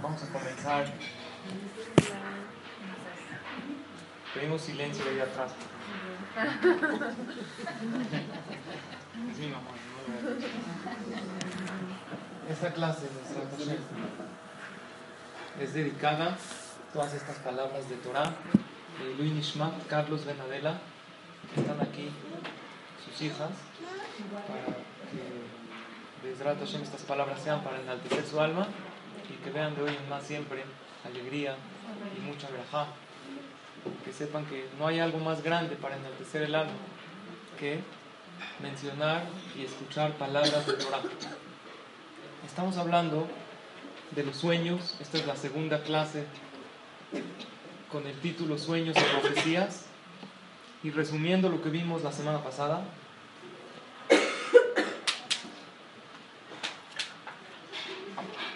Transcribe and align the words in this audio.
Vamos 0.00 0.22
a 0.22 0.26
comenzar. 0.32 0.86
Pedimos 4.32 4.62
silencio 4.62 5.04
de 5.04 5.10
ahí 5.10 5.20
atrás. 5.20 5.50
Es 9.32 9.38
mi 9.38 9.48
mamá, 9.48 9.70
¿no? 9.72 10.08
Esta 12.52 12.72
clase 12.72 13.08
es 15.60 15.74
dedicada 15.74 16.34
a 16.34 16.38
todas 16.92 17.14
estas 17.14 17.36
palabras 17.38 17.88
de 17.88 17.96
Torah 17.96 18.32
de 19.02 19.14
Luis 19.16 19.32
Nishmat, 19.32 19.86
Carlos 19.88 20.24
Benadela, 20.24 20.78
están 21.56 21.80
aquí, 21.80 22.10
sus 23.04 23.22
hijas, 23.22 23.50
para 24.46 24.87
que 26.28 26.34
Bezrat 26.34 26.58
Hashem 26.58 26.82
estas 26.82 27.02
palabras 27.02 27.40
sean 27.42 27.62
para 27.62 27.80
enaltecer 27.80 28.24
su 28.26 28.40
alma 28.40 28.66
y 29.30 29.42
que 29.42 29.50
vean 29.50 29.74
de 29.74 29.82
hoy 29.82 29.96
en 29.96 30.08
más 30.08 30.24
siempre 30.24 30.62
alegría 31.04 31.56
y 32.16 32.20
mucha 32.20 32.48
verajá. 32.50 32.86
Que 34.04 34.12
sepan 34.12 34.44
que 34.46 34.68
no 34.78 34.86
hay 34.86 35.00
algo 35.00 35.18
más 35.18 35.42
grande 35.42 35.76
para 35.76 35.96
enaltecer 35.96 36.42
el 36.42 36.54
alma 36.54 36.72
que 37.58 37.80
mencionar 38.62 39.22
y 39.56 39.64
escuchar 39.64 40.12
palabras 40.12 40.66
de 40.66 40.72
Torah. 40.74 41.02
Estamos 42.46 42.76
hablando 42.76 43.26
de 44.10 44.24
los 44.24 44.36
sueños, 44.36 44.96
esta 45.00 45.18
es 45.18 45.26
la 45.26 45.36
segunda 45.36 45.82
clase 45.82 46.26
con 47.90 48.06
el 48.06 48.18
título 48.20 48.58
Sueños 48.58 48.96
y 48.96 49.20
Profecías. 49.20 49.86
Y 50.82 50.90
resumiendo 50.90 51.48
lo 51.48 51.60
que 51.62 51.70
vimos 51.70 52.04
la 52.04 52.12
semana 52.12 52.42
pasada, 52.44 52.82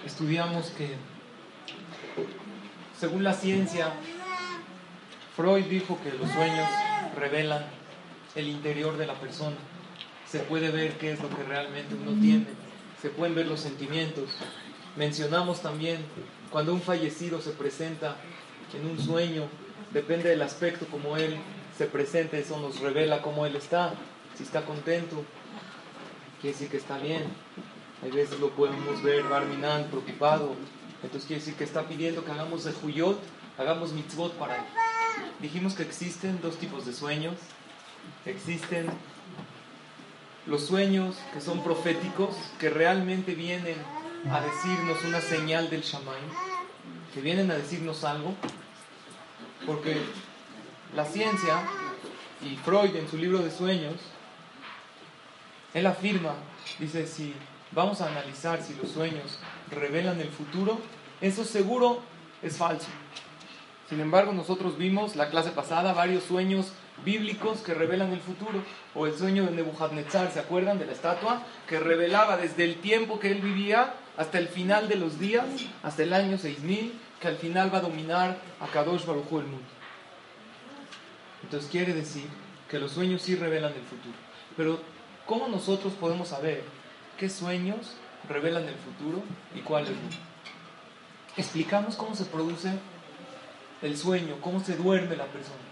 estudiamos 0.05 0.67
que, 0.70 0.95
según 2.98 3.25
la 3.25 3.34
ciencia, 3.34 3.92
Freud 5.36 5.64
dijo 5.64 5.98
que 6.03 6.12
los 6.12 6.31
sueños 6.31 6.69
revelan 7.17 7.64
el 8.34 8.48
interior 8.48 8.97
de 8.97 9.06
la 9.06 9.14
persona. 9.14 9.56
Se 10.28 10.41
puede 10.41 10.70
ver 10.70 10.98
qué 10.98 11.12
es 11.12 11.20
lo 11.20 11.28
que 11.28 11.42
realmente 11.42 11.95
uno 11.95 12.19
tiene, 12.20 12.47
se 13.00 13.11
pueden 13.11 13.34
ver 13.34 13.47
los 13.47 13.61
sentimientos. 13.61 14.30
Mencionamos 14.97 15.62
también 15.62 16.05
cuando 16.50 16.75
un 16.75 16.83
fallecido 16.83 17.41
se 17.41 17.50
presenta 17.50 18.17
en 18.75 18.86
un 18.86 18.98
sueño, 18.98 19.45
depende 19.92 20.28
del 20.28 20.42
aspecto 20.42 20.86
como 20.86 21.17
él 21.17 21.36
se 21.77 21.86
presenta, 21.86 22.36
eso 22.36 22.58
nos 22.61 22.80
revela 22.80 23.23
cómo 23.23 23.47
él 23.47 23.56
está. 23.56 23.95
Si 24.36 24.45
está 24.45 24.64
contento, 24.64 25.25
quiere 26.41 26.55
decir 26.55 26.69
que 26.70 26.77
está 26.77 26.98
bien. 26.98 27.25
Hay 28.03 28.11
veces 28.11 28.41
lo 28.41 28.50
podemos 28.50 29.03
ver 29.03 29.22
Barminan 29.25 29.84
preocupado. 29.84 30.56
Entonces 31.03 31.27
quiere 31.27 31.41
decir 31.41 31.55
que 31.55 31.64
está 31.64 31.83
pidiendo 31.86 32.25
que 32.25 32.33
hagamos 32.33 32.64
de 32.64 32.72
Huyot, 32.83 33.20
hagamos 33.58 33.92
mitzvot 33.92 34.33
para 34.34 34.56
él. 34.56 34.62
Dijimos 35.41 35.75
que 35.75 35.83
existen 35.83 36.41
dos 36.41 36.57
tipos 36.57 36.85
de 36.85 36.92
sueños. 36.92 37.35
Existen 38.24 38.86
los 40.46 40.67
sueños 40.67 41.17
que 41.33 41.41
son 41.41 41.62
proféticos, 41.62 42.36
que 42.58 42.70
realmente 42.70 43.35
vienen 43.35 43.77
a 44.30 44.41
decirnos 44.41 45.05
una 45.05 45.20
señal 45.20 45.70
del 45.70 45.83
Shammai, 45.83 46.20
que 47.14 47.20
vienen 47.20 47.51
a 47.51 47.55
decirnos 47.55 48.02
algo, 48.02 48.35
porque 49.67 49.96
la 50.96 51.05
ciencia 51.05 51.62
y 52.45 52.57
Freud 52.57 52.95
en 52.96 53.08
su 53.08 53.17
libro 53.17 53.39
de 53.39 53.51
sueños, 53.51 53.95
él 55.74 55.86
afirma, 55.86 56.35
dice, 56.79 57.07
si 57.07 57.35
vamos 57.75 58.01
a 58.01 58.09
analizar 58.09 58.63
si 58.63 58.75
los 58.75 58.91
sueños 58.91 59.39
revelan 59.71 60.21
el 60.21 60.29
futuro, 60.29 60.79
eso 61.21 61.45
seguro 61.45 62.01
es 62.43 62.57
falso. 62.57 62.89
Sin 63.89 64.01
embargo, 64.01 64.33
nosotros 64.33 64.79
vimos 64.79 65.17
la 65.17 65.29
clase 65.31 65.51
pasada 65.51 65.93
varios 65.93 66.25
sueños 66.25 66.73
bíblicos 67.05 67.61
que 67.61 67.75
revelan 67.75 68.13
el 68.13 68.21
futuro, 68.21 68.63
o 68.95 69.07
el 69.07 69.15
sueño 69.15 69.45
de 69.45 69.53
Nebuchadnezzar, 69.53 70.31
¿se 70.31 70.41
acuerdan 70.41 70.79
de 70.79 70.87
la 70.87 70.93
estatua? 70.93 71.43
Que 71.69 71.81
revelaba 71.81 72.37
desde 72.37 72.65
el 72.65 72.77
tiempo 72.77 73.19
que 73.19 73.31
él 73.31 73.41
vivía 73.41 73.95
hasta 74.17 74.39
el 74.39 74.49
final 74.49 74.89
de 74.89 74.97
los 74.97 75.19
días, 75.19 75.45
hasta 75.83 76.03
el 76.03 76.13
año 76.13 76.39
6000, 76.39 76.93
que 77.21 77.29
al 77.29 77.37
final 77.37 77.73
va 77.73 77.79
a 77.79 77.83
dominar 77.83 78.37
a 78.61 78.67
Kadosh 78.67 79.05
Baruj 79.05 79.27
el 79.33 79.47
mundo. 79.47 79.69
Entonces 81.43 81.71
quiere 81.71 81.93
decir 81.93 82.27
que 82.69 82.79
los 82.79 82.93
sueños 82.93 83.23
sí 83.23 83.37
revelan 83.37 83.73
el 83.73 83.83
futuro. 83.83 84.15
Pero, 84.57 84.81
¿cómo 85.27 85.49
nosotros 85.49 85.93
podemos 85.95 86.29
saber 86.29 86.63
qué 87.23 87.29
sueños 87.29 87.93
revelan 88.29 88.65
el 88.65 88.75
futuro 88.75 89.23
y 89.55 89.61
cuáles 89.61 89.91
no? 89.91 90.09
Explicamos 91.37 91.95
cómo 91.95 92.17
se 92.17 92.25
produce 92.25 92.73
el 93.81 93.97
sueño, 93.97 94.39
cómo 94.41 94.59
se 94.59 94.75
duerme 94.75 95.15
la 95.15 95.27
persona. 95.27 95.63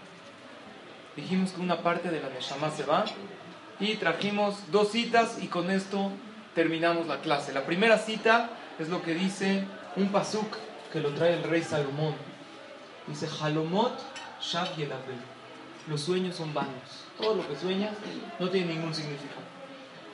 Dijimos 1.13 1.51
que 1.51 1.59
una 1.59 1.83
parte 1.83 2.09
de 2.09 2.21
la 2.21 2.29
Neshama 2.29 2.71
se 2.71 2.85
va 2.85 3.03
y 3.81 3.95
trajimos 3.95 4.71
dos 4.71 4.93
citas 4.93 5.39
y 5.41 5.47
con 5.47 5.69
esto 5.69 6.13
terminamos 6.55 7.05
la 7.07 7.19
clase. 7.19 7.51
La 7.51 7.65
primera 7.65 7.97
cita 7.97 8.51
es 8.79 8.87
lo 8.87 9.01
que 9.01 9.13
dice 9.13 9.65
un 9.97 10.07
pasuk 10.07 10.55
que 10.93 11.01
lo 11.01 11.09
trae 11.09 11.33
el 11.33 11.43
rey 11.43 11.63
Salomón. 11.63 12.15
Dice, 13.07 13.27
Halomot 13.41 13.99
Shav. 14.39 14.69
Los 15.89 15.99
sueños 15.99 16.37
son 16.37 16.53
vanos. 16.53 17.03
Todo 17.19 17.35
lo 17.35 17.45
que 17.45 17.57
sueñas 17.57 17.91
no 18.39 18.49
tiene 18.49 18.73
ningún 18.73 18.95
significado. 18.95 19.41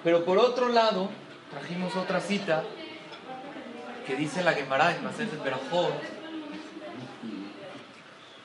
Pero 0.03 0.25
por 0.25 0.39
otro 0.39 0.69
lado, 0.69 1.09
trajimos 1.51 1.95
otra 1.95 2.19
cita 2.19 2.63
que 4.05 4.15
dice 4.15 4.43
la 4.43 4.53
Gemara 4.53 4.95
en 4.95 5.03
Masejet 5.03 5.43
Berajot, 5.43 5.93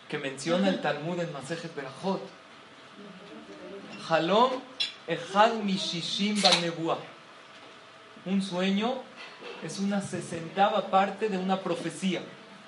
que 0.09 0.19
menciona 0.19 0.69
el 0.69 0.81
Talmud 0.81 1.21
en 1.21 1.33
Masejet 1.33 1.75
Berajot. 1.75 2.21
Halom 4.09 4.51
Echad 5.07 5.55
Mishishim. 5.55 6.37
Un 8.25 8.43
sueño 8.43 8.95
es 9.65 9.79
una 9.79 10.01
sesentava 10.01 10.91
parte 10.91 11.29
de 11.29 11.39
una 11.39 11.61
profecía. 11.61 12.23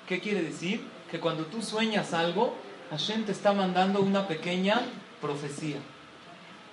¿Qué 0.07 0.19
quiere 0.19 0.41
decir? 0.41 0.85
Que 1.09 1.19
cuando 1.19 1.45
tú 1.45 1.61
sueñas 1.61 2.13
algo, 2.13 2.55
Hashem 2.89 3.25
te 3.25 3.31
está 3.31 3.53
mandando 3.53 4.01
una 4.01 4.27
pequeña 4.27 4.81
profecía. 5.21 5.77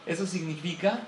Eso 0.06 0.27
significa 0.27 1.01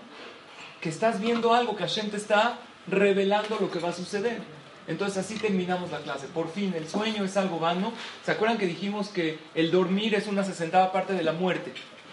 que 0.85 0.91
estás 0.91 1.19
viendo 1.19 1.55
algo 1.55 1.77
que 1.77 1.83
Hashem 1.83 2.11
te 2.11 2.19
está 2.19 2.59
revelando 2.87 3.57
lo 3.59 3.71
que 3.71 3.79
va 3.79 3.89
a 3.89 3.93
suceder. 3.95 4.43
Entonces 4.87 5.17
así 5.17 5.37
terminamos 5.37 5.91
la 5.91 6.01
clase. 6.01 6.27
Por 6.27 6.51
fin, 6.51 6.75
el 6.77 6.87
sueño 6.87 7.25
es 7.25 7.39
algo 7.39 7.59
vano. 7.59 7.91
¿Se 8.23 8.33
acuerdan 8.33 8.59
que 8.59 8.67
dijimos 8.67 9.09
que 9.09 9.39
el 9.55 9.71
dormir 9.71 10.15
es 10.15 10.27
una 10.27 10.45
sesentava 10.45 10.93
parte 10.93 11.15
de 11.15 11.23
la 11.23 11.33
muerte? 11.33 11.73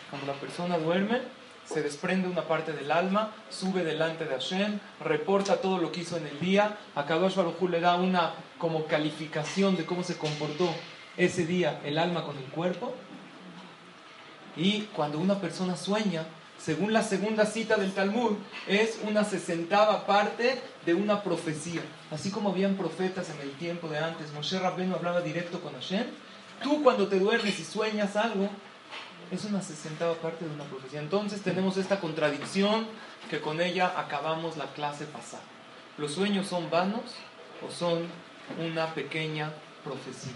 Cuando 0.10 0.26
la 0.26 0.40
persona 0.40 0.78
duerme, 0.78 1.20
se 1.66 1.84
desprende 1.84 2.30
una 2.30 2.44
parte 2.44 2.72
del 2.72 2.94
alma, 2.94 3.34
sube 3.50 3.84
delante 3.84 4.24
de 4.24 4.36
Hashem, 4.36 4.80
reporta 5.02 5.58
todo 5.58 5.78
lo 5.78 5.92
que 5.92 6.00
hizo 6.00 6.16
en 6.16 6.28
el 6.28 6.40
día. 6.40 6.78
A 6.96 7.06
Kadosh 7.06 7.36
Baruj 7.36 7.62
le 7.70 7.82
da 7.82 7.98
una 7.98 8.36
como 8.58 8.86
calificación 8.86 9.76
de 9.76 9.84
cómo 9.84 10.02
se 10.02 10.18
comportó 10.18 10.74
ese 11.18 11.46
día 11.46 11.82
el 11.84 11.98
alma 11.98 12.24
con 12.24 12.38
el 12.38 12.46
cuerpo. 12.46 12.96
Y 14.56 14.84
cuando 14.96 15.20
una 15.20 15.42
persona 15.42 15.76
sueña, 15.76 16.24
según 16.64 16.94
la 16.94 17.02
segunda 17.02 17.46
cita 17.48 17.76
del 17.76 17.92
Talmud, 17.92 18.34
es 18.68 19.00
una 19.08 19.24
sesentava 19.24 20.06
parte 20.06 20.62
de 20.86 20.94
una 20.94 21.24
profecía. 21.24 21.82
Así 22.12 22.30
como 22.30 22.50
habían 22.50 22.76
profetas 22.76 23.32
en 23.32 23.42
el 23.42 23.52
tiempo 23.54 23.88
de 23.88 23.98
antes, 23.98 24.32
Moshe 24.34 24.60
Rabbenu 24.60 24.96
hablaba 24.96 25.22
directo 25.22 25.60
con 25.60 25.74
Hashem. 25.74 26.06
Tú 26.62 26.84
cuando 26.84 27.08
te 27.08 27.18
duermes 27.18 27.60
y 27.60 27.64
sueñas 27.64 28.16
algo, 28.16 28.48
es 29.32 29.44
una 29.46 29.62
sesentava 29.62 30.14
parte 30.16 30.46
de 30.46 30.54
una 30.54 30.66
profecía. 30.66 31.00
Entonces 31.00 31.42
tenemos 31.42 31.78
esta 31.78 32.00
contradicción 32.00 32.86
que 33.30 33.42
con 33.42 33.60
ella 33.60 33.94
acabamos 33.98 34.56
la 34.58 34.66
clase 34.74 35.06
pasada. 35.06 35.44
¿Los 35.98 36.14
sueños 36.14 36.48
son 36.48 36.70
vanos 36.70 37.16
o 37.68 37.72
son 37.72 38.06
una 38.60 38.94
pequeña 38.94 39.52
profecía? 39.84 40.34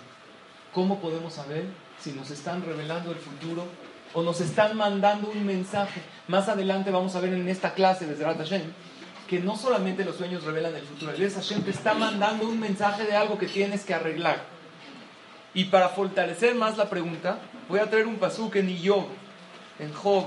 ¿Cómo 0.73 0.99
podemos 0.99 1.33
saber 1.33 1.65
si 1.99 2.13
nos 2.13 2.31
están 2.31 2.65
revelando 2.65 3.11
el 3.11 3.17
futuro 3.17 3.67
o 4.15 4.23
nos 4.23 4.41
están 4.41 4.75
mandando 4.75 5.29
un 5.29 5.45
mensaje? 5.45 6.01
Más 6.27 6.49
adelante 6.49 6.89
vamos 6.89 7.15
a 7.15 7.19
ver 7.19 7.33
en 7.33 7.47
esta 7.47 7.75
clase 7.75 8.07
de 8.07 8.15
Zerat 8.15 8.37
Hashem 8.37 8.63
que 9.27 9.39
no 9.39 9.55
solamente 9.55 10.05
los 10.05 10.17
sueños 10.17 10.43
revelan 10.43 10.75
el 10.75 10.83
futuro, 10.83 11.11
el 11.11 11.31
Hashem 11.31 11.63
te 11.63 11.71
está 11.71 11.93
mandando 11.93 12.47
un 12.47 12.59
mensaje 12.59 13.05
de 13.05 13.15
algo 13.15 13.37
que 13.37 13.47
tienes 13.47 13.83
que 13.83 13.93
arreglar. 13.93 14.43
Y 15.53 15.65
para 15.65 15.89
fortalecer 15.89 16.53
más 16.55 16.77
la 16.77 16.89
pregunta, 16.89 17.39
voy 17.67 17.79
a 17.79 17.89
traer 17.89 18.07
un 18.07 18.17
pasuk 18.17 18.55
en 18.57 18.77
Job, 18.85 19.07
en 19.79 19.93
Job, 19.93 20.25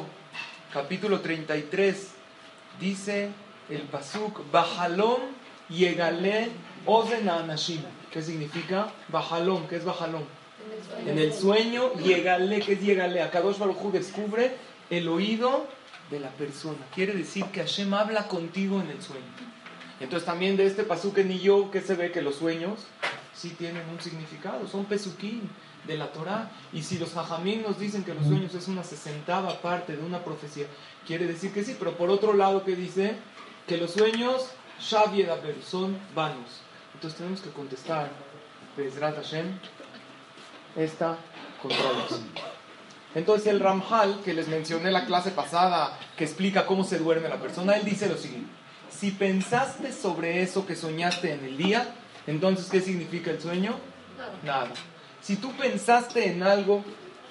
capítulo 0.73 1.20
33, 1.20 2.08
dice 2.81 3.31
el 3.69 3.82
pasuk, 3.82 4.50
Bajalom 4.50 5.20
yegale 5.69 6.50
ozen. 6.87 7.31
¿Qué 8.11 8.23
significa? 8.23 8.88
Bajalom, 9.08 9.69
¿qué 9.69 9.76
es 9.76 9.85
Bajalom? 9.85 10.25
En 11.06 11.19
el 11.19 11.32
sueño, 11.32 11.94
yegale, 11.94 12.60
¿qué 12.60 12.72
es 12.75 12.81
yegale? 12.81 13.22
Akadosh 13.22 13.58
Baruj 13.58 13.93
descubre 13.93 14.56
el 14.90 15.08
oído 15.08 15.66
de 16.10 16.20
la 16.20 16.31
persona. 16.31 16.78
Quiere 16.94 17.14
decir 17.14 17.44
que 17.46 17.60
Hashem 17.60 17.93
habla 17.94 18.28
contigo 18.28 18.81
en 18.81 18.90
el 18.90 19.02
sueño. 19.02 19.25
Entonces 20.00 20.26
también 20.26 20.56
de 20.56 20.66
este 20.66 20.84
pasuk 20.84 21.19
en 21.19 21.38
yo, 21.38 21.70
que 21.70 21.81
se 21.81 21.94
ve 21.94 22.12
que 22.12 22.22
los 22.22 22.37
sueños 22.37 22.81
sí 23.34 23.50
tienen 23.50 23.82
un 23.88 24.00
significado, 24.00 24.66
son 24.69 24.84
pesukim 24.84 25.43
de 25.87 25.96
la 25.96 26.12
Torah. 26.12 26.50
Y 26.72 26.82
si 26.82 26.99
los 26.99 27.16
hajamim 27.16 27.62
nos 27.62 27.78
dicen 27.78 28.04
que 28.04 28.14
los 28.14 28.26
sueños 28.26 28.54
es 28.54 28.69
una 28.69 28.84
sesentava 28.84 29.61
parte 29.61 29.96
de 29.96 30.02
una 30.02 30.25
profecía, 30.25 30.66
quiere 31.06 31.26
decir 31.26 31.52
que 31.52 31.64
sí, 31.64 31.76
pero 31.78 31.96
por 31.96 32.11
otro 32.11 32.32
lado 32.32 32.64
que 32.64 32.76
dice 32.76 33.16
que 33.66 33.76
los 33.76 33.93
sueños 33.93 34.46
son 34.81 35.99
vanos. 36.14 36.61
Entonces 36.94 37.19
tenemos 37.19 37.40
que 37.40 37.50
contestar, 37.50 38.11
Bezrat 38.76 39.16
Hashem, 39.16 39.58
esta 40.78 41.19
contradicción. 41.60 42.20
Entonces 43.14 43.48
el 43.48 43.60
Ramjal, 43.60 44.20
que 44.25 44.34
les 44.34 44.48
mencioné 44.48 44.90
la 44.90 45.04
clase 45.06 45.30
pasada, 45.30 45.98
que 46.16 46.25
explica 46.25 46.66
cómo 46.66 46.84
se 46.84 46.98
duerme 46.98 47.28
la 47.28 47.40
persona, 47.40 47.76
él 47.76 47.84
dice 47.84 48.08
lo 48.08 48.16
siguiente. 48.16 48.50
Si 48.90 49.10
pensaste 49.10 49.92
sobre 49.92 50.42
eso 50.42 50.66
que 50.66 50.76
soñaste 50.76 51.32
en 51.32 51.44
el 51.44 51.56
día, 51.56 51.94
entonces 52.26 52.69
¿qué 52.70 52.80
significa 52.80 53.30
el 53.30 53.40
sueño? 53.40 53.75
Nada. 54.44 54.70
Si 55.20 55.36
tú 55.36 55.52
pensaste 55.52 56.30
en 56.30 56.42
algo 56.42 56.84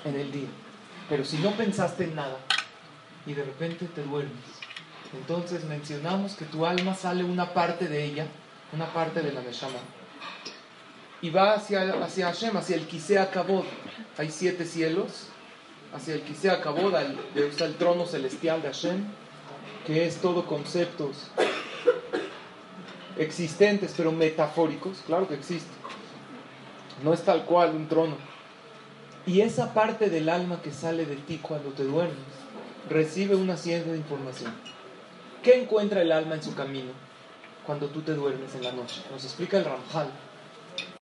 en 0.04 0.16
el 0.16 0.32
día, 0.32 0.50
pero 1.10 1.24
si 1.24 1.38
no 1.38 1.52
pensaste 1.52 2.06
en 2.06 2.16
nada 2.16 2.38
y 3.26 3.34
de 3.34 3.44
repente 3.44 3.86
te 3.86 4.04
duermes, 4.04 4.34
entonces 5.14 5.64
mencionamos 5.64 6.34
que 6.34 6.46
tu 6.46 6.66
alma 6.66 6.96
sale 6.96 7.24
una 7.24 7.54
parte 7.54 7.88
de 7.88 8.04
ella, 8.04 8.28
una 8.74 8.92
parte 8.94 9.22
de 9.22 9.32
la 9.32 9.42
Neshama, 9.42 9.80
y 11.22 11.30
va 11.30 11.54
hacia, 11.54 11.82
hacia 12.04 12.28
Hashem, 12.28 12.56
hacia 12.58 12.76
el 12.76 12.88
Kisea 12.88 13.32
Kabod. 13.32 13.66
Hay 14.18 14.30
siete 14.30 14.66
cielos, 14.66 15.28
hacia 15.94 16.16
el 16.16 16.22
Kisea 16.22 16.62
Kabod, 16.62 16.94
está 17.36 17.66
el 17.66 17.76
trono 17.76 18.06
celestial 18.06 18.62
de 18.62 18.68
Hashem, 18.70 19.04
que 19.86 20.06
es 20.06 20.18
todo 20.18 20.46
conceptos 20.46 21.32
existentes, 23.18 23.94
pero 23.96 24.12
metafóricos, 24.12 25.00
claro 25.06 25.28
que 25.28 25.36
existe. 25.36 25.72
No 27.04 27.14
es 27.14 27.24
tal 27.24 27.46
cual 27.46 27.76
un 27.76 27.88
trono. 27.88 28.16
Y 29.26 29.42
esa 29.42 29.74
parte 29.74 30.10
del 30.10 30.30
alma 30.30 30.62
que 30.62 30.72
sale 30.72 31.06
de 31.06 31.16
ti 31.16 31.40
cuando 31.42 31.70
te 31.72 31.84
duermes, 31.84 32.16
recibe 32.90 33.36
una 33.36 33.58
cierta 33.58 33.96
información. 33.96 34.54
¿Qué 35.44 35.62
encuentra 35.62 36.02
el 36.02 36.12
alma 36.12 36.36
en 36.36 36.44
su 36.44 36.56
camino 36.56 36.92
cuando 37.66 37.88
tú 37.88 38.02
te 38.02 38.14
duermes 38.14 38.56
en 38.56 38.64
la 38.64 38.72
noche? 38.72 39.02
Nos 39.12 39.24
explica 39.24 39.58
el 39.58 39.66
Ramjal. 39.66 40.10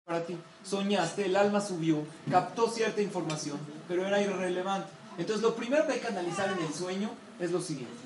Para 0.06 0.24
ti, 0.24 0.38
soñaste, 0.64 1.26
el 1.26 1.36
alma 1.36 1.60
subió, 1.60 2.06
captó 2.30 2.70
cierta 2.70 3.02
información, 3.02 3.58
pero 3.88 4.06
era 4.06 4.22
irrelevante. 4.22 4.88
Entonces, 5.18 5.42
lo 5.42 5.56
primero 5.56 5.88
que 5.88 5.94
hay 5.94 6.00
que 6.00 6.08
analizar 6.08 6.52
en 6.52 6.64
el 6.64 6.72
sueño 6.72 7.10
es 7.40 7.52
lo 7.52 7.60
siguiente: 7.60 7.98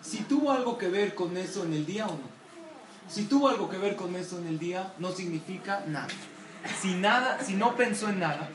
si 0.00 0.18
tuvo 0.18 0.52
algo 0.52 0.78
que 0.78 0.88
ver 0.88 1.16
con 1.16 1.36
eso 1.36 1.64
en 1.64 1.72
el 1.72 1.86
día 1.86 2.06
o 2.06 2.12
no. 2.12 2.34
Si 3.08 3.24
tuvo 3.24 3.48
algo 3.48 3.68
que 3.68 3.78
ver 3.78 3.96
con 3.96 4.14
eso 4.14 4.38
en 4.38 4.46
el 4.46 4.60
día, 4.60 4.94
no 4.98 5.10
significa 5.10 5.82
nada. 5.88 6.06
Si 6.80 6.94
nada, 6.94 7.42
si 7.42 7.54
no 7.54 7.74
pensó 7.74 8.08
en 8.10 8.20
nada, 8.20 8.48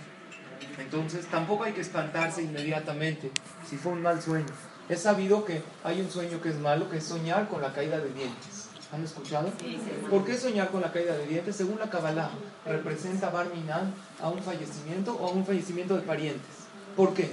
entonces 0.78 1.26
tampoco 1.28 1.66
hay 1.66 1.74
que 1.74 1.82
espantarse 1.82 2.44
inmediatamente 2.44 3.30
si 3.70 3.76
fue 3.76 3.92
un 3.92 4.02
mal 4.02 4.22
sueño. 4.22 4.48
Es 4.88 5.02
sabido 5.02 5.44
que 5.44 5.62
hay 5.84 6.00
un 6.00 6.10
sueño 6.10 6.42
que 6.42 6.50
es 6.50 6.56
malo, 6.56 6.90
que 6.90 6.98
es 6.98 7.04
soñar 7.04 7.50
con 7.50 7.62
la 7.62 7.74
caída 7.74 8.00
de 8.00 8.14
dientes. 8.14 8.59
¿Han 8.92 9.04
escuchado? 9.04 9.52
¿Por 10.10 10.26
qué 10.26 10.36
soñar 10.36 10.70
con 10.70 10.82
la 10.82 10.92
caída 10.92 11.16
de 11.16 11.28
dientes? 11.28 11.56
Según 11.56 11.78
la 11.78 11.90
Kabbalah, 11.90 12.32
representa 12.66 13.30
Barminan 13.30 13.94
a 14.20 14.30
un 14.30 14.42
fallecimiento 14.42 15.16
o 15.16 15.28
a 15.28 15.32
un 15.32 15.46
fallecimiento 15.46 15.96
de 15.96 16.02
parientes. 16.02 16.50
¿Por 16.96 17.14
qué? 17.14 17.30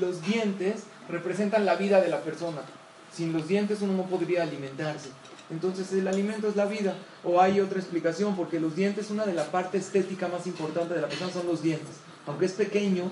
los 0.00 0.22
dientes 0.22 0.84
representan 1.08 1.64
la 1.64 1.76
vida 1.76 2.00
de 2.00 2.08
la 2.08 2.20
persona. 2.20 2.62
Sin 3.12 3.32
los 3.32 3.46
dientes 3.46 3.80
uno 3.82 3.92
no 3.92 4.04
podría 4.04 4.42
alimentarse. 4.42 5.10
Entonces 5.50 5.92
el 5.92 6.08
alimento 6.08 6.48
es 6.48 6.56
la 6.56 6.64
vida. 6.64 6.94
O 7.22 7.40
hay 7.40 7.60
otra 7.60 7.78
explicación, 7.78 8.34
porque 8.34 8.58
los 8.58 8.74
dientes, 8.74 9.10
una 9.10 9.26
de 9.26 9.34
la 9.34 9.44
parte 9.44 9.78
estética 9.78 10.28
más 10.28 10.46
importante 10.46 10.94
de 10.94 11.00
la 11.00 11.08
persona 11.08 11.32
son 11.32 11.46
los 11.46 11.62
dientes. 11.62 11.96
Aunque 12.26 12.46
es 12.46 12.52
pequeño, 12.52 13.10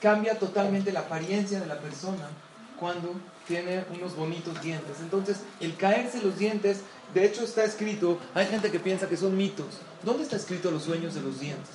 cambia 0.00 0.38
totalmente 0.38 0.92
la 0.92 1.00
apariencia 1.00 1.58
de 1.58 1.66
la 1.66 1.78
persona 1.78 2.28
cuando 2.78 3.14
tiene 3.46 3.84
unos 3.94 4.16
bonitos 4.16 4.60
dientes. 4.60 4.96
Entonces, 5.00 5.38
el 5.60 5.76
caerse 5.76 6.22
los 6.22 6.38
dientes, 6.38 6.80
de 7.14 7.24
hecho 7.24 7.44
está 7.44 7.64
escrito, 7.64 8.18
hay 8.34 8.46
gente 8.46 8.70
que 8.70 8.80
piensa 8.80 9.08
que 9.08 9.16
son 9.16 9.36
mitos. 9.36 9.66
¿Dónde 10.02 10.24
está 10.24 10.36
escrito 10.36 10.70
los 10.70 10.82
sueños 10.82 11.14
de 11.14 11.22
los 11.22 11.40
dientes? 11.40 11.70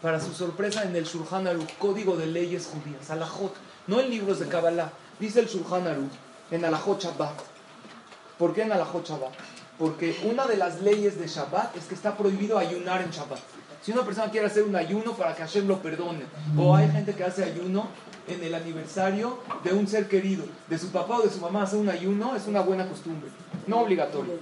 Para 0.00 0.20
su 0.20 0.32
sorpresa, 0.32 0.82
en 0.82 0.96
el 0.96 1.04
Shulchan 1.04 1.46
Aruch, 1.46 1.76
Código 1.78 2.16
de 2.16 2.26
Leyes 2.26 2.66
Judías, 2.66 3.10
Alajot, 3.10 3.54
no 3.86 4.00
en 4.00 4.10
libros 4.10 4.40
de 4.40 4.48
Kabbalah, 4.48 4.92
dice 5.20 5.40
el 5.40 5.46
Shulchan 5.46 5.86
Aruch, 5.86 6.12
en 6.50 6.64
Alajot 6.64 7.00
Shabbat. 7.00 7.38
¿Por 8.38 8.52
qué 8.52 8.62
en 8.62 8.72
Alajot 8.72 9.06
Shabbat? 9.06 9.32
Porque 9.78 10.16
una 10.24 10.46
de 10.46 10.56
las 10.56 10.80
leyes 10.80 11.18
de 11.18 11.28
Shabbat 11.28 11.76
es 11.76 11.84
que 11.84 11.94
está 11.94 12.16
prohibido 12.16 12.58
ayunar 12.58 13.02
en 13.02 13.10
Shabbat. 13.10 13.38
Si 13.82 13.92
una 13.92 14.04
persona 14.04 14.30
quiere 14.30 14.46
hacer 14.46 14.62
un 14.62 14.76
ayuno 14.76 15.14
para 15.14 15.34
que 15.34 15.42
Hashem 15.42 15.66
lo 15.66 15.80
perdone, 15.82 16.24
o 16.56 16.74
hay 16.74 16.90
gente 16.90 17.14
que 17.14 17.24
hace 17.24 17.44
ayuno 17.44 17.88
en 18.28 18.42
el 18.42 18.54
aniversario 18.54 19.38
de 19.64 19.72
un 19.72 19.86
ser 19.86 20.08
querido, 20.08 20.44
de 20.68 20.78
su 20.78 20.88
papá 20.88 21.18
o 21.18 21.22
de 21.22 21.30
su 21.30 21.40
mamá, 21.40 21.62
hacer 21.62 21.78
un 21.78 21.88
ayuno 21.88 22.34
es 22.36 22.46
una 22.46 22.60
buena 22.60 22.88
costumbre, 22.88 23.28
no 23.66 23.80
obligatorio. 23.80 24.34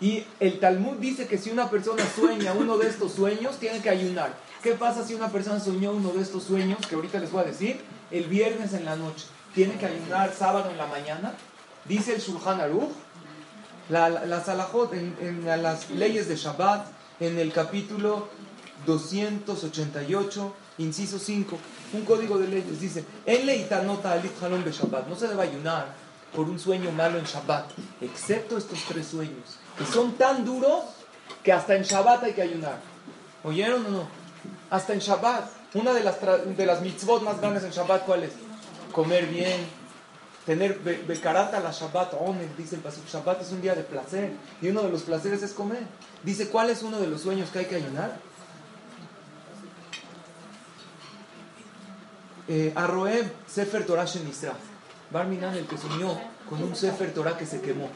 Y 0.00 0.24
el 0.38 0.60
Talmud 0.60 0.96
dice 0.98 1.26
que 1.26 1.38
si 1.38 1.50
una 1.50 1.68
persona 1.70 2.04
sueña 2.14 2.52
uno 2.52 2.78
de 2.78 2.88
estos 2.88 3.12
sueños, 3.12 3.58
tiene 3.58 3.80
que 3.80 3.90
ayunar. 3.90 4.32
¿Qué 4.62 4.72
pasa 4.72 5.04
si 5.04 5.14
una 5.14 5.28
persona 5.28 5.58
soñó 5.58 5.92
uno 5.92 6.10
de 6.10 6.22
estos 6.22 6.44
sueños, 6.44 6.86
que 6.86 6.94
ahorita 6.94 7.18
les 7.18 7.32
voy 7.32 7.42
a 7.42 7.46
decir, 7.46 7.80
el 8.10 8.24
viernes 8.24 8.74
en 8.74 8.84
la 8.84 8.96
noche? 8.96 9.26
¿Tiene 9.54 9.74
que 9.76 9.86
ayunar 9.86 10.32
sábado 10.32 10.70
en 10.70 10.78
la 10.78 10.86
mañana? 10.86 11.34
Dice 11.84 12.14
el 12.14 12.20
Shulchan 12.20 12.60
Aruch, 12.60 12.90
en, 14.92 15.16
en 15.20 15.62
las 15.62 15.90
leyes 15.90 16.28
de 16.28 16.36
Shabbat, 16.36 16.86
en 17.20 17.38
el 17.38 17.52
capítulo 17.52 18.28
288, 18.86 20.54
inciso 20.78 21.18
5, 21.18 21.58
un 21.94 22.04
código 22.04 22.38
de 22.38 22.48
leyes. 22.48 22.80
Dice, 22.80 23.04
be. 23.26 25.08
No 25.08 25.16
se 25.16 25.28
debe 25.28 25.42
ayunar 25.42 25.94
por 26.34 26.48
un 26.48 26.58
sueño 26.58 26.92
malo 26.92 27.18
en 27.18 27.24
Shabbat, 27.24 27.70
excepto 28.00 28.58
estos 28.58 28.80
tres 28.88 29.06
sueños, 29.06 29.58
que 29.76 29.84
son 29.84 30.12
tan 30.12 30.44
duros 30.44 30.84
que 31.42 31.52
hasta 31.52 31.74
en 31.74 31.82
Shabbat 31.82 32.24
hay 32.24 32.32
que 32.32 32.42
ayunar. 32.42 32.78
¿Oyeron 33.44 33.86
o 33.86 33.90
no? 33.90 34.08
Hasta 34.70 34.92
en 34.92 35.00
Shabbat. 35.00 35.58
Una 35.74 35.92
de 35.92 36.02
las, 36.02 36.16
de 36.20 36.66
las 36.66 36.80
mitzvot 36.80 37.22
más 37.22 37.40
grandes 37.40 37.62
en 37.64 37.70
Shabbat, 37.70 38.04
¿cuál 38.06 38.24
es? 38.24 38.32
Comer 38.92 39.26
bien, 39.26 39.66
tener 40.46 40.78
bekarata 40.78 41.60
la 41.60 41.72
Shabbat, 41.72 42.14
dice 42.56 42.76
el 42.76 42.80
Pasuk. 42.80 43.06
Shabbat 43.06 43.42
es 43.42 43.52
un 43.52 43.60
día 43.60 43.74
de 43.74 43.82
placer 43.82 44.32
y 44.62 44.68
uno 44.68 44.82
de 44.82 44.88
los 44.88 45.02
placeres 45.02 45.42
es 45.42 45.52
comer. 45.52 45.82
Dice, 46.22 46.48
¿cuál 46.48 46.70
es 46.70 46.82
uno 46.82 46.98
de 46.98 47.06
los 47.06 47.20
sueños 47.20 47.50
que 47.50 47.60
hay 47.60 47.64
que 47.66 47.76
ayunar? 47.76 48.18
Eh, 52.48 52.72
Arroeb 52.74 53.30
Sefer 53.46 53.84
Torah 53.84 54.06
Shenisra. 54.06 54.54
Barminan, 55.10 55.54
el 55.54 55.66
que 55.66 55.76
soñó 55.76 56.18
con 56.48 56.62
un 56.62 56.74
Sefer 56.74 57.12
Torah 57.12 57.36
que 57.36 57.46
se 57.46 57.60
quemó. 57.60 57.88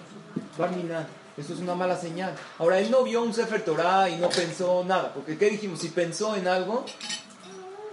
Barminan, 0.59 1.06
eso 1.37 1.54
es 1.54 1.61
una 1.61 1.75
mala 1.75 1.97
señal. 1.97 2.35
Ahora, 2.59 2.78
él 2.78 2.90
no 2.90 3.02
vio 3.02 3.23
un 3.23 3.32
Sefer 3.32 3.64
Torah 3.64 4.09
y 4.11 4.16
no 4.16 4.28
pensó 4.28 4.85
nada, 4.85 5.12
porque 5.14 5.38
¿qué 5.38 5.49
dijimos? 5.50 5.80
Si 5.80 5.88
pensó 5.88 6.37
en 6.37 6.47
algo, 6.49 6.85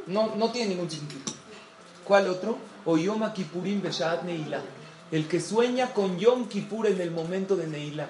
no, 0.07 0.35
no 0.35 0.51
tiene 0.51 0.69
ningún 0.69 0.89
significado. 0.89 1.37
¿Cuál 2.03 2.27
otro? 2.27 2.57
O 2.85 2.97
Yom 2.97 3.31
Kippurim 3.31 3.81
Neila. 4.25 4.61
El 5.11 5.27
que 5.27 5.39
sueña 5.39 5.93
con 5.93 6.17
Yom 6.17 6.47
Kippur 6.47 6.87
en 6.87 6.99
el 6.99 7.11
momento 7.11 7.55
de 7.55 7.67
Neila. 7.67 8.09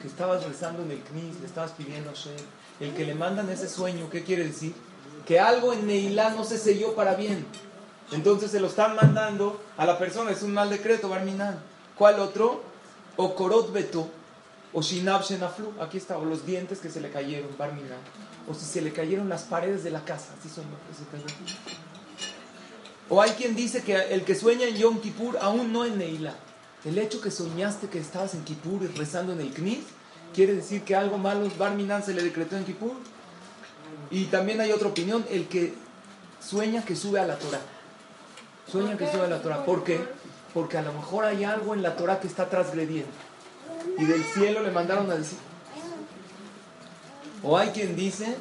Que 0.00 0.08
estabas 0.08 0.44
rezando 0.44 0.82
en 0.82 0.92
el 0.92 1.00
Knis, 1.00 1.40
le 1.40 1.46
estabas 1.46 1.72
pidiendo 1.72 2.10
a 2.10 2.84
El 2.84 2.94
que 2.94 3.04
le 3.04 3.14
mandan 3.14 3.50
ese 3.50 3.68
sueño, 3.68 4.08
¿qué 4.10 4.22
quiere 4.22 4.44
decir? 4.44 4.74
Que 5.26 5.40
algo 5.40 5.72
en 5.72 5.86
Neila 5.86 6.30
no 6.30 6.44
se 6.44 6.58
selló 6.58 6.94
para 6.94 7.14
bien. 7.14 7.46
Entonces 8.14 8.52
se 8.52 8.60
lo 8.60 8.68
están 8.68 8.94
mandando 8.94 9.60
a 9.76 9.84
la 9.84 9.98
persona, 9.98 10.30
es 10.30 10.42
un 10.42 10.54
mal 10.54 10.70
decreto, 10.70 11.08
Barminan. 11.08 11.58
¿Cuál 11.98 12.20
otro? 12.20 12.62
O 13.16 13.34
Korot 13.34 13.72
Beto, 13.72 14.08
o 14.72 14.82
Shinab 14.82 15.24
Shenaflu. 15.24 15.72
Aquí 15.80 15.98
está, 15.98 16.16
o 16.16 16.24
los 16.24 16.46
dientes 16.46 16.78
que 16.78 16.90
se 16.90 17.00
le 17.00 17.10
cayeron, 17.10 17.50
Barminan. 17.58 17.98
O 18.48 18.54
si 18.54 18.64
se 18.64 18.82
le 18.82 18.92
cayeron 18.92 19.28
las 19.28 19.42
paredes 19.42 19.82
de 19.82 19.90
la 19.90 20.04
casa, 20.04 20.28
así 20.38 20.48
son 20.48 20.64
los 20.70 20.78
que 20.80 20.94
se. 20.94 21.34
O 23.08 23.20
hay 23.20 23.30
quien 23.32 23.56
dice 23.56 23.82
que 23.82 23.96
el 23.96 24.24
que 24.24 24.36
sueña 24.36 24.66
en 24.66 24.76
Yom 24.76 25.00
Kippur 25.00 25.36
aún 25.40 25.72
no 25.72 25.84
en 25.84 25.98
Neila. 25.98 26.34
El 26.84 26.98
hecho 26.98 27.20
que 27.20 27.30
soñaste 27.30 27.88
que 27.88 27.98
estabas 27.98 28.34
en 28.34 28.44
Kippur 28.44 28.82
rezando 28.96 29.32
en 29.32 29.40
el 29.40 29.52
Knis, 29.52 29.84
quiere 30.34 30.54
decir 30.54 30.82
que 30.82 30.94
algo 30.94 31.18
malo 31.18 31.48
Barminan 31.58 32.04
se 32.04 32.14
le 32.14 32.22
decretó 32.22 32.56
en 32.56 32.64
Kippur. 32.64 32.94
Y 34.10 34.26
también 34.26 34.60
hay 34.60 34.70
otra 34.70 34.88
opinión, 34.88 35.24
el 35.30 35.48
que 35.48 35.74
sueña 36.40 36.84
que 36.84 36.94
sube 36.94 37.18
a 37.18 37.26
la 37.26 37.38
Torah. 37.38 37.60
Sueña 38.70 38.96
que 38.96 39.06
a 39.06 39.26
la 39.26 39.42
Torah. 39.42 39.64
¿Por 39.64 39.84
qué? 39.84 40.00
Porque 40.52 40.78
a 40.78 40.82
lo 40.82 40.92
mejor 40.92 41.24
hay 41.24 41.44
algo 41.44 41.74
en 41.74 41.82
la 41.82 41.96
Torah 41.96 42.20
que 42.20 42.26
está 42.26 42.48
transgrediendo. 42.48 43.10
Y 43.98 44.04
del 44.04 44.24
cielo 44.24 44.62
le 44.62 44.70
mandaron 44.70 45.10
a 45.10 45.16
decir. 45.16 45.38
O 47.42 47.58
hay 47.58 47.68
quien 47.70 47.94
dice, 47.94 48.36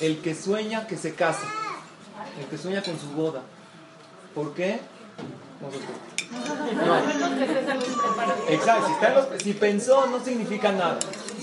el 0.00 0.20
que 0.20 0.34
sueña 0.34 0.86
que 0.86 0.96
se 0.96 1.14
casa. 1.14 1.46
El 2.40 2.46
que 2.46 2.56
sueña 2.56 2.82
con 2.82 2.98
su 2.98 3.10
boda. 3.10 3.42
¿Por 4.34 4.54
qué? 4.54 4.80
No. 5.60 6.96
Exacto, 8.48 9.28
si, 9.42 9.52
pensó 9.52 10.06
no 10.06 10.24
significa 10.24 10.72
nada. 10.72 10.98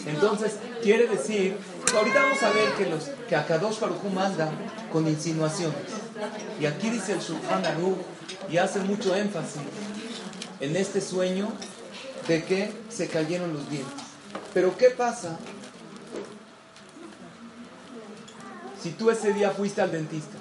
Entonces, 0.05 0.57
quiere 0.81 1.07
decir, 1.07 1.57
ahorita 1.95 2.23
vamos 2.23 2.43
a 2.43 2.49
ver 2.51 2.71
que, 2.73 2.89
los, 2.89 3.03
que 3.27 3.35
Akadosh 3.35 3.79
Baruj 3.79 4.03
manda 4.13 4.49
con 4.91 5.07
insinuaciones. 5.07 6.06
Y 6.59 6.65
aquí 6.65 6.89
dice 6.89 7.13
el 7.13 7.19
Shulchan 7.19 7.65
Aruch, 7.65 7.97
y 8.49 8.57
hace 8.57 8.79
mucho 8.79 9.15
énfasis 9.15 9.61
en 10.59 10.75
este 10.75 11.01
sueño 11.01 11.51
de 12.27 12.43
que 12.43 12.71
se 12.89 13.07
cayeron 13.07 13.53
los 13.53 13.69
dientes. 13.69 14.03
Pero 14.53 14.77
¿qué 14.77 14.89
pasa 14.89 15.37
si 18.81 18.91
tú 18.91 19.09
ese 19.09 19.33
día 19.33 19.51
fuiste 19.51 19.81
al 19.81 19.91
dentista 19.91 20.37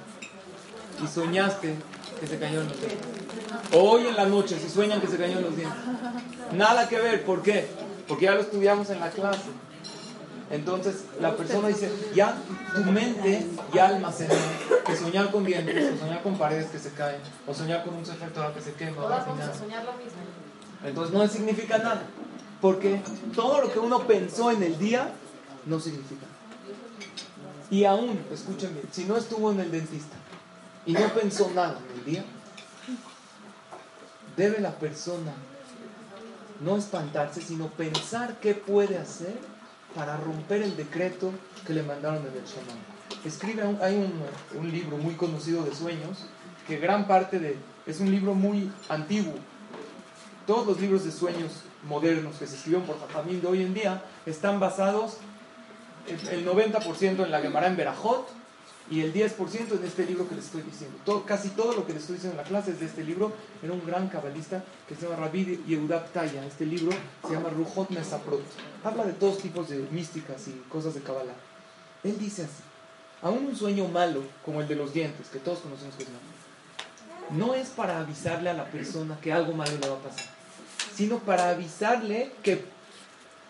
y 1.03 1.07
soñaste 1.07 1.75
que 2.21 2.27
se 2.27 2.39
cayeron 2.39 2.69
los 2.69 2.79
dientes? 2.79 3.07
Hoy 3.73 4.07
en 4.07 4.17
la 4.17 4.27
noche, 4.27 4.59
si 4.59 4.69
sueñan 4.69 5.01
que 5.01 5.07
se 5.07 5.17
cayeron 5.17 5.43
los 5.43 5.57
dientes. 5.57 5.79
Nada 6.53 6.89
que 6.89 6.99
ver, 6.99 7.25
¿por 7.25 7.43
qué? 7.43 7.67
Porque 8.09 8.27
ya 8.27 8.35
lo 8.35 8.41
estudiamos 8.41 8.89
en 8.91 9.01
la 9.01 9.11
clase. 9.11 9.51
Entonces 10.51 11.05
la 11.21 11.37
persona 11.37 11.69
dice, 11.69 11.91
ya 12.15 12.37
tu 12.75 12.85
mente 12.85 13.47
ya 13.75 13.89
almacenó 13.89 14.35
que 14.87 14.97
soñar 14.97 15.31
con 15.33 15.45
dientes, 15.45 15.95
o 15.95 15.99
soñar 15.99 16.23
con 16.23 16.39
paredes 16.39 16.71
que 16.71 16.79
se 16.79 16.91
caen, 16.93 17.21
o 17.47 17.53
soñar 17.55 17.85
con 17.85 17.95
un 17.95 18.07
sector 18.07 18.55
que 18.55 18.61
se 18.61 18.73
quema. 18.75 19.25
Entonces 20.85 21.15
no 21.15 21.27
significa 21.27 21.79
nada, 21.79 22.03
porque 22.61 23.03
todo 23.35 23.63
lo 23.63 23.73
que 23.73 23.79
uno 23.81 24.07
pensó 24.07 24.53
en 24.53 24.63
el 24.63 24.79
día 24.79 25.11
no 25.65 25.81
significa. 25.81 26.27
Y 27.69 27.85
aún, 27.85 28.25
escúchenme, 28.33 28.83
si 28.93 29.05
no 29.05 29.17
estuvo 29.17 29.51
en 29.51 29.59
el 29.59 29.73
dentista 29.73 30.17
y 30.85 30.93
no 30.93 31.09
pensó 31.09 31.51
nada 31.53 31.81
en 31.93 31.99
el 31.99 32.05
día, 32.05 32.25
debe 34.37 34.61
la 34.61 34.71
persona 34.79 35.33
no 36.61 36.77
espantarse, 36.77 37.43
sino 37.43 37.67
pensar 37.67 38.39
qué 38.41 38.55
puede 38.55 38.97
hacer 38.97 39.56
para 39.97 40.17
romper 40.19 40.63
el 40.63 40.77
decreto 40.77 41.33
que 41.67 41.73
le 41.73 41.83
mandaron 41.83 42.23
del 42.23 42.45
shaman. 42.45 42.77
Escribe, 43.25 43.63
hay 43.83 43.97
un, 43.97 44.13
un, 44.61 44.71
libro 44.71 44.99
muy 44.99 45.15
conocido 45.15 45.65
de 45.65 45.75
sueños, 45.75 46.27
que 46.69 46.77
gran 46.77 47.09
parte 47.09 47.39
de, 47.39 47.57
es 47.87 47.99
un 47.99 48.11
libro 48.11 48.35
muy 48.35 48.71
antiguo. 48.91 49.33
Todos 50.47 50.67
los 50.67 50.81
libros 50.81 51.05
de 51.05 51.11
sueños 51.11 51.63
modernos 51.89 52.37
que 52.37 52.47
se 52.47 52.57
escribieron 52.57 52.87
por 52.87 53.01
Jajamín 53.01 53.41
de 53.41 53.47
hoy 53.47 53.63
en 53.63 53.75
día 53.75 54.05
están 54.27 54.61
basados 54.61 55.17
el 56.07 56.47
90% 56.47 57.25
en 57.25 57.31
la 57.31 57.41
Gemara 57.41 57.67
en 57.67 57.77
Berajot 57.77 58.29
y 58.91 59.01
el 59.01 59.13
10% 59.13 59.79
en 59.79 59.85
este 59.85 60.07
libro 60.07 60.29
que 60.29 60.37
les 60.37 60.45
estoy 60.45 60.63
diciendo. 60.63 60.97
Todo, 61.05 61.25
casi 61.25 61.49
todo 61.51 61.73
lo 61.73 61.87
que 61.87 61.93
les 61.93 62.03
estoy 62.03 62.17
diciendo 62.17 62.39
en 62.39 62.45
la 62.45 62.49
clase 62.49 62.71
es 62.71 62.81
de 62.81 62.87
este 62.87 63.03
libro. 63.05 63.33
Era 63.63 63.73
un 63.73 63.85
gran 63.85 64.09
cabalista 64.09 64.65
que 64.89 64.95
se 64.95 65.03
llama 65.03 65.17
Rabbi 65.17 65.65
Yehuda 65.67 66.07
Taya. 66.07 66.45
Este 66.47 66.67
libro 66.67 66.93
se 67.27 67.35
llama 67.35 67.51
Ruhot 67.51 67.91
Mesaprot. 67.91 68.43
Habla 68.85 69.05
de 69.05 69.13
todos 69.15 69.39
tipos 69.39 69.69
de 69.69 69.79
místicas 69.91 70.47
y 70.49 70.53
cosas 70.69 70.95
de 70.95 71.01
Kabbalah. 71.01 71.35
Él 72.05 72.17
dice 72.19 72.45
así: 72.45 72.63
aún 73.23 73.47
un 73.47 73.57
sueño 73.57 73.89
malo, 73.89 74.23
como 74.45 74.61
el 74.61 74.69
de 74.69 74.77
los 74.77 74.93
dientes, 74.93 75.29
que 75.29 75.41
todos 75.41 75.59
conocemos 75.61 75.95
que 75.97 76.05
es 76.05 76.09
malo, 76.11 77.47
no 77.47 77.55
es 77.55 77.69
para 77.71 77.99
avisarle 77.99 78.51
a 78.51 78.55
la 78.55 78.67
persona 78.67 79.19
que 79.21 79.33
algo 79.33 79.53
malo 79.53 79.73
le 79.81 79.89
va 79.89 79.97
a 79.97 80.01
pasar, 80.01 80.27
sino 80.95 81.19
para 81.19 81.51
avisarle 81.51 82.31
que 82.43 82.65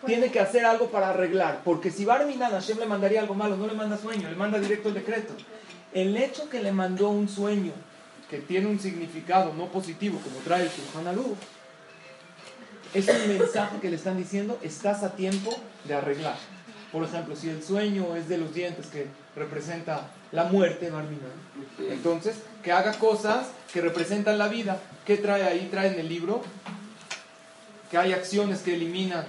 tiene 0.05 0.31
que 0.31 0.39
hacer 0.39 0.65
algo 0.65 0.87
para 0.89 1.09
arreglar. 1.09 1.61
Porque 1.63 1.91
si 1.91 2.05
Barminan 2.05 2.51
Hashem 2.51 2.79
le 2.79 2.85
mandaría 2.85 3.21
algo 3.21 3.33
malo, 3.33 3.57
no 3.57 3.67
le 3.67 3.73
manda 3.73 3.97
sueño, 3.97 4.29
le 4.29 4.35
manda 4.35 4.59
directo 4.59 4.89
el 4.89 4.95
decreto. 4.95 5.33
El 5.93 6.15
hecho 6.17 6.49
que 6.49 6.61
le 6.61 6.71
mandó 6.71 7.09
un 7.09 7.27
sueño 7.27 7.71
que 8.29 8.39
tiene 8.39 8.67
un 8.67 8.79
significado 8.79 9.53
no 9.53 9.67
positivo, 9.67 10.19
como 10.19 10.39
trae 10.39 10.63
el 10.63 10.69
Shulchan 10.69 11.07
Aruch, 11.07 11.37
es 12.93 13.07
un 13.07 13.27
mensaje 13.37 13.77
que 13.81 13.89
le 13.89 13.95
están 13.95 14.17
diciendo, 14.17 14.59
estás 14.61 15.03
a 15.03 15.15
tiempo 15.15 15.55
de 15.85 15.93
arreglar. 15.95 16.37
Por 16.91 17.03
ejemplo, 17.03 17.35
si 17.35 17.49
el 17.49 17.63
sueño 17.63 18.15
es 18.15 18.29
de 18.29 18.37
los 18.37 18.53
dientes 18.53 18.87
que 18.87 19.07
representa 19.35 20.09
la 20.31 20.45
muerte, 20.45 20.89
Barminan, 20.89 21.31
entonces 21.89 22.37
que 22.63 22.71
haga 22.71 22.93
cosas 22.93 23.47
que 23.73 23.81
representan 23.81 24.37
la 24.37 24.47
vida. 24.47 24.79
¿Qué 25.05 25.17
trae 25.17 25.43
ahí? 25.43 25.67
Trae 25.69 25.93
en 25.93 25.99
el 25.99 26.09
libro 26.09 26.41
que 27.91 27.97
hay 27.97 28.13
acciones 28.13 28.59
que 28.59 28.75
eliminan 28.75 29.25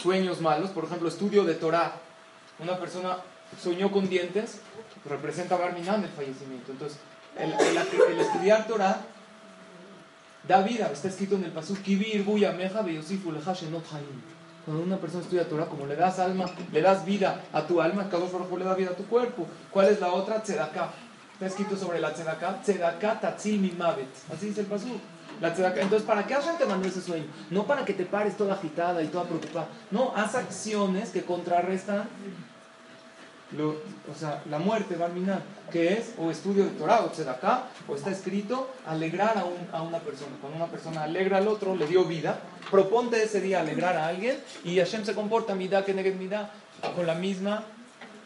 sueños 0.00 0.40
malos, 0.40 0.70
por 0.70 0.84
ejemplo, 0.84 1.08
estudio 1.08 1.44
de 1.44 1.54
Torah. 1.54 1.92
Una 2.58 2.78
persona 2.78 3.18
soñó 3.62 3.90
con 3.90 4.08
dientes, 4.08 4.60
representa 5.04 5.56
Barminan 5.56 6.04
el 6.04 6.10
fallecimiento. 6.10 6.72
Entonces, 6.72 6.98
el, 7.36 7.52
estudiar 8.20 8.66
Torah 8.66 9.00
da 10.46 10.62
vida, 10.62 10.90
está 10.92 11.08
escrito 11.08 11.34
en 11.34 11.44
el 11.44 11.52
Pasuk, 11.52 11.78
cuando 14.66 14.82
una 14.82 14.96
persona 14.96 15.22
estudia 15.22 15.48
Torah, 15.48 15.66
como 15.66 15.86
le 15.86 15.94
das 15.94 16.18
alma, 16.18 16.46
le 16.72 16.82
das 16.82 17.04
vida 17.04 17.40
a 17.52 17.68
tu 17.68 17.80
alma, 17.80 18.08
cada 18.10 18.24
Baruj 18.24 18.58
le 18.58 18.64
da 18.64 18.74
vida 18.74 18.90
a 18.90 18.94
tu 18.94 19.04
cuerpo. 19.06 19.46
¿Cuál 19.70 19.86
es 19.90 20.00
la 20.00 20.12
otra? 20.12 20.42
Tzedaká. 20.42 20.90
Está 21.34 21.46
escrito 21.46 21.76
sobre 21.76 22.00
la 22.00 22.12
tzedaká. 22.12 22.60
Tzedaká 22.62 23.20
tatzil 23.20 23.60
mi 23.60 23.70
mavet. 23.70 24.08
Así 24.34 24.46
dice 24.46 24.62
el 24.62 24.66
Entonces, 25.40 26.02
¿para 26.02 26.26
qué 26.26 26.34
Hashem 26.34 26.56
te 26.56 26.66
mandó 26.66 26.88
ese 26.88 27.00
sueño? 27.00 27.26
No 27.50 27.64
para 27.66 27.84
que 27.84 27.92
te 27.92 28.04
pares 28.04 28.36
toda 28.36 28.54
agitada 28.54 29.02
y 29.02 29.08
toda 29.08 29.24
preocupada. 29.24 29.68
No, 29.90 30.12
haz 30.14 30.34
acciones 30.34 31.10
que 31.10 31.22
contrarrestan 31.22 32.08
lo, 33.52 33.68
o 33.70 34.14
sea, 34.18 34.42
la 34.50 34.58
muerte, 34.58 34.96
Barminan, 34.96 35.40
que 35.70 35.92
es 35.92 36.14
o 36.18 36.30
estudio 36.30 36.64
de 36.64 36.70
Torah 36.70 37.02
o 37.02 37.30
acá 37.30 37.68
o 37.86 37.94
está 37.94 38.10
escrito 38.10 38.68
alegrar 38.86 39.38
a, 39.38 39.44
un, 39.44 39.56
a, 39.72 39.82
una 39.82 39.98
persona. 39.98 40.32
Cuando 40.40 40.56
una 40.56 40.66
persona 40.66 41.04
alegra 41.04 41.38
al 41.38 41.46
otro, 41.46 41.76
le 41.76 41.86
dio 41.86 42.04
vida, 42.04 42.40
proponte 42.70 43.22
ese 43.22 43.40
día 43.40 43.60
alegrar 43.60 43.96
a 43.96 44.08
alguien 44.08 44.36
y 44.64 44.78
Hashem 44.78 45.04
se 45.04 45.14
comporta, 45.14 45.54
mida 45.54 45.84
que 45.84 45.94
mida, 45.94 46.50
con 46.94 47.06
la 47.06 47.14
misma 47.14 47.64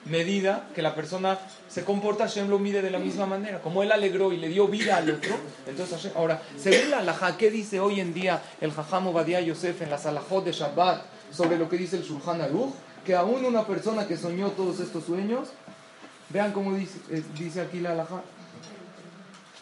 medida 0.06 0.68
que 0.74 0.82
la 0.82 0.94
persona 0.94 1.38
se 1.68 1.84
comporta, 1.84 2.24
Hashem 2.24 2.48
lo 2.48 2.58
mide 2.58 2.82
de 2.82 2.90
la 2.90 2.98
misma 2.98 3.26
manera. 3.26 3.60
Como 3.60 3.82
él 3.82 3.92
alegró 3.92 4.32
y 4.32 4.38
le 4.38 4.48
dio 4.48 4.68
vida 4.68 4.96
al 4.96 5.10
otro, 5.10 5.34
entonces 5.66 5.96
Hashem, 5.96 6.12
ahora, 6.16 6.42
según 6.58 6.90
la 6.90 6.98
halajá, 6.98 7.36
¿qué 7.36 7.50
dice 7.50 7.80
hoy 7.80 8.00
en 8.00 8.14
día 8.14 8.42
el 8.60 8.72
Jajam 8.72 9.08
Obadiah 9.08 9.40
Yosef 9.40 9.82
en 9.82 9.90
la 9.90 9.98
salahot 9.98 10.44
de 10.44 10.52
Shabbat 10.52 11.02
sobre 11.32 11.58
lo 11.58 11.68
que 11.68 11.76
dice 11.76 11.96
el 11.96 12.02
Shulchan 12.02 12.40
Aruch? 12.40 12.72
Que 13.04 13.14
aún 13.14 13.44
una 13.44 13.66
persona 13.66 14.06
que 14.06 14.16
soñó 14.16 14.50
todos 14.50 14.80
estos 14.80 15.04
sueños, 15.04 15.48
vean 16.30 16.52
cómo 16.52 16.74
dice, 16.74 16.98
eh, 17.10 17.22
dice 17.38 17.60
aquí 17.60 17.80
la 17.80 17.92
halajá, 17.92 18.22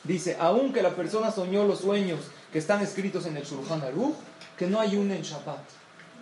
dice, 0.04 0.36
aún 0.38 0.72
que 0.72 0.82
la 0.82 0.94
persona 0.94 1.30
soñó 1.30 1.64
los 1.64 1.80
sueños 1.80 2.20
que 2.52 2.58
están 2.58 2.82
escritos 2.82 3.26
en 3.26 3.36
el 3.36 3.44
Shulchan 3.44 3.82
Aruch, 3.82 4.14
que 4.56 4.66
no 4.66 4.80
ayune 4.80 5.16
en 5.16 5.22
Shabbat. 5.22 5.60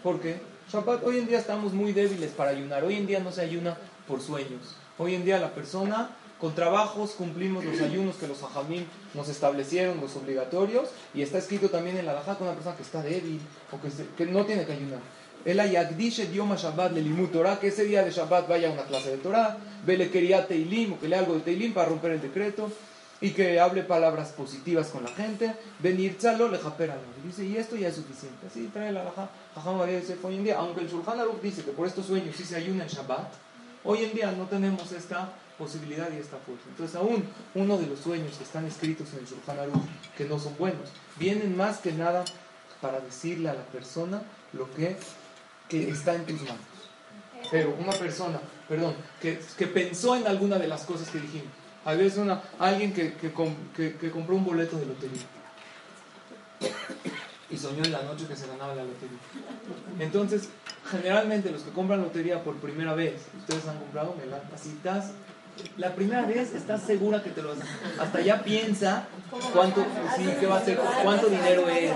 ¿Por 0.03 0.21
qué? 0.21 0.41
Shabbat, 0.73 1.05
hoy 1.05 1.19
en 1.19 1.29
día 1.29 1.39
estamos 1.39 1.73
muy 1.73 1.93
débiles 1.93 2.33
para 2.33 2.51
ayunar. 2.51 2.85
Hoy 2.85 2.97
en 2.97 3.07
día 3.07 3.21
no 3.21 3.31
se 3.31 3.41
ayuna 3.41 3.77
por 4.07 4.21
sueños. 4.21 4.77
Hoy 4.99 5.15
en 5.15 5.25
día 5.25 5.39
la 5.39 5.55
persona 5.55 6.11
con 6.41 6.55
trabajos 6.55 7.13
cumplimos 7.13 7.65
los 7.65 7.81
ayunos 7.81 8.17
que 8.17 8.29
los 8.29 8.43
ajamim 8.43 8.85
nos 9.15 9.29
establecieron, 9.29 10.01
los 10.01 10.17
obligatorios, 10.17 10.91
y 11.15 11.23
está 11.23 11.39
escrito 11.39 11.71
también 11.71 11.97
en 11.97 12.05
la 12.05 12.13
Alajá 12.13 12.37
con 12.37 12.47
una 12.47 12.55
persona 12.55 12.77
que 12.77 12.83
está 12.83 13.03
débil 13.03 13.41
o 13.73 13.81
que, 13.81 13.89
que 14.17 14.31
no 14.31 14.45
tiene 14.45 14.67
que 14.67 14.73
ayunar. 14.73 15.01
El 15.47 15.61
ayagdish 15.61 16.29
dioma 16.29 16.57
Shabbat 16.57 16.93
le 16.93 17.01
limut 17.01 17.33
Torah, 17.33 17.59
que 17.59 17.69
ese 17.69 17.85
día 17.85 18.03
de 18.03 18.11
Shabbat 18.11 18.49
vaya 18.49 18.69
a 18.69 18.73
una 18.73 18.83
clase 18.83 19.13
de 19.13 19.19
Torah, 19.19 19.57
vele 19.87 20.11
quería 20.11 20.47
Teilim 20.47 20.95
o 20.95 21.01
que 21.01 21.09
lea 21.09 21.21
algo 21.21 21.35
de 21.35 21.41
Teilim 21.41 21.73
para 21.73 21.89
romper 21.89 22.13
el 22.13 22.21
decreto 22.21 22.71
y 23.21 23.31
que 23.31 23.59
hable 23.59 23.83
palabras 23.83 24.31
positivas 24.31 24.89
con 24.89 25.05
la 25.05 25.11
gente, 25.11 25.55
venir 25.79 26.19
chalo 26.19 26.51
le 26.51 26.59
Y 26.59 27.27
dice, 27.27 27.45
y 27.45 27.57
esto 27.57 27.77
ya 27.77 27.89
es 27.89 27.95
suficiente. 27.95 28.47
Así 28.47 28.69
trae 28.73 28.93
la 28.93 29.03
Alajá. 29.03 29.31
hoy 30.23 30.35
en 30.35 30.45
día, 30.45 30.59
aunque 30.59 30.83
el 30.83 30.89
Shulchan 30.89 31.21
Aruch 31.21 31.41
dice 31.41 31.63
que 31.63 31.71
por 31.71 31.87
estos 31.87 32.07
sueños 32.07 32.37
sí 32.37 32.45
se 32.45 32.57
ayuna 32.57 32.83
en 32.83 32.91
Shabbat, 32.91 33.33
Hoy 33.89 34.03
en 34.03 34.15
día 34.15 34.33
no 34.33 34.47
tenemos 34.47 34.91
esta 34.91 35.31
posibilidad 35.57 36.11
y 36.11 36.17
esta 36.17 36.39
fuerza. 36.39 36.65
Entonces 36.71 36.97
aún 36.97 37.25
uno 37.55 37.79
de 37.79 37.87
los 37.87 38.01
sueños 38.01 38.37
que 38.37 38.43
están 38.43 38.67
escritos 38.67 39.13
en 39.13 39.21
el 39.21 39.27
Shulchan 39.27 39.61
Aruch, 39.61 39.81
que 40.17 40.25
no 40.25 40.41
son 40.41 40.57
buenos, 40.59 40.91
vienen 41.21 41.57
más 41.57 41.79
que 41.79 41.93
nada 41.93 42.25
para 42.81 42.99
decirle 42.99 43.49
a 43.49 43.55
la 43.55 43.63
persona 43.67 44.23
lo 44.53 44.69
que, 44.75 44.97
está 45.71 46.17
en 46.17 46.27
tus 46.27 46.43
manos. 46.43 46.59
Pero 47.53 47.77
una 47.79 47.93
persona, 47.93 48.41
perdón, 48.69 48.97
que, 49.23 49.39
que, 49.57 49.67
pensó 49.69 50.17
en 50.17 50.27
alguna 50.27 50.59
de 50.59 50.67
las 50.67 50.83
cosas 50.83 51.09
que 51.09 51.21
dijimos. 51.21 51.53
A 51.85 51.95
veces 51.95 52.19
una, 52.19 52.43
alguien 52.59 52.93
que, 52.93 53.15
que, 53.15 53.33
compró 54.11 54.35
un 54.35 54.45
boleto 54.45 54.79
de 54.79 54.87
lotería. 54.87 55.23
Y 57.51 57.57
soñó 57.57 57.85
en 57.85 57.93
la 57.93 58.03
noche 58.03 58.27
que 58.27 58.35
se 58.35 58.47
ganaba 58.47 58.75
la 58.75 58.85
lotería. 58.85 59.19
Entonces, 60.01 60.49
generalmente 60.91 61.51
los 61.51 61.63
que 61.63 61.71
compran 61.71 62.03
lotería 62.03 62.43
por 62.43 62.57
primera 62.57 62.95
vez, 62.95 63.23
ustedes 63.39 63.67
han 63.69 63.79
comprado, 63.79 64.17
me 64.19 64.27
la 64.27 64.39
estás 64.39 64.67
la 65.79 65.95
primera 65.95 66.23
vez 66.23 66.55
estás 66.55 66.83
segura 66.83 67.23
que 67.23 67.31
te 67.31 67.43
lo 67.43 67.53
hasta 67.99 68.21
ya 68.21 68.43
piensa 68.43 69.07
cuánto 69.53 69.85
sí, 70.17 70.27
qué 70.41 70.47
va 70.47 70.57
a 70.57 70.59
hacer, 70.59 70.79
cuánto 71.03 71.27
dinero 71.27 71.69
es, 71.69 71.93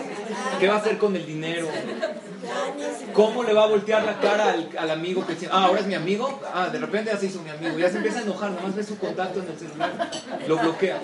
qué 0.59 0.69
va 0.69 0.75
a 0.75 0.79
hacer 0.79 0.99
con 0.99 1.17
el 1.17 1.27
dinero, 1.27 1.69
cómo 3.15 3.43
le 3.43 3.53
va 3.53 3.65
a 3.65 3.67
voltear 3.67 4.05
la 4.05 4.21
cara 4.21 4.55
al, 4.79 4.91
amigo 4.91 5.27
que 5.27 5.35
ah, 5.51 5.65
ahora 5.65 5.81
es 5.81 5.87
mi 5.87 5.95
amigo, 5.95 6.41
ah, 6.53 6.69
de 6.69 6.79
repente 6.79 7.11
ya 7.11 7.19
se 7.19 7.27
hizo 7.27 7.43
mi 7.43 7.51
amigo, 7.51 7.79
ya 7.79 7.91
se 7.91 7.97
empieza 7.97 8.21
a 8.21 8.23
enojar, 8.23 8.51
nomás 8.51 8.75
ve 8.75 8.83
su 8.83 8.99
contacto 8.99 9.41
en 9.41 9.49
el 9.49 9.59
celular, 9.59 10.11
lo 10.47 10.59
bloquea. 10.59 10.99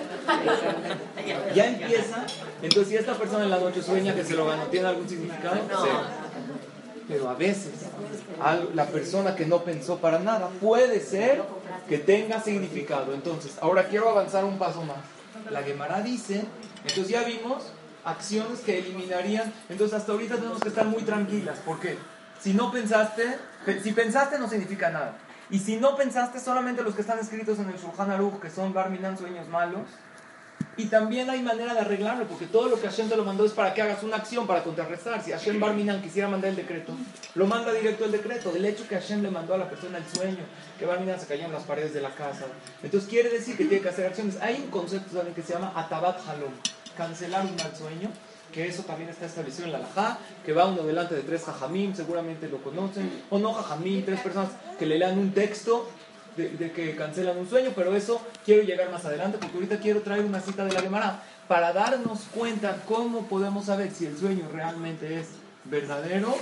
Ya 1.55 1.67
empieza, 1.67 2.25
entonces 2.61 2.89
si 2.89 2.95
esta 2.95 3.13
persona 3.15 3.43
en 3.43 3.49
la 3.49 3.59
noche 3.59 3.81
sueña 3.81 4.13
que 4.13 4.23
se 4.23 4.35
lo 4.35 4.45
ganó, 4.45 4.63
¿tiene 4.65 4.87
algún 4.87 5.07
significado? 5.07 5.55
Sí. 5.55 5.89
Pero 7.07 7.29
a 7.29 7.35
veces 7.35 7.71
la 8.73 8.85
persona 8.87 9.35
que 9.35 9.45
no 9.45 9.63
pensó 9.63 9.97
para 9.97 10.19
nada 10.19 10.49
puede 10.59 10.99
ser 10.99 11.41
que 11.87 11.97
tenga 11.97 12.41
significado. 12.41 13.13
Entonces, 13.13 13.57
ahora 13.61 13.87
quiero 13.87 14.09
avanzar 14.09 14.45
un 14.45 14.57
paso 14.57 14.83
más. 14.83 14.97
La 15.51 15.63
Gemara 15.63 16.01
dice, 16.01 16.45
entonces 16.83 17.09
ya 17.09 17.23
vimos 17.23 17.71
acciones 18.03 18.59
que 18.59 18.79
eliminarían, 18.79 19.53
entonces 19.69 19.97
hasta 19.97 20.13
ahorita 20.13 20.35
tenemos 20.35 20.61
que 20.61 20.69
estar 20.69 20.85
muy 20.85 21.03
tranquilas, 21.03 21.59
porque 21.65 21.97
si 22.39 22.53
no 22.53 22.71
pensaste, 22.71 23.37
si 23.83 23.91
pensaste 23.91 24.39
no 24.39 24.49
significa 24.49 24.89
nada. 24.89 25.17
Y 25.49 25.59
si 25.59 25.77
no 25.77 25.95
pensaste, 25.95 26.39
solamente 26.39 26.83
los 26.83 26.95
que 26.95 27.01
están 27.01 27.19
escritos 27.19 27.59
en 27.59 27.69
el 27.69 27.77
Shulchan 27.77 28.11
Aruch, 28.11 28.39
que 28.39 28.49
son 28.49 28.73
Barminan, 28.73 29.17
sueños 29.17 29.47
malos, 29.47 29.83
y 30.77 30.85
también 30.85 31.29
hay 31.29 31.41
manera 31.41 31.73
de 31.73 31.79
arreglarlo, 31.79 32.27
porque 32.27 32.45
todo 32.45 32.69
lo 32.69 32.79
que 32.79 32.87
Hashem 32.87 33.09
te 33.09 33.17
lo 33.17 33.25
mandó 33.25 33.45
es 33.45 33.51
para 33.51 33.73
que 33.73 33.81
hagas 33.81 34.03
una 34.03 34.17
acción 34.17 34.45
para 34.45 34.63
contrarrestar. 34.63 35.23
Si 35.23 35.31
Hashem 35.31 35.59
Barminan 35.59 36.01
quisiera 36.01 36.27
mandar 36.27 36.51
el 36.51 36.55
decreto, 36.55 36.93
lo 37.33 37.47
manda 37.47 37.73
directo 37.73 38.05
el 38.05 38.11
decreto. 38.11 38.51
Del 38.51 38.65
hecho 38.65 38.87
que 38.87 38.95
Hashem 38.95 39.23
le 39.23 39.31
mandó 39.31 39.55
a 39.55 39.57
la 39.57 39.69
persona 39.69 39.97
el 39.97 40.05
sueño, 40.05 40.43
que 40.77 40.85
Barminan 40.85 41.19
se 41.19 41.25
cayó 41.25 41.45
en 41.45 41.51
las 41.51 41.63
paredes 41.63 41.93
de 41.93 42.01
la 42.01 42.13
casa. 42.13 42.45
Entonces 42.83 43.09
quiere 43.09 43.29
decir 43.29 43.57
que 43.57 43.65
tiene 43.65 43.81
que 43.81 43.89
hacer 43.89 44.05
acciones. 44.05 44.37
Hay 44.39 44.61
un 44.63 44.69
concepto 44.69 45.15
también 45.15 45.33
que 45.33 45.41
se 45.41 45.53
llama 45.53 45.73
Atabat 45.75 46.19
Halom, 46.27 46.53
cancelar 46.95 47.45
un 47.45 47.55
mal 47.55 47.75
sueño, 47.75 48.09
que 48.51 48.67
eso 48.67 48.83
también 48.83 49.09
está 49.09 49.25
establecido 49.25 49.65
en 49.65 49.73
la 49.73 49.79
Lajá, 49.79 50.19
que 50.45 50.53
va 50.53 50.65
uno 50.65 50.83
delante 50.83 51.15
de 51.15 51.21
tres 51.21 51.43
Jajamim, 51.43 51.95
seguramente 51.95 52.47
lo 52.47 52.57
conocen, 52.63 53.23
o 53.29 53.39
no 53.39 53.53
Jajamim, 53.53 54.05
tres 54.05 54.19
personas 54.21 54.49
que 54.77 54.85
le 54.85 54.97
lean 54.99 55.17
un 55.17 55.33
texto 55.33 55.89
de, 56.37 56.71
que 56.71 56.95
cancelan 56.95 57.37
un 57.37 57.49
sueño, 57.49 57.71
pero 57.75 57.95
eso 57.95 58.21
quiero 58.45 58.63
llegar 58.63 58.91
más 58.91 59.03
adelante 59.05 59.37
porque 59.39 59.55
ahorita 59.55 59.79
quiero 59.79 60.01
traer 60.01 60.23
una 60.23 60.39
cita 60.39 60.63
de 60.65 60.71
la 60.71 60.81
Gemara 60.81 61.23
para 61.47 61.73
darnos 61.73 62.21
cuenta 62.33 62.77
cómo 62.87 63.27
podemos 63.27 63.65
saber 63.65 63.91
si 63.91 64.05
el 64.05 64.17
sueño 64.17 64.47
realmente 64.53 65.19
es 65.19 65.29
verdadero. 65.65 66.35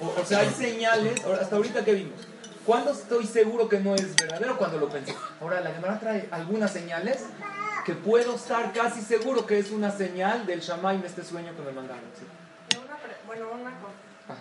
O, 0.00 0.24
sea, 0.24 0.40
hay 0.40 0.50
señales, 0.50 1.24
hasta 1.24 1.56
ahorita 1.56 1.84
que 1.84 1.94
vimos. 1.94 2.20
¿Cuándo 2.64 2.92
estoy 2.92 3.26
seguro 3.26 3.68
que 3.68 3.80
no 3.80 3.94
es 3.94 4.14
verdadero? 4.16 4.56
Cuando 4.56 4.78
lo 4.78 4.88
pensé. 4.88 5.14
Ahora, 5.40 5.60
la 5.60 5.70
Gemara 5.70 6.00
trae 6.00 6.28
algunas 6.30 6.72
señales 6.72 7.24
que 7.84 7.94
puedo 7.94 8.36
estar 8.36 8.72
casi 8.72 9.00
seguro 9.00 9.46
que 9.46 9.58
es 9.58 9.70
una 9.70 9.90
señal 9.90 10.46
del 10.46 10.62
en 10.62 11.04
este 11.04 11.24
sueño 11.24 11.54
que 11.56 11.62
me 11.62 11.72
mandaron. 11.72 12.04
bueno, 13.26 13.46
una 13.52 13.72
cosa. 13.80 14.38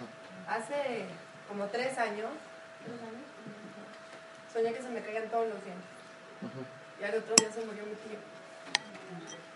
Hace 0.48 1.06
como 1.48 1.65
tres 1.65 1.98
años, 1.98 2.30
soñé 4.51 4.74
que 4.74 4.81
se 4.81 4.89
me 4.89 5.01
caían 5.01 5.29
todos 5.29 5.48
los 5.48 5.63
dientes. 5.63 5.89
Y 7.00 7.03
al 7.03 7.15
otro 7.15 7.36
día 7.36 7.51
se 7.51 7.65
murió 7.65 7.86
mi 7.86 7.96
tío. 7.96 8.20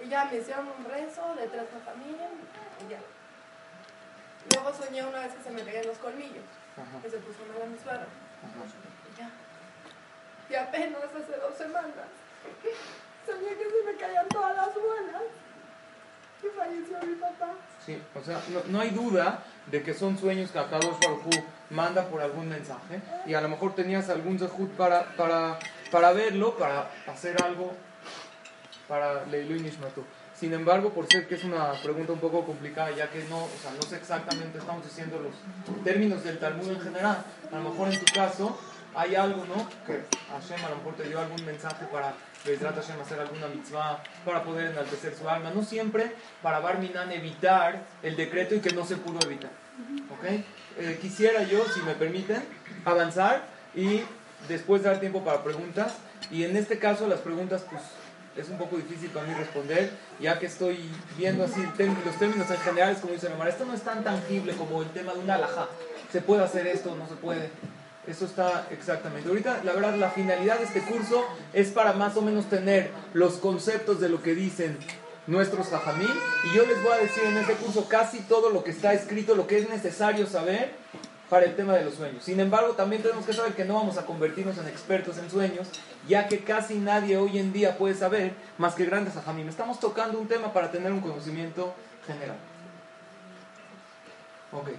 Y 0.04 0.10
ya 0.10 0.26
me 0.26 0.38
hicieron 0.38 0.68
un 0.68 0.86
rezo 0.86 1.36
de 1.36 1.48
tres 1.48 1.68
familia 1.84 2.30
y 2.86 2.90
ya. 2.90 3.00
Luego 4.54 4.74
soñé 4.74 5.04
una 5.06 5.22
vez 5.22 5.34
que 5.34 5.44
se 5.44 5.52
me 5.52 5.64
caían 5.64 5.88
los 5.88 5.98
colmillos, 5.98 6.46
que 7.02 7.10
se 7.10 7.18
puso 7.18 7.46
mal 7.46 7.62
a 7.62 7.66
mi 7.66 7.78
suegra. 7.78 8.08
Y 9.12 9.18
ya. 9.18 9.30
Y 10.50 10.56
apenas 10.56 11.04
hace 11.04 11.38
dos 11.38 11.56
semanas 11.58 12.10
soñé 13.26 13.56
que 13.56 13.70
se 13.70 13.84
me 13.86 13.98
caían 13.98 14.28
todas 14.30 14.56
las 14.56 14.74
buenas 14.76 15.24
y 16.44 16.48
falleció 16.56 17.00
mi 17.02 17.16
papá. 17.16 17.54
Sí, 17.86 18.02
o 18.14 18.24
sea, 18.24 18.42
no, 18.50 18.62
no 18.68 18.80
hay 18.80 18.92
duda 18.92 19.44
de 19.68 19.82
que 19.82 19.94
son 19.94 20.18
sueños 20.18 20.52
que 20.52 20.60
Akadosh 20.60 21.00
Baruj 21.00 21.44
manda 21.70 22.06
por 22.06 22.22
algún 22.22 22.50
mensaje 22.50 23.02
y 23.26 23.34
a 23.34 23.42
lo 23.42 23.50
mejor 23.50 23.76
tenías 23.76 24.10
algún 24.10 24.38
zehut 24.38 24.72
para, 24.72 25.16
para, 25.16 25.60
para 25.92 26.14
verlo, 26.14 26.56
para 26.58 26.92
hacer 27.08 27.42
algo 27.44 27.74
para 28.88 29.26
Leilu 29.26 29.56
y 29.56 29.74
Sin 30.36 30.54
embargo, 30.54 30.92
por 30.92 31.08
ser 31.08 31.28
que 31.28 31.36
es 31.36 31.44
una 31.44 31.72
pregunta 31.84 32.14
un 32.14 32.20
poco 32.20 32.46
complicada, 32.46 32.92
ya 32.92 33.10
que 33.10 33.24
no, 33.30 33.46
o 33.46 33.58
sea, 33.62 33.72
no 33.72 33.82
sé 33.82 33.96
exactamente, 33.98 34.60
estamos 34.60 34.84
diciendo 34.84 35.20
los 35.20 35.84
términos 35.84 36.24
del 36.24 36.38
Talmud 36.38 36.70
en 36.70 36.82
general, 36.82 37.24
a 37.52 37.56
lo 37.56 37.70
mejor 37.70 37.92
en 37.92 38.00
tu 38.00 38.14
caso 38.14 38.58
hay 38.94 39.16
algo, 39.16 39.44
¿no? 39.46 39.68
Que 39.86 40.06
Hashem 40.30 40.64
a 40.64 40.70
lo 40.70 40.78
mejor 40.78 40.96
te 40.96 41.04
dio 41.04 41.20
algún 41.20 41.44
mensaje 41.46 41.86
para 41.92 42.14
trata 42.60 42.82
Hashem 42.82 43.02
hacer 43.02 43.20
alguna 43.20 43.48
mitzvah, 43.48 44.04
para 44.24 44.44
poder 44.44 44.72
enaltecer 44.72 45.16
su 45.16 45.28
alma, 45.28 45.50
no 45.50 45.64
siempre 45.64 46.16
para 46.44 46.60
Barminan 46.60 47.12
evitar 47.12 47.82
el 48.04 48.16
decreto 48.16 48.56
y 48.56 48.60
que 48.60 48.72
no 48.72 48.86
se 48.86 48.98
pudo 48.98 49.20
evitar. 49.26 49.50
¿Ok? 50.12 50.26
Eh, 50.78 51.00
quisiera 51.02 51.44
yo, 51.44 51.66
si 51.74 51.82
me 51.82 51.94
permiten, 51.94 52.44
avanzar 52.84 53.48
y 53.74 54.02
después 54.48 54.84
dar 54.84 55.00
tiempo 55.00 55.24
para 55.24 55.44
preguntas. 55.44 55.94
Y 56.32 56.44
en 56.44 56.56
este 56.56 56.80
caso 56.80 57.08
las 57.08 57.20
preguntas, 57.20 57.66
pues 57.70 57.82
es 58.38 58.50
un 58.50 58.58
poco 58.58 58.78
difícil 58.78 59.10
para 59.10 59.26
mí 59.26 59.34
responder, 59.34 59.92
ya 60.20 60.38
que 60.40 60.48
estoy 60.48 60.78
viendo 61.18 61.46
así 61.46 61.62
los 62.06 62.16
términos 62.18 62.50
en 62.50 62.58
general, 62.58 62.98
como 63.00 63.14
dice 63.14 63.28
Omar, 63.28 63.48
esto 63.48 63.66
no 63.66 63.74
es 63.74 63.82
tan 63.82 64.04
tangible 64.04 64.54
como 64.54 64.82
el 64.82 64.90
tema 64.90 65.14
de 65.14 65.20
una 65.20 65.36
alhaja. 65.36 65.68
¿Se 66.12 66.22
puede 66.22 66.44
hacer 66.44 66.68
esto 66.68 66.96
no 66.96 67.08
se 67.08 67.16
puede? 67.16 67.50
Eso 68.08 68.26
está 68.26 68.68
exactamente. 68.72 69.30
Ahorita, 69.30 69.62
la 69.64 69.74
verdad, 69.74 69.96
la 69.96 70.12
finalidad 70.12 70.60
de 70.60 70.66
este 70.66 70.82
curso 70.82 71.26
es 71.54 71.70
para 71.70 71.94
más 71.94 72.16
o 72.18 72.22
menos 72.22 72.46
tener 72.50 72.92
los 73.14 73.36
conceptos 73.36 74.00
de 74.00 74.10
lo 74.10 74.22
que 74.22 74.36
dicen 74.36 74.78
nuestros 75.28 75.68
jajamín. 75.68 76.10
Y 76.44 76.56
yo 76.56 76.66
les 76.66 76.82
voy 76.84 76.92
a 76.94 76.98
decir 76.98 77.24
en 77.24 77.38
este 77.38 77.54
curso 77.54 77.88
casi 77.88 78.20
todo 78.20 78.50
lo 78.50 78.64
que 78.64 78.72
está 78.72 78.94
escrito, 78.94 79.36
lo 79.36 79.48
que 79.48 79.60
es 79.60 79.70
necesario 79.70 80.28
saber 80.28 80.74
para 81.30 81.46
el 81.46 81.56
tema 81.56 81.74
de 81.74 81.86
los 81.86 81.96
sueños. 81.96 82.24
Sin 82.24 82.40
embargo, 82.40 82.74
también 82.74 83.02
tenemos 83.02 83.26
que 83.26 83.34
saber 83.34 83.54
que 83.54 83.66
no 83.66 83.76
vamos 83.76 83.98
a 83.98 84.06
convertirnos 84.06 84.58
en 84.58 84.68
expertos 84.68 85.18
en 85.18 85.30
sueños, 85.30 85.68
ya 86.08 86.28
que 86.28 86.44
casi 86.44 86.76
nadie 86.76 87.18
hoy 87.18 87.40
en 87.40 87.52
día 87.52 87.78
puede 87.78 87.96
saber 87.96 88.34
más 88.58 88.76
que 88.76 88.86
grandes 88.86 89.16
jajamín. 89.16 89.50
Estamos 89.50 89.80
tocando 89.80 90.20
un 90.20 90.28
tema 90.28 90.54
para 90.54 90.72
tener 90.72 90.92
un 90.92 91.02
conocimiento 91.02 91.74
general. 92.06 92.38
Ok. 94.52 94.70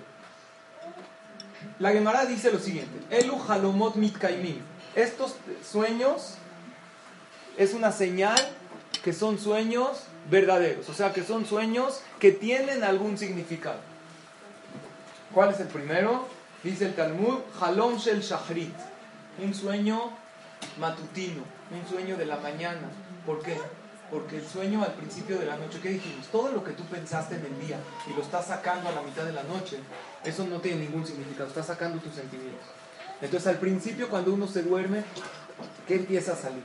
La 1.81 1.91
Gemara 1.91 2.25
dice 2.27 2.53
lo 2.53 2.61
siguiente: 2.61 2.99
Elu 3.11 3.37
halomot 3.49 3.97
mitkaimim. 3.97 4.61
Estos 4.95 5.35
sueños 5.69 6.37
es 7.57 7.75
una 7.75 7.91
señal 7.91 8.39
que 9.03 9.13
son 9.13 9.39
sueños 9.39 10.05
verdaderos, 10.31 10.89
o 10.89 10.95
sea, 10.95 11.13
que 11.13 11.23
son 11.23 11.47
sueños 11.47 12.01
que 12.19 12.33
tienen 12.33 12.85
algún 12.85 13.19
significado. 13.19 13.79
¿Cuál 15.33 15.51
es 15.51 15.61
el 15.61 15.69
primero? 15.69 16.27
Dice 16.63 16.87
el 16.87 16.95
Talmud, 16.95 17.39
Halom 17.61 17.97
Shel 17.97 18.21
Shachrit, 18.21 18.75
un 19.43 19.55
sueño 19.55 20.11
matutino, 20.79 21.43
un 21.71 21.89
sueño 21.89 22.17
de 22.17 22.27
la 22.27 22.39
mañana. 22.39 22.89
¿Por 23.25 23.43
qué? 23.43 23.57
Porque 24.11 24.39
el 24.39 24.47
sueño 24.47 24.83
al 24.83 24.95
principio 24.95 25.39
de 25.39 25.47
la 25.47 25.57
noche, 25.57 25.81
¿qué 25.83 25.91
dijimos? 25.91 26.27
Todo 26.29 26.53
lo 26.53 26.65
que 26.65 26.73
tú 26.73 26.85
pensaste 26.85 27.37
en 27.37 27.45
el 27.45 27.67
día 27.67 27.79
y 28.09 28.15
lo 28.15 28.23
estás 28.23 28.47
sacando 28.47 28.89
a 28.89 28.93
la 28.93 29.03
mitad 29.03 29.25
de 29.25 29.33
la 29.33 29.43
noche, 29.43 29.79
eso 30.25 30.47
no 30.47 30.61
tiene 30.61 30.83
ningún 30.83 31.07
significado, 31.07 31.49
estás 31.49 31.67
sacando 31.67 32.01
tus 32.01 32.15
sentimientos. 32.15 32.67
Entonces 33.21 33.47
al 33.49 33.59
principio 33.59 34.09
cuando 34.09 34.33
uno 34.33 34.47
se 34.47 34.63
duerme, 34.63 35.03
¿qué 35.87 35.97
empieza 35.97 36.33
a 36.33 36.37
salir? 36.37 36.63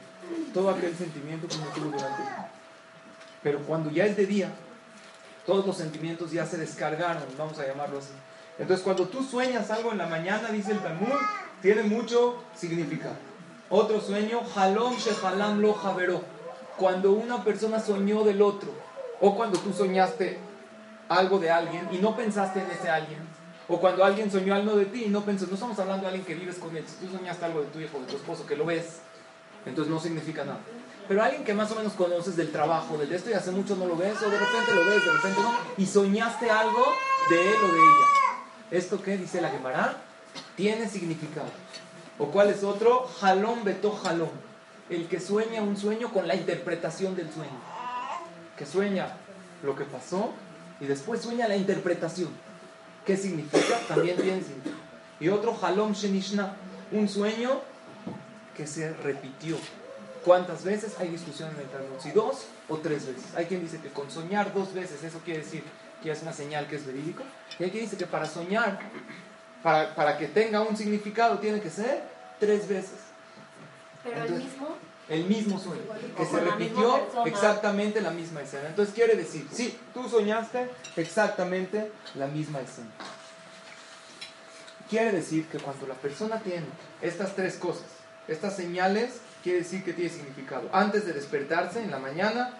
Todo 0.53 0.69
aquel 0.69 0.95
sentimiento 0.95 1.47
que 1.47 1.55
uno 1.55 1.67
tuvo 1.73 1.85
durante 1.85 2.21
el 2.21 2.27
día. 2.27 2.60
Pero 3.43 3.59
cuando 3.59 3.89
ya 3.89 4.05
es 4.05 4.15
de 4.15 4.25
día, 4.25 4.49
todos 5.45 5.65
los 5.65 5.77
sentimientos 5.77 6.31
ya 6.31 6.45
se 6.45 6.57
descargaron, 6.57 7.23
vamos 7.37 7.57
a 7.59 7.67
llamarlo 7.67 7.99
así. 7.99 8.13
Entonces, 8.59 8.83
cuando 8.83 9.07
tú 9.07 9.23
sueñas 9.23 9.71
algo 9.71 9.91
en 9.91 9.97
la 9.97 10.07
mañana, 10.07 10.49
dice 10.49 10.71
el 10.71 10.79
Talmud, 10.79 11.17
tiene 11.61 11.83
mucho 11.83 12.43
significado. 12.55 13.15
Otro 13.69 14.01
sueño, 14.01 14.41
halom 14.55 14.95
shehalam 14.97 15.61
lo 15.61 15.73
javeró. 15.73 16.21
Cuando 16.77 17.11
una 17.11 17.43
persona 17.43 17.79
soñó 17.79 18.23
del 18.23 18.41
otro, 18.41 18.71
o 19.19 19.35
cuando 19.35 19.57
tú 19.59 19.71
soñaste 19.71 20.39
algo 21.09 21.39
de 21.39 21.51
alguien 21.51 21.87
y 21.91 21.97
no 21.97 22.15
pensaste 22.15 22.59
en 22.59 22.71
ese 22.71 22.89
alguien, 22.89 23.19
o 23.67 23.79
cuando 23.79 24.03
alguien 24.03 24.29
soñó 24.29 24.53
algo 24.53 24.75
de 24.75 24.85
ti 24.85 25.05
y 25.05 25.09
no 25.09 25.21
pensó, 25.21 25.47
no 25.47 25.53
estamos 25.53 25.79
hablando 25.79 26.01
de 26.01 26.07
alguien 26.07 26.25
que 26.25 26.35
vives 26.35 26.57
con 26.57 26.75
él, 26.75 26.83
si 26.85 27.05
tú 27.05 27.11
soñaste 27.11 27.45
algo 27.45 27.61
de 27.61 27.67
tu 27.67 27.79
hijo, 27.79 27.99
de 27.99 28.05
tu 28.05 28.17
esposo, 28.17 28.45
que 28.45 28.55
lo 28.55 28.65
ves, 28.65 28.99
entonces 29.65 29.91
no 29.91 29.99
significa 29.99 30.43
nada. 30.43 30.59
Pero 31.07 31.23
alguien 31.23 31.43
que 31.43 31.53
más 31.53 31.71
o 31.71 31.75
menos 31.75 31.93
conoces 31.93 32.35
del 32.35 32.51
trabajo, 32.51 32.97
del 32.97 33.11
esto 33.11 33.29
y 33.29 33.33
hace 33.33 33.51
mucho 33.51 33.75
no 33.75 33.85
lo 33.85 33.97
ves, 33.97 34.21
o 34.21 34.29
de 34.29 34.39
repente 34.39 34.73
lo 34.73 34.85
ves, 34.85 35.03
de 35.03 35.11
repente 35.11 35.41
no, 35.41 35.53
y 35.77 35.85
soñaste 35.85 36.49
algo 36.49 36.85
de 37.29 37.49
él 37.49 37.57
o 37.63 37.67
de 37.67 37.79
ella. 37.79 38.05
¿Esto 38.71 39.01
qué 39.01 39.17
dice 39.17 39.41
la 39.41 39.49
Gemara? 39.49 39.97
Tiene 40.55 40.87
significado. 40.87 41.49
¿O 42.17 42.27
cuál 42.27 42.49
es 42.49 42.63
otro? 42.63 43.07
Jalón 43.19 43.63
beto 43.63 43.91
jalón. 43.91 44.29
El 44.89 45.07
que 45.07 45.19
sueña 45.19 45.61
un 45.61 45.75
sueño 45.75 46.11
con 46.11 46.27
la 46.27 46.35
interpretación 46.35 47.15
del 47.15 47.31
sueño. 47.31 47.59
Que 48.57 48.65
sueña 48.65 49.17
lo 49.63 49.75
que 49.75 49.85
pasó 49.85 50.33
Y 50.79 50.85
después 50.85 51.21
sueña 51.21 51.47
la 51.47 51.55
interpretación. 51.55 52.29
¿Qué 53.05 53.17
significa? 53.17 53.79
También 53.87 54.15
tiene 54.17 54.41
significado. 54.41 54.81
Y 55.19 55.29
otro, 55.29 55.57
halom 55.61 55.93
shenishna, 55.93 56.55
un 56.91 57.07
sueño 57.07 57.61
que 58.55 58.65
se 58.65 58.93
repitió. 58.93 59.57
¿Cuántas 60.23 60.63
veces? 60.63 60.95
Hay 60.99 61.09
discusión 61.09 61.49
en 61.51 61.61
el 61.61 61.67
Talmud. 61.67 61.99
Si 61.99 62.11
dos 62.11 62.45
o 62.69 62.77
tres 62.77 63.07
veces. 63.07 63.35
Hay 63.35 63.45
quien 63.45 63.61
dice 63.61 63.79
que 63.79 63.89
con 63.89 64.09
soñar 64.11 64.53
dos 64.53 64.73
veces, 64.73 65.03
eso 65.03 65.19
quiere 65.25 65.39
decir 65.39 65.63
que 66.03 66.11
es 66.11 66.21
una 66.21 66.33
señal 66.33 66.67
que 66.67 66.75
es 66.75 66.85
verídico. 66.85 67.23
Y 67.59 67.63
hay 67.63 67.71
quien 67.71 67.83
dice 67.83 67.97
que 67.97 68.05
para 68.05 68.25
soñar, 68.25 68.79
para, 69.63 69.95
para 69.95 70.17
que 70.17 70.27
tenga 70.27 70.61
un 70.61 70.77
significado, 70.77 71.39
tiene 71.39 71.61
que 71.61 71.69
ser 71.69 72.03
tres 72.39 72.67
veces. 72.67 72.99
Pero 74.03 74.23
el 74.23 74.33
mismo. 74.33 74.77
El 75.09 75.25
mismo 75.25 75.59
sueño, 75.59 75.81
que 76.15 76.25
se 76.25 76.39
repitió 76.39 77.25
exactamente 77.25 77.99
la 77.99 78.11
misma 78.11 78.43
escena. 78.43 78.69
Entonces 78.69 78.95
quiere 78.95 79.15
decir, 79.17 79.45
sí, 79.51 79.77
tú 79.93 80.07
soñaste 80.07 80.69
exactamente 80.95 81.91
la 82.15 82.27
misma 82.27 82.61
escena. 82.61 82.87
Quiere 84.89 85.11
decir 85.11 85.47
que 85.47 85.57
cuando 85.57 85.85
la 85.85 85.95
persona 85.95 86.39
tiene 86.39 86.65
estas 87.01 87.35
tres 87.35 87.55
cosas, 87.57 87.87
estas 88.29 88.55
señales, 88.55 89.19
quiere 89.43 89.59
decir 89.59 89.83
que 89.83 89.93
tiene 89.93 90.09
significado. 90.09 90.69
Antes 90.71 91.05
de 91.05 91.13
despertarse 91.13 91.81
en 91.81 91.91
la 91.91 91.99
mañana, 91.99 92.57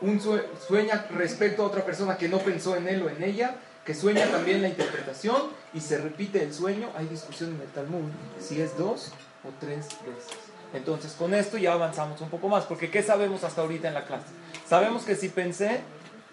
un 0.00 0.20
sueña 0.20 1.06
respecto 1.10 1.62
a 1.62 1.66
otra 1.66 1.84
persona 1.84 2.16
que 2.16 2.28
no 2.28 2.38
pensó 2.38 2.76
en 2.76 2.88
él 2.88 3.02
o 3.02 3.10
en 3.10 3.22
ella, 3.22 3.56
que 3.84 3.94
sueña 3.94 4.26
también 4.30 4.62
la 4.62 4.68
interpretación 4.68 5.42
y 5.72 5.80
se 5.80 5.98
repite 5.98 6.42
el 6.42 6.54
sueño. 6.54 6.90
Hay 6.96 7.06
discusión 7.06 7.54
en 7.54 7.60
el 7.60 7.68
Talmud 7.68 8.10
si 8.40 8.60
es 8.60 8.76
dos 8.76 9.12
o 9.44 9.50
tres 9.60 9.88
veces. 10.06 10.38
Entonces, 10.72 11.12
con 11.12 11.34
esto 11.34 11.56
ya 11.56 11.72
avanzamos 11.72 12.20
un 12.20 12.30
poco 12.30 12.48
más, 12.48 12.64
porque 12.64 12.90
¿qué 12.90 13.02
sabemos 13.02 13.44
hasta 13.44 13.62
ahorita 13.62 13.88
en 13.88 13.94
la 13.94 14.06
clase? 14.06 14.26
Sabemos 14.66 15.04
que 15.04 15.14
si 15.14 15.28
pensé, 15.28 15.80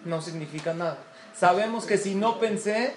no 0.04 0.20
significa 0.20 0.74
nada. 0.74 0.98
Sabemos 1.38 1.84
que 1.84 1.96
si 1.96 2.14
no 2.14 2.40
pensé, 2.40 2.94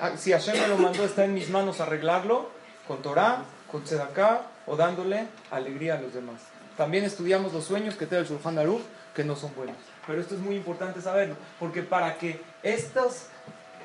ah, 0.00 0.12
si 0.16 0.30
Hashem 0.30 0.60
me 0.60 0.68
lo 0.68 0.78
mandó, 0.78 1.04
está 1.04 1.24
en 1.24 1.34
mis 1.34 1.50
manos 1.50 1.80
arreglarlo, 1.80 2.48
con 2.86 3.02
Torah, 3.02 3.42
con 3.70 3.82
Tzedakah, 3.82 4.42
o 4.66 4.76
dándole 4.76 5.26
alegría 5.50 5.94
a 5.94 6.00
los 6.00 6.14
demás. 6.14 6.40
También 6.76 7.04
estudiamos 7.04 7.52
los 7.52 7.64
sueños 7.64 7.94
que 7.94 8.06
da 8.06 8.18
el 8.18 8.26
Shulchan 8.26 8.58
Aruch, 8.58 8.82
que 9.14 9.24
no 9.24 9.36
son 9.36 9.54
buenos. 9.54 9.76
Pero 10.06 10.20
esto 10.20 10.34
es 10.34 10.40
muy 10.40 10.56
importante 10.56 11.00
saberlo, 11.00 11.36
porque 11.58 11.82
para 11.82 12.16
que 12.18 12.40
estos... 12.62 13.26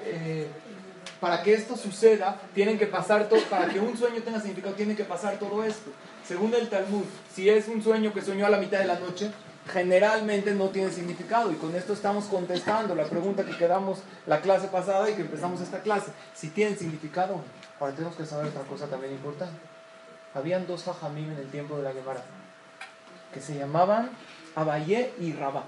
Eh, 0.06 0.48
para 1.20 1.44
que 1.44 1.54
esto 1.54 1.76
suceda, 1.76 2.40
tienen 2.54 2.78
que 2.78 2.88
pasar 2.88 3.28
todo, 3.28 3.42
para 3.50 3.68
que 3.68 3.80
un 3.80 3.98
sueño 3.98 4.22
tenga 4.22 4.40
significado, 4.40 4.74
tiene 4.76 4.96
que 4.96 5.04
pasar 5.04 5.38
todo 5.38 5.66
esto. 5.66 5.92
Según 6.26 6.54
el 6.54 6.70
Talmud, 6.70 7.04
si 7.34 7.50
es 7.50 7.68
un 7.68 7.84
sueño 7.84 8.14
que 8.14 8.22
soñó 8.22 8.46
a 8.46 8.50
la 8.50 8.58
mitad 8.58 8.80
de 8.80 8.86
la 8.86 9.00
noche, 9.00 9.30
generalmente 9.72 10.54
no 10.54 10.70
tiene 10.70 10.92
significado. 10.92 11.52
Y 11.52 11.56
con 11.56 11.76
esto 11.76 11.94
estamos 11.94 12.26
contestando 12.26 12.96
la 12.96 13.06
pregunta 13.06 13.46
que 13.46 13.58
quedamos 13.58 14.00
la 14.28 14.40
clase 14.40 14.68
pasada 14.68 15.10
y 15.10 15.16
que 15.16 15.22
empezamos 15.22 15.60
esta 15.62 15.82
clase. 15.82 16.12
Si 16.34 16.50
tiene 16.50 16.76
significado, 16.76 17.42
ahora 17.80 17.94
tenemos 17.94 18.16
que 18.16 18.26
saber 18.26 18.48
otra 18.48 18.62
cosa 18.62 18.88
también 18.88 19.14
importante. 19.14 19.60
Habían 20.34 20.68
dos 20.68 20.88
hajamim 20.88 21.32
en 21.32 21.38
el 21.38 21.50
tiempo 21.50 21.78
de 21.78 21.84
la 21.84 21.94
Gemara 21.94 22.24
que 23.34 23.42
se 23.42 23.58
llamaban 23.58 24.10
Abayé 24.56 25.14
y 25.20 25.34
Rabá. 25.34 25.64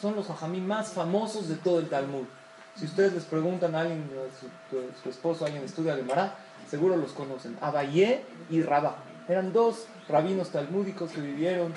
Son 0.00 0.14
los 0.14 0.28
hajamim 0.30 0.64
más 0.64 0.92
famosos 0.92 1.48
de 1.48 1.56
todo 1.56 1.78
el 1.78 1.88
Talmud. 1.88 2.24
Si 2.76 2.86
ustedes 2.86 3.12
les 3.12 3.24
preguntan 3.24 3.74
a 3.74 3.80
alguien, 3.80 4.10
a 4.10 5.02
su, 5.02 5.08
esposo, 5.08 5.44
alguien 5.44 5.62
estudia 5.62 5.94
Gemara, 5.94 6.34
seguro 6.68 6.96
los 6.96 7.12
conocen. 7.12 7.56
Abayé 7.60 8.24
y 8.50 8.62
Rabá. 8.62 8.96
Eran 9.28 9.52
dos 9.52 9.86
rabinos 10.08 10.50
talmúdicos 10.50 11.12
que 11.12 11.20
vivieron 11.20 11.72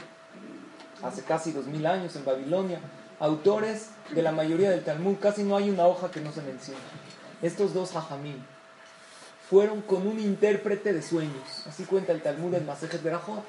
hace 1.04 1.22
casi 1.22 1.52
dos 1.52 1.66
mil 1.68 1.86
años 1.86 2.16
en 2.16 2.26
Babilonia, 2.26 2.80
autores 3.20 3.92
de 4.14 4.22
la 4.22 4.32
mayoría 4.32 4.72
del 4.72 4.84
Talmud. 4.84 5.18
Casi 5.22 5.44
no 5.44 5.56
hay 5.56 5.70
una 5.70 5.86
hoja 5.86 6.10
que 6.10 6.22
no 6.22 6.32
se 6.32 6.42
mencione. 6.42 6.82
Estos 7.42 7.74
dos 7.74 7.96
hajamim 7.96 8.44
fueron 9.50 9.82
con 9.82 10.06
un 10.06 10.20
intérprete 10.20 10.94
de 10.94 11.02
sueños. 11.02 11.66
Así 11.68 11.86
cuenta 11.86 12.12
el 12.12 12.22
Talmud 12.22 12.54
en 12.54 12.66
Masejet 12.66 13.02
Berajot. 13.02 13.44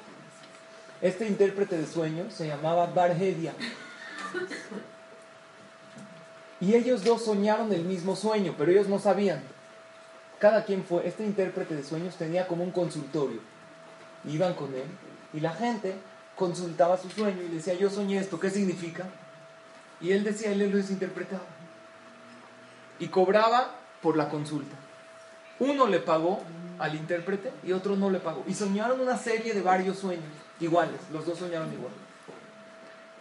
Este 1.01 1.27
intérprete 1.27 1.77
de 1.77 1.87
sueños 1.87 2.33
se 2.33 2.47
llamaba 2.47 2.87
Barhedia. 2.87 3.53
Y 6.61 6.75
ellos 6.75 7.03
dos 7.03 7.23
soñaron 7.23 7.71
el 7.71 7.83
mismo 7.83 8.15
sueño, 8.15 8.55
pero 8.57 8.71
ellos 8.71 8.87
no 8.87 8.99
sabían. 8.99 9.41
Cada 10.39 10.63
quien 10.63 10.83
fue, 10.83 11.07
este 11.07 11.25
intérprete 11.25 11.75
de 11.75 11.83
sueños 11.83 12.15
tenía 12.15 12.47
como 12.47 12.63
un 12.63 12.71
consultorio. 12.71 13.39
Iban 14.25 14.53
con 14.53 14.73
él 14.73 14.87
y 15.33 15.39
la 15.39 15.53
gente 15.53 15.95
consultaba 16.35 16.97
su 16.97 17.09
sueño 17.09 17.41
y 17.43 17.55
decía, 17.55 17.73
yo 17.73 17.89
soñé 17.89 18.17
esto, 18.17 18.39
¿qué 18.39 18.49
significa? 18.49 19.05
Y 19.99 20.11
él 20.11 20.23
decía, 20.23 20.51
él 20.51 20.59
lo 20.59 20.79
interpretaba. 20.79 21.43
Y 22.99 23.07
cobraba 23.07 23.75
por 24.01 24.15
la 24.15 24.29
consulta. 24.29 24.75
Uno 25.59 25.87
le 25.87 25.99
pagó 25.99 26.41
al 26.79 26.95
intérprete 26.95 27.51
y 27.63 27.73
otro 27.73 27.95
no 27.95 28.09
le 28.09 28.19
pagó. 28.19 28.43
Y 28.47 28.53
soñaron 28.53 28.99
una 28.99 29.17
serie 29.17 29.53
de 29.53 29.61
varios 29.61 29.99
sueños 29.99 30.25
iguales, 30.59 30.99
los 31.11 31.25
dos 31.25 31.37
soñaron 31.37 31.71
igual. 31.73 31.91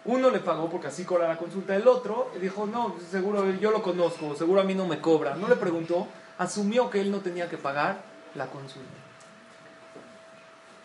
Uno 0.05 0.31
le 0.31 0.39
pagó 0.41 0.71
porque 0.71 0.87
así 0.87 1.05
cobra 1.05 1.29
la 1.29 1.37
consulta, 1.37 1.77
el 1.77 1.87
otro 1.87 2.31
dijo, 2.41 2.67
no, 2.67 2.95
seguro 3.11 3.51
yo 3.61 3.71
lo 3.71 3.83
conozco, 3.83 4.35
seguro 4.35 4.61
a 4.61 4.65
mí 4.65 4.75
no 4.75 4.87
me 4.87 5.01
cobra. 5.01 5.35
No 5.35 5.49
le 5.49 5.57
preguntó, 5.57 6.07
asumió 6.39 6.89
que 6.89 7.01
él 7.01 7.11
no 7.11 7.19
tenía 7.19 7.49
que 7.49 7.59
pagar 7.59 8.01
la 8.35 8.47
consulta. 8.47 8.89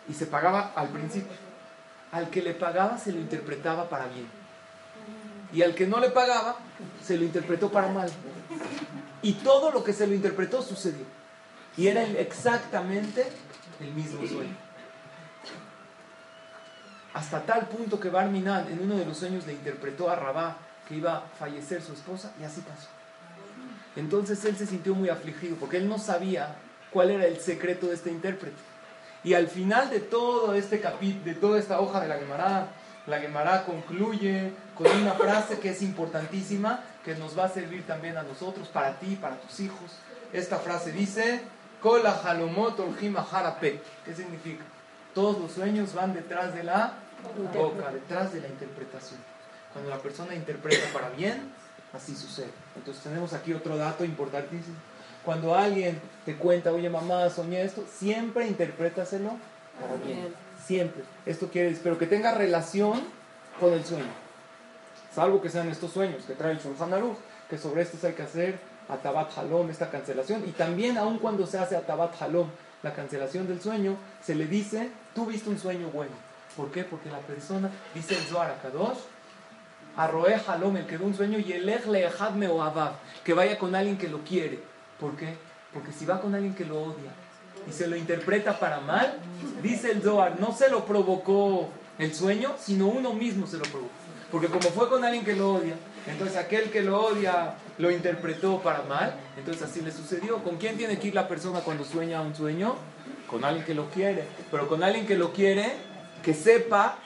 Y 0.08 0.12
se 0.12 0.26
pagaba 0.26 0.72
al 0.74 0.88
principio. 0.88 1.32
Al 2.12 2.28
que 2.28 2.42
le 2.42 2.54
pagaba 2.54 2.98
se 2.98 3.12
lo 3.12 3.18
interpretaba 3.18 3.88
para 3.88 4.06
bien. 4.08 4.28
Y 5.52 5.62
al 5.62 5.74
que 5.74 5.86
no 5.86 6.00
le 6.00 6.10
pagaba 6.10 6.56
se 7.02 7.16
lo 7.16 7.24
interpretó 7.24 7.70
para 7.70 7.88
mal. 7.88 8.10
Y 9.22 9.34
todo 9.34 9.70
lo 9.70 9.82
que 9.82 9.92
se 9.92 10.06
lo 10.06 10.14
interpretó 10.14 10.60
sucedió. 10.60 11.06
Y 11.76 11.88
era 11.88 12.02
exactamente 12.02 13.26
el 13.80 13.92
mismo 13.92 14.26
sueño 14.26 14.64
hasta 17.14 17.40
tal 17.46 17.68
punto 17.68 17.98
que 17.98 18.10
Barminan 18.10 18.70
en 18.70 18.82
uno 18.82 18.96
de 18.96 19.06
los 19.06 19.16
sueños 19.16 19.46
le 19.46 19.52
interpretó 19.52 20.10
a 20.10 20.16
Rabá 20.16 20.56
que 20.86 20.96
iba 20.96 21.16
a 21.16 21.20
fallecer 21.38 21.80
su 21.80 21.92
esposa 21.92 22.32
y 22.40 22.44
así 22.44 22.60
pasó. 22.60 22.88
Entonces 23.96 24.44
él 24.44 24.56
se 24.56 24.66
sintió 24.66 24.94
muy 24.94 25.08
afligido 25.08 25.56
porque 25.56 25.76
él 25.76 25.88
no 25.88 25.98
sabía 25.98 26.56
cuál 26.90 27.12
era 27.12 27.24
el 27.24 27.38
secreto 27.38 27.86
de 27.86 27.94
este 27.94 28.10
intérprete. 28.10 28.56
Y 29.22 29.34
al 29.34 29.46
final 29.46 29.88
de 29.90 30.00
todo 30.00 30.54
este 30.54 30.82
de 31.24 31.34
toda 31.34 31.58
esta 31.58 31.80
hoja 31.80 32.00
de 32.00 32.08
la 32.08 32.18
Gemara, 32.18 32.66
la 33.06 33.20
Gemara 33.20 33.64
concluye 33.64 34.52
con 34.74 34.90
una 34.90 35.12
frase 35.12 35.60
que 35.60 35.70
es 35.70 35.82
importantísima, 35.82 36.82
que 37.04 37.14
nos 37.14 37.38
va 37.38 37.44
a 37.44 37.48
servir 37.48 37.86
también 37.86 38.16
a 38.16 38.24
nosotros, 38.24 38.68
para 38.68 38.98
ti, 38.98 39.16
para 39.16 39.36
tus 39.36 39.60
hijos. 39.60 39.92
Esta 40.32 40.58
frase 40.58 40.90
dice, 40.90 41.42
Kola 41.84 42.18
¿Qué 43.60 44.14
significa? 44.14 44.64
Todos 45.14 45.38
los 45.38 45.52
sueños 45.52 45.92
van 45.92 46.14
detrás 46.14 46.54
de 46.54 46.64
la 46.64 46.94
boca, 47.52 47.90
detrás 47.92 48.32
de 48.32 48.40
la 48.40 48.48
interpretación. 48.48 49.20
Cuando 49.70 49.90
la 49.90 49.98
persona 49.98 50.34
interpreta 50.34 50.90
para 50.94 51.10
bien, 51.10 51.52
así 51.92 52.16
sucede. 52.16 52.48
Entonces 52.74 53.02
tenemos 53.02 53.34
aquí 53.34 53.52
otro 53.52 53.76
dato 53.76 54.02
importantísimo. 54.02 54.76
Cuando 55.26 55.54
alguien 55.54 56.00
te 56.24 56.36
cuenta, 56.36 56.72
oye 56.72 56.88
mamá, 56.88 57.28
soñé 57.28 57.62
esto, 57.62 57.84
siempre 57.86 58.46
interprétaselo 58.46 59.32
para 59.78 60.02
bien. 60.02 60.34
Siempre. 60.64 61.04
Esto 61.26 61.48
quiere 61.48 61.68
decir, 61.68 61.82
pero 61.84 61.98
que 61.98 62.06
tenga 62.06 62.32
relación 62.32 63.02
con 63.60 63.74
el 63.74 63.84
sueño. 63.84 64.12
Salvo 65.14 65.42
que 65.42 65.50
sean 65.50 65.68
estos 65.68 65.92
sueños 65.92 66.24
que 66.24 66.32
trae 66.32 66.52
el 66.52 66.60
Shulchan 66.60 66.94
Aruch, 66.94 67.18
que 67.50 67.58
sobre 67.58 67.82
estos 67.82 68.02
hay 68.04 68.14
que 68.14 68.22
hacer 68.22 68.58
Atabat 68.88 69.36
Halom, 69.36 69.70
esta 69.70 69.90
cancelación. 69.90 70.44
Y 70.46 70.52
también, 70.52 70.98
aun 70.98 71.18
cuando 71.18 71.46
se 71.46 71.58
hace 71.58 71.76
Atabat 71.76 72.20
Halom, 72.20 72.48
la 72.82 72.92
cancelación 72.92 73.46
del 73.46 73.60
sueño, 73.60 73.96
se 74.22 74.34
le 74.34 74.46
dice, 74.46 74.90
tú 75.14 75.26
viste 75.26 75.48
un 75.48 75.58
sueño 75.58 75.88
bueno 75.88 76.12
¿Por 76.56 76.70
qué? 76.70 76.84
Porque 76.84 77.10
la 77.10 77.18
persona, 77.18 77.70
dice 77.94 78.16
el 78.16 78.22
Zohar 78.22 78.60
Kadosh, 78.62 78.98
Arroe 79.96 80.40
Halom, 80.46 80.76
el 80.76 80.86
que 80.86 80.98
ve 80.98 81.04
un 81.04 81.14
sueño, 81.14 81.38
y 81.38 81.52
el 81.52 81.66
me 82.36 82.48
o 82.48 82.72
que 83.24 83.34
vaya 83.34 83.58
con 83.58 83.74
alguien 83.74 83.98
que 83.98 84.08
lo 84.08 84.20
quiere. 84.20 84.60
¿Por 85.00 85.16
qué? 85.16 85.36
Porque 85.72 85.92
si 85.92 86.04
va 86.04 86.20
con 86.20 86.34
alguien 86.34 86.54
que 86.54 86.64
lo 86.64 86.80
odia 86.80 87.10
y 87.68 87.72
se 87.72 87.86
lo 87.88 87.96
interpreta 87.96 88.58
para 88.58 88.80
mal, 88.80 89.18
dice 89.62 89.90
el 89.90 90.02
Zohar, 90.02 90.38
no 90.38 90.52
se 90.52 90.68
lo 90.68 90.84
provocó 90.84 91.68
el 91.98 92.14
sueño, 92.14 92.54
sino 92.58 92.86
uno 92.86 93.12
mismo 93.12 93.46
se 93.46 93.56
lo 93.56 93.64
provocó. 93.64 93.92
Porque 94.30 94.48
como 94.48 94.68
fue 94.70 94.88
con 94.88 95.04
alguien 95.04 95.24
que 95.24 95.34
lo 95.34 95.54
odia, 95.54 95.74
entonces 96.06 96.36
aquel 96.36 96.70
que 96.70 96.82
lo 96.82 97.00
odia 97.00 97.54
lo 97.78 97.90
interpretó 97.90 98.60
para 98.60 98.82
mal, 98.82 99.14
entonces 99.36 99.62
así 99.62 99.80
le 99.80 99.90
sucedió. 99.90 100.42
¿Con 100.42 100.56
quién 100.56 100.76
tiene 100.76 100.98
que 100.98 101.08
ir 101.08 101.14
la 101.14 101.28
persona 101.28 101.60
cuando 101.60 101.84
sueña 101.84 102.20
un 102.20 102.34
sueño? 102.34 102.76
Con 103.28 103.44
alguien 103.44 103.64
que 103.64 103.74
lo 103.74 103.90
quiere. 103.90 104.24
Pero 104.50 104.68
con 104.68 104.82
alguien 104.82 105.06
que 105.06 105.16
lo 105.16 105.32
quiere, 105.32 105.72
que 106.22 106.34
sepa 106.34 106.98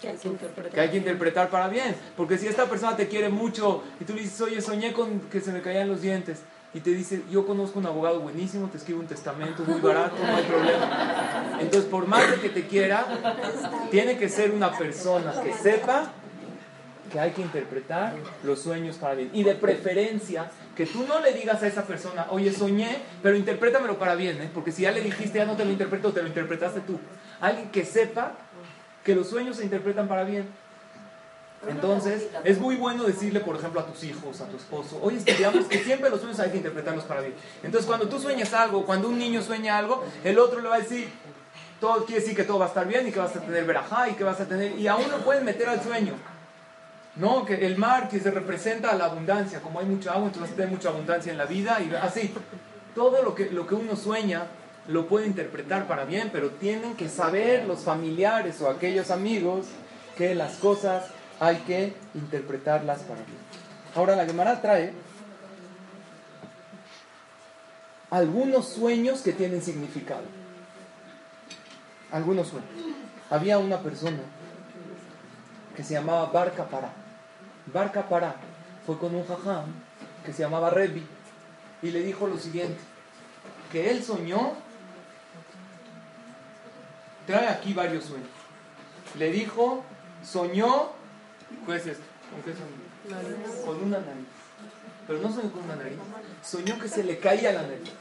que 0.00 0.08
hay 0.08 0.90
que, 0.90 0.98
interpretar. 0.98 1.48
para 1.48 1.68
bien. 1.68 1.96
Porque 2.16 2.36
si 2.36 2.46
esta 2.46 2.66
persona 2.66 2.96
te 2.96 3.08
quiere 3.08 3.30
mucho 3.30 3.82
y 3.98 4.04
tú 4.04 4.14
le 4.14 4.22
dices, 4.22 4.40
oye, 4.42 4.60
soñé 4.60 4.92
con 4.92 5.20
que 5.20 5.40
se 5.40 5.52
me 5.52 5.62
caían 5.62 5.88
los 5.88 6.02
dientes, 6.02 6.42
y 6.74 6.80
te 6.80 6.90
dice, 6.90 7.22
yo 7.30 7.46
conozco 7.46 7.78
un 7.78 7.86
abogado 7.86 8.20
buenísimo, 8.20 8.68
te 8.68 8.76
escribe 8.76 9.00
un 9.00 9.06
testamento 9.06 9.62
muy 9.66 9.80
barato, 9.80 10.16
no 10.22 10.36
hay 10.36 10.44
problema. 10.44 11.58
Entonces, 11.58 11.88
por 11.88 12.06
más 12.06 12.30
de 12.30 12.36
que 12.38 12.50
te 12.50 12.66
quiera, 12.66 13.06
tiene 13.90 14.18
que 14.18 14.28
ser 14.28 14.50
una 14.50 14.76
persona 14.76 15.40
que 15.42 15.54
sepa 15.54 16.12
que 17.10 17.20
hay 17.20 17.30
que 17.30 17.42
interpretar 17.42 18.14
los 18.42 18.60
sueños 18.60 18.96
para 18.96 19.14
bien. 19.14 19.30
Y 19.32 19.42
de 19.42 19.54
preferencia, 19.54 20.50
que 20.76 20.86
tú 20.86 21.04
no 21.06 21.20
le 21.20 21.32
digas 21.32 21.62
a 21.62 21.66
esa 21.66 21.84
persona, 21.84 22.26
oye, 22.30 22.52
soñé, 22.52 22.98
pero 23.22 23.36
interprétamelo 23.36 23.98
para 23.98 24.14
bien, 24.14 24.40
¿eh? 24.42 24.50
porque 24.52 24.72
si 24.72 24.82
ya 24.82 24.92
le 24.92 25.00
dijiste, 25.00 25.38
ya 25.38 25.46
no 25.46 25.56
te 25.56 25.64
lo 25.64 25.70
interpreto, 25.70 26.12
te 26.12 26.22
lo 26.22 26.28
interpretaste 26.28 26.80
tú. 26.80 26.98
Alguien 27.40 27.70
que 27.70 27.84
sepa 27.84 28.32
que 29.04 29.14
los 29.14 29.28
sueños 29.28 29.56
se 29.56 29.64
interpretan 29.64 30.08
para 30.08 30.24
bien. 30.24 30.46
Entonces, 31.68 32.28
es 32.44 32.60
muy 32.60 32.76
bueno 32.76 33.04
decirle, 33.04 33.40
por 33.40 33.56
ejemplo, 33.56 33.80
a 33.80 33.86
tus 33.86 34.04
hijos, 34.04 34.40
a 34.40 34.46
tu 34.46 34.56
esposo, 34.56 35.00
oye, 35.02 35.16
estudiamos 35.16 35.64
que 35.66 35.78
siempre 35.78 36.10
los 36.10 36.20
sueños 36.20 36.38
hay 36.38 36.50
que 36.50 36.58
interpretarlos 36.58 37.04
para 37.04 37.22
bien. 37.22 37.34
Entonces, 37.62 37.86
cuando 37.86 38.08
tú 38.08 38.20
sueñas 38.20 38.52
algo, 38.52 38.84
cuando 38.84 39.08
un 39.08 39.18
niño 39.18 39.42
sueña 39.42 39.78
algo, 39.78 40.04
el 40.22 40.38
otro 40.38 40.60
le 40.60 40.68
va 40.68 40.76
a 40.76 40.80
decir, 40.80 41.08
todo 41.80 42.04
quiere 42.04 42.20
decir 42.20 42.36
que 42.36 42.44
todo 42.44 42.58
va 42.58 42.66
a 42.66 42.68
estar 42.68 42.86
bien 42.86 43.08
y 43.08 43.12
que 43.12 43.18
vas 43.18 43.34
a 43.34 43.40
tener 43.40 43.64
verajá 43.64 44.08
y 44.08 44.14
que 44.14 44.24
vas 44.24 44.40
a 44.40 44.46
tener, 44.46 44.78
y 44.78 44.86
aún 44.86 45.10
lo 45.10 45.18
pueden 45.18 45.44
meter 45.44 45.68
al 45.68 45.82
sueño. 45.82 46.14
No, 47.16 47.46
que 47.46 47.66
el 47.66 47.78
mar 47.78 48.08
que 48.08 48.20
se 48.20 48.30
representa 48.30 48.90
a 48.90 48.94
la 48.94 49.06
abundancia, 49.06 49.60
como 49.60 49.80
hay 49.80 49.86
mucha 49.86 50.12
agua, 50.12 50.26
entonces 50.26 50.54
tener 50.54 50.70
mucha 50.70 50.90
abundancia 50.90 51.32
en 51.32 51.38
la 51.38 51.46
vida 51.46 51.80
y 51.80 51.94
así. 51.94 52.32
Todo 52.94 53.22
lo 53.22 53.34
que, 53.34 53.50
lo 53.50 53.66
que 53.66 53.74
uno 53.74 53.96
sueña 53.96 54.46
lo 54.88 55.06
puede 55.06 55.26
interpretar 55.26 55.86
para 55.86 56.04
bien, 56.04 56.30
pero 56.32 56.50
tienen 56.50 56.94
que 56.94 57.08
saber 57.08 57.66
los 57.66 57.80
familiares 57.80 58.60
o 58.60 58.70
aquellos 58.70 59.10
amigos 59.10 59.66
que 60.16 60.34
las 60.34 60.56
cosas 60.56 61.06
hay 61.40 61.56
que 61.58 61.94
interpretarlas 62.14 63.00
para 63.00 63.22
bien. 63.22 63.38
Ahora 63.94 64.14
la 64.14 64.26
Gemara 64.26 64.60
trae 64.60 64.92
algunos 68.10 68.68
sueños 68.68 69.22
que 69.22 69.32
tienen 69.32 69.62
significado. 69.62 70.24
Algunos 72.12 72.48
sueños. 72.48 72.70
Había 73.30 73.58
una 73.58 73.80
persona 73.80 74.20
que 75.74 75.82
se 75.82 75.94
llamaba 75.94 76.26
Barca 76.26 76.64
Pará. 76.66 77.05
Barca 77.72 78.08
Pará 78.08 78.36
fue 78.84 78.98
con 78.98 79.14
un 79.14 79.26
jajam 79.26 79.64
que 80.24 80.32
se 80.32 80.42
llamaba 80.42 80.70
Rebi 80.70 81.04
y 81.82 81.90
le 81.90 82.02
dijo 82.02 82.26
lo 82.26 82.38
siguiente, 82.38 82.78
que 83.70 83.90
él 83.90 84.02
soñó, 84.02 84.54
trae 87.26 87.48
aquí 87.48 87.74
varios 87.74 88.04
sueños. 88.04 88.28
Le 89.18 89.30
dijo, 89.30 89.84
soñó 90.24 90.96
¿Qué 91.66 91.76
es 91.76 91.86
esto? 91.86 92.04
¿Con 92.30 92.42
qué 92.42 92.52
soñó? 92.52 93.64
Con 93.64 93.84
una 93.84 93.98
nariz. 93.98 94.26
Pero 95.06 95.20
no 95.20 95.32
soñó 95.32 95.52
con 95.52 95.64
una 95.64 95.76
nariz. 95.76 95.98
Soñó 96.44 96.78
que 96.78 96.88
se 96.88 97.04
le 97.04 97.18
caía 97.18 97.52
la 97.52 97.62
nariz. 97.62 97.92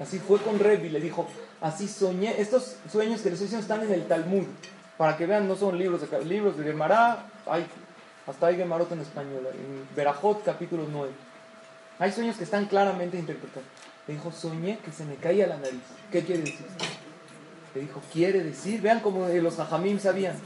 Así 0.00 0.18
fue 0.18 0.40
con 0.40 0.58
Revi, 0.58 0.90
le 0.90 1.00
dijo, 1.00 1.28
así 1.60 1.88
soñé. 1.88 2.40
Estos 2.40 2.76
sueños 2.90 3.20
que 3.20 3.30
les 3.30 3.40
estoy 3.40 3.58
diciendo 3.58 3.62
están 3.62 3.82
en 3.82 3.92
el 3.92 4.06
Talmud. 4.06 4.44
Para 4.96 5.16
que 5.16 5.26
vean, 5.26 5.46
no 5.46 5.56
son 5.56 5.78
libros 5.78 6.00
de, 6.08 6.24
libros 6.24 6.56
de 6.56 6.64
Gemara, 6.64 7.26
hay, 7.46 7.66
hasta 8.26 8.46
hay 8.46 8.56
Gemarot 8.56 8.90
en 8.92 9.00
español, 9.00 9.46
en 9.52 9.86
Berajot 9.94 10.42
capítulo 10.42 10.86
9. 10.90 11.12
Hay 11.98 12.12
sueños 12.12 12.36
que 12.36 12.44
están 12.44 12.66
claramente 12.66 13.18
interpretados. 13.18 13.68
Le 14.06 14.14
dijo, 14.14 14.32
soñé 14.32 14.78
que 14.78 14.92
se 14.92 15.04
me 15.04 15.16
caía 15.16 15.46
la 15.46 15.56
nariz. 15.56 15.82
¿Qué 16.10 16.24
quiere 16.24 16.42
decir? 16.42 16.66
Le 17.74 17.80
dijo, 17.82 18.00
quiere 18.12 18.42
decir, 18.42 18.80
vean 18.80 19.00
como 19.00 19.28
los 19.28 19.56
Jajamim 19.56 19.98
sabían 19.98 20.36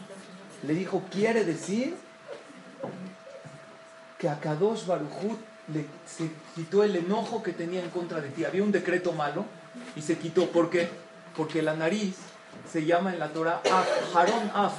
le 0.62 0.74
dijo, 0.74 1.02
quiere 1.10 1.44
decir 1.44 1.96
que 4.18 4.28
a 4.28 4.38
Kadosh 4.38 4.86
Baruchut 4.86 5.38
le, 5.72 5.86
se 6.06 6.30
quitó 6.54 6.84
el 6.84 6.96
enojo 6.96 7.42
que 7.42 7.52
tenía 7.52 7.82
en 7.82 7.90
contra 7.90 8.20
de 8.20 8.28
ti. 8.28 8.44
Había 8.44 8.62
un 8.62 8.72
decreto 8.72 9.12
malo 9.12 9.46
y 9.96 10.02
se 10.02 10.18
quitó. 10.18 10.50
¿Por 10.50 10.68
qué? 10.68 10.88
Porque 11.36 11.62
la 11.62 11.74
nariz 11.74 12.16
se 12.70 12.84
llama 12.84 13.12
en 13.12 13.18
la 13.18 13.28
Torah 13.28 13.60
Af, 13.70 14.16
Harón 14.16 14.50
Af, 14.54 14.74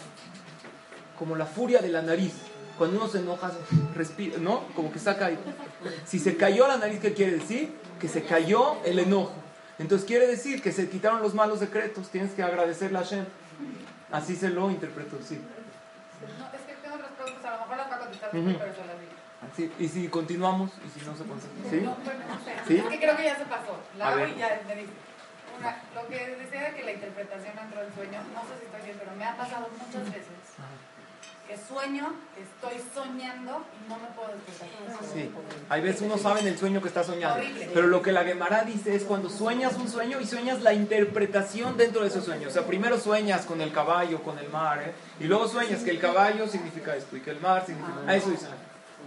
como 1.18 1.36
la 1.36 1.46
furia 1.46 1.82
de 1.82 1.90
la 1.90 2.02
nariz. 2.02 2.34
Cuando 2.78 2.98
uno 2.98 3.08
se 3.08 3.20
enoja, 3.20 3.52
respira, 3.96 4.38
¿no? 4.40 4.64
Como 4.76 4.92
que 4.92 4.98
saca 4.98 5.28
ahí. 5.28 5.38
Si 6.06 6.18
se 6.18 6.36
cayó 6.36 6.68
la 6.68 6.78
nariz, 6.78 7.00
¿qué 7.00 7.14
quiere 7.14 7.34
decir? 7.34 7.76
Que 8.00 8.08
se 8.08 8.24
cayó 8.24 8.78
el 8.86 8.98
enojo. 8.98 9.34
Entonces 9.78 10.08
quiere 10.08 10.26
decir 10.26 10.62
que 10.64 10.72
se 10.72 10.90
quitaron 10.90 11.22
los 11.22 11.36
malos 11.36 11.60
decretos. 11.60 12.10
Tienes 12.10 12.32
que 12.32 12.42
agradecerle 12.42 12.98
a 12.98 13.02
Hashem. 13.02 13.26
Así 14.12 14.36
se 14.36 14.50
lo 14.50 14.72
interpretó, 14.72 15.18
sí. 15.22 15.40
No, 16.40 16.46
es 16.48 16.62
que 16.62 16.74
tengo 16.82 16.96
otras 16.96 17.12
preguntas, 17.12 17.46
a 17.46 17.52
lo 17.52 17.60
mejor 17.62 17.78
las 17.78 17.92
va 17.92 17.96
a 17.96 18.00
contestar, 18.00 18.30
uh 18.36 18.38
-huh. 18.38 18.58
pero 18.58 18.74
se 18.74 18.86
las 18.86 19.00
digo. 19.00 19.12
Sí, 19.56 19.72
y 19.80 19.88
si 19.88 20.08
continuamos, 20.08 20.72
y 20.86 21.00
si 21.00 21.06
no 21.06 21.16
se 21.16 21.24
consigue. 21.24 21.70
¿Sí? 21.70 21.82
No, 21.82 21.96
bueno, 22.04 22.20
no 22.30 22.46
sé. 22.46 22.54
¿Sí? 22.68 22.78
Es 22.78 22.86
que 22.86 23.00
creo 23.00 23.18
que 23.18 23.24
ya 23.24 23.38
se 23.38 23.46
pasó. 23.46 23.78
La 23.98 24.10
hago 24.10 24.28
y 24.28 24.36
ya 24.36 24.62
me 24.68 24.76
dice. 24.76 24.92
Una, 25.62 25.78
lo 25.94 26.08
que 26.10 26.18
decía 26.42 26.70
de 26.70 26.76
que 26.76 26.84
la 26.84 26.92
interpretación 26.94 27.54
entró 27.58 27.84
en 27.84 27.94
sueño, 27.94 28.20
no 28.34 28.42
sé 28.42 28.58
si 28.60 28.66
estoy 28.66 28.82
bien, 28.82 28.98
pero 28.98 29.12
me 29.16 29.26
ha 29.26 29.38
pasado 29.38 29.70
muchas 29.70 30.06
veces 30.06 30.42
que 31.52 31.58
sueño, 31.58 32.14
que 32.34 32.44
estoy 32.44 32.82
soñando 32.94 33.66
y 33.76 33.90
no 33.90 34.00
me 34.00 34.08
puedo 34.16 34.30
despertar. 34.30 34.70
Sí, 35.14 35.30
hay 35.68 35.82
veces 35.82 36.02
uno 36.04 36.18
sabe 36.18 36.40
en 36.40 36.48
el 36.48 36.58
sueño 36.58 36.82
que 36.82 36.88
está 36.88 37.04
soñando, 37.04 37.44
pero 37.74 37.88
lo 37.88 38.02
que 38.02 38.12
la 38.12 38.24
Gemara 38.24 38.64
dice 38.64 38.96
es 38.96 39.04
cuando 39.04 39.30
sueñas 39.30 39.76
un 39.76 39.90
sueño 39.90 40.22
y 40.22 40.26
sueñas 40.26 40.62
la 40.62 40.74
interpretación 40.74 41.76
dentro 41.78 42.04
de 42.04 42.08
ese 42.08 42.22
sueño. 42.22 42.48
O 42.48 42.52
sea, 42.52 42.66
primero 42.66 42.98
sueñas 42.98 43.46
con 43.46 43.60
el 43.60 43.74
caballo, 43.74 44.24
con 44.24 44.40
el 44.40 44.50
mar, 44.50 44.82
¿eh? 44.82 44.94
y 45.20 45.26
luego 45.26 45.48
sueñas 45.48 45.84
que 45.84 45.92
el 45.92 46.00
caballo 46.00 46.48
significa 46.48 46.96
esto 46.96 47.18
y 47.18 47.20
que 47.20 47.32
el 47.32 47.42
mar 47.42 47.66
significa... 47.66 48.00
Ah, 48.08 48.16
eso 48.16 48.30
dice. 48.30 48.48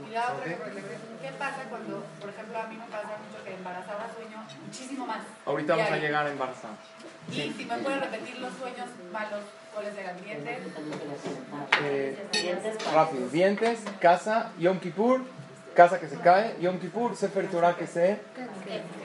Y 0.02 0.12
la 0.12 0.32
otra, 0.32 0.44
¿qué 0.44 1.30
pasa 1.38 1.62
cuando, 1.70 2.04
por 2.20 2.30
ejemplo, 2.30 2.58
a 2.58 2.66
mí 2.66 2.76
me 2.76 2.86
pasa 2.86 3.08
mucho 3.22 3.44
que 3.44 3.54
embarazada 3.54 4.10
sueño 4.14 4.44
muchísimo 4.66 5.06
más? 5.06 5.20
Ahorita 5.46 5.76
vamos 5.76 5.92
a 5.92 5.96
llegar 5.96 6.26
a 6.26 6.30
embarazada. 6.30 6.74
Y 7.30 7.34
sí. 7.34 7.54
si 7.56 7.64
me 7.64 7.78
pueden 7.78 8.00
repetir 8.00 8.38
los 8.38 8.52
sueños 8.54 8.88
malos, 9.12 9.40
¿cuáles 9.72 9.96
eran? 9.96 10.22
¿Dientes? 10.22 10.58
Eh, 11.82 12.28
rápido. 12.92 13.28
Dientes, 13.28 13.80
casa, 14.00 14.52
Yom 14.58 14.78
Kippur, 14.80 15.22
casa 15.74 16.00
que 16.00 16.08
se 16.08 16.18
cae, 16.18 16.56
Yom 16.60 16.78
Kippur, 16.78 17.16
Sefer 17.16 17.48
Torah 17.48 17.76
que 17.76 17.86
se 17.86 18.20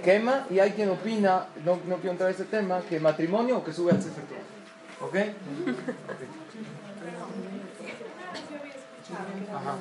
quema, 0.04 0.46
y 0.50 0.60
hay 0.60 0.72
quien 0.72 0.90
opina, 0.90 1.48
no, 1.64 1.80
no 1.86 1.96
quiero 1.98 2.12
entrar 2.12 2.30
en 2.30 2.36
ese 2.36 2.46
tema, 2.46 2.82
que 2.90 3.00
matrimonio 3.00 3.58
o 3.58 3.64
que 3.64 3.74
sube 3.74 3.92
al 3.92 4.02
Sefer 4.02 4.24
Torah. 4.26 4.42
¿Ok? 5.02 5.16
okay. 5.16 6.28
Ajá. 9.12 9.76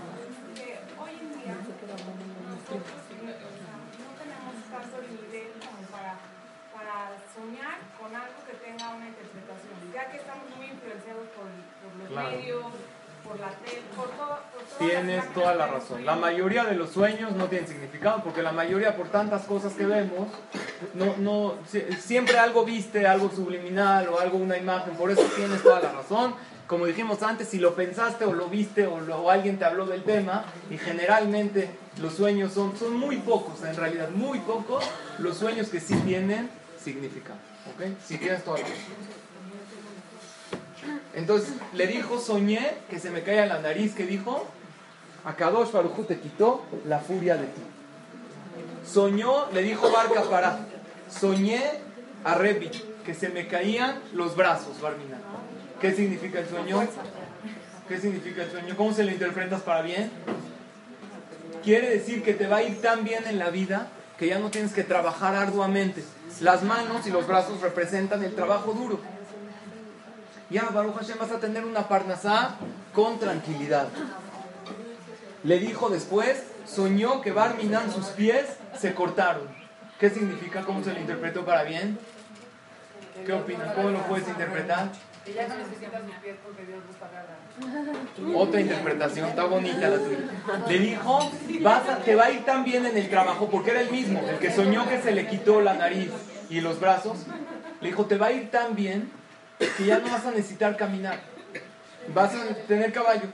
soñar 7.38 7.78
con 7.98 8.14
algo 8.14 8.38
que 8.46 8.54
tenga 8.58 8.88
una 8.94 9.06
interpretación, 9.06 9.78
ya 9.94 10.10
que 10.10 10.16
estamos 10.18 10.44
muy 10.56 10.66
influenciados 10.66 11.28
por, 11.36 11.46
por 11.46 11.92
los 11.98 12.08
claro. 12.08 12.30
medios, 12.30 12.66
por 13.24 13.38
la 13.38 13.50
tele, 13.62 13.82
por 13.94 14.08
todo. 14.10 14.38
Por 14.52 14.86
Tienes 14.86 15.34
toda 15.34 15.54
la 15.54 15.66
razón. 15.66 16.04
La 16.04 16.16
mayoría 16.16 16.64
de 16.64 16.74
los 16.74 16.90
sueños 16.90 17.32
no 17.32 17.46
tienen 17.46 17.68
significado, 17.68 18.22
porque 18.22 18.42
la 18.42 18.52
mayoría, 18.52 18.96
por 18.96 19.08
tantas 19.08 19.44
cosas 19.44 19.74
que 19.74 19.86
vemos, 19.86 20.28
no, 20.94 21.16
no, 21.18 21.54
siempre 21.98 22.38
algo 22.38 22.64
viste, 22.64 23.06
algo 23.06 23.30
subliminal 23.30 24.08
o 24.08 24.18
algo, 24.18 24.38
una 24.38 24.56
imagen, 24.56 24.94
por 24.94 25.10
eso 25.10 25.22
tienes 25.36 25.62
toda 25.62 25.80
la 25.80 25.92
razón. 25.92 26.34
Como 26.68 26.84
dijimos 26.84 27.22
antes, 27.22 27.48
si 27.48 27.58
lo 27.58 27.74
pensaste 27.74 28.26
o 28.26 28.34
lo 28.34 28.48
viste 28.48 28.86
o, 28.86 29.30
alguien 29.30 29.58
te 29.58 29.64
habló 29.64 29.86
del 29.86 30.04
tema, 30.04 30.44
y 30.70 30.76
generalmente 30.76 31.70
los 31.98 32.12
sueños 32.12 32.52
son, 32.52 32.76
son 32.76 32.94
muy 32.98 33.16
pocos, 33.16 33.64
en 33.64 33.74
realidad 33.74 34.10
muy 34.10 34.38
pocos, 34.40 34.84
los 35.18 35.38
sueños 35.38 35.68
que 35.68 35.80
sí 35.80 35.96
tienen 36.00 36.50
significa. 36.78 37.32
¿Ok? 37.74 37.96
Si 38.04 38.18
tienes 38.18 38.44
toda 38.44 38.58
la 38.58 38.66
Entonces 41.14 41.54
le 41.72 41.86
dijo, 41.86 42.20
soñé 42.20 42.74
que 42.90 43.00
se 43.00 43.08
me 43.10 43.22
caía 43.22 43.46
la 43.46 43.60
nariz, 43.60 43.94
que 43.94 44.04
dijo, 44.04 44.46
a 45.24 45.34
Kadosh 45.36 45.72
Barujú 45.72 46.04
te 46.04 46.20
quitó 46.20 46.66
la 46.86 46.98
furia 46.98 47.36
de 47.36 47.46
ti. 47.46 47.62
Soñó, 48.86 49.50
le 49.52 49.62
dijo 49.62 49.90
Barca 49.90 50.22
para, 50.24 50.66
soñé 51.10 51.62
a 52.24 52.34
Rebi, 52.34 52.70
que 53.06 53.14
se 53.14 53.30
me 53.30 53.46
caían 53.46 54.02
los 54.12 54.36
brazos, 54.36 54.78
Barmina. 54.82 55.27
¿Qué 55.80 55.94
significa 55.94 56.40
el 56.40 56.48
sueño? 56.48 56.82
¿Qué 57.88 57.98
significa 58.00 58.42
el 58.42 58.50
sueño? 58.50 58.76
¿Cómo 58.76 58.92
se 58.92 59.04
lo 59.04 59.12
interpretas 59.12 59.62
para 59.62 59.82
bien? 59.82 60.10
Quiere 61.62 61.90
decir 61.90 62.22
que 62.22 62.34
te 62.34 62.46
va 62.46 62.58
a 62.58 62.62
ir 62.62 62.80
tan 62.80 63.04
bien 63.04 63.24
en 63.26 63.38
la 63.38 63.50
vida 63.50 63.88
que 64.18 64.26
ya 64.26 64.40
no 64.40 64.50
tienes 64.50 64.72
que 64.72 64.82
trabajar 64.82 65.36
arduamente. 65.36 66.02
Las 66.40 66.62
manos 66.64 67.06
y 67.06 67.10
los 67.10 67.26
brazos 67.26 67.60
representan 67.60 68.24
el 68.24 68.34
trabajo 68.34 68.72
duro. 68.72 68.98
Ya, 70.50 70.64
Baruch 70.64 70.96
Hashem, 70.96 71.18
vas 71.18 71.30
a 71.30 71.38
tener 71.38 71.64
una 71.64 71.88
parnasá 71.88 72.56
con 72.92 73.20
tranquilidad. 73.20 73.88
Le 75.44 75.58
dijo 75.60 75.90
después, 75.90 76.42
soñó 76.66 77.20
que 77.20 77.32
Barminan 77.32 77.92
sus 77.92 78.06
pies 78.06 78.46
se 78.78 78.94
cortaron. 78.94 79.46
¿Qué 80.00 80.10
significa? 80.10 80.62
¿Cómo 80.62 80.82
se 80.82 80.92
lo 80.92 80.98
interpretó 80.98 81.44
para 81.44 81.62
bien? 81.62 81.98
¿Qué 83.24 83.32
opinas? 83.32 83.74
¿Cómo 83.74 83.90
lo 83.90 84.02
puedes 84.04 84.26
interpretar? 84.26 84.90
Que 85.28 85.34
ya 85.34 85.46
no 85.46 85.56
necesitas 85.56 86.02
sus 86.02 86.14
pies 86.22 86.36
porque 86.42 86.64
Dios 86.64 86.80
los 86.86 86.96
pagará. 86.96 87.36
Otra 88.34 88.60
interpretación, 88.62 89.28
está 89.28 89.44
bonita 89.44 89.90
la 89.90 89.98
tuya. 89.98 90.18
Le 90.66 90.78
dijo, 90.78 91.30
vas 91.60 91.86
a, 91.86 91.98
te 91.98 92.14
va 92.14 92.24
a 92.24 92.30
ir 92.30 92.46
tan 92.46 92.64
bien 92.64 92.86
en 92.86 92.96
el 92.96 93.10
trabajo, 93.10 93.50
porque 93.50 93.72
era 93.72 93.82
el 93.82 93.90
mismo, 93.90 94.22
el 94.26 94.38
que 94.38 94.50
soñó 94.50 94.88
que 94.88 95.02
se 95.02 95.12
le 95.12 95.26
quitó 95.26 95.60
la 95.60 95.74
nariz 95.74 96.10
y 96.48 96.62
los 96.62 96.80
brazos. 96.80 97.26
Le 97.82 97.88
dijo, 97.88 98.06
te 98.06 98.16
va 98.16 98.28
a 98.28 98.32
ir 98.32 98.50
tan 98.50 98.74
bien 98.74 99.10
que 99.58 99.84
ya 99.84 99.98
no 99.98 100.10
vas 100.10 100.24
a 100.24 100.30
necesitar 100.30 100.78
caminar. 100.78 101.20
vas 102.14 102.34
a 102.34 102.54
tener 102.66 102.90
caballo. 102.90 103.28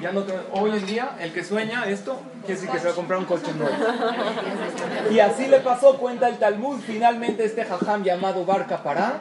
Ya 0.00 0.12
no 0.12 0.24
hoy 0.52 0.70
en 0.70 0.86
día, 0.86 1.10
el 1.20 1.32
que 1.34 1.44
sueña 1.44 1.86
esto, 1.88 2.22
quiere 2.40 2.54
decir 2.54 2.70
que 2.70 2.78
se 2.78 2.86
va 2.86 2.92
a 2.92 2.96
comprar 2.96 3.18
un 3.18 3.26
coche 3.26 3.52
nuevo. 3.52 3.74
Y 5.10 5.18
así 5.20 5.46
le 5.46 5.60
pasó, 5.60 5.98
cuenta 5.98 6.28
el 6.28 6.38
Talmud, 6.38 6.80
finalmente 6.80 7.44
este 7.44 7.64
jajam 7.66 8.02
llamado 8.02 8.46
Barca 8.46 8.82
Pará, 8.82 9.20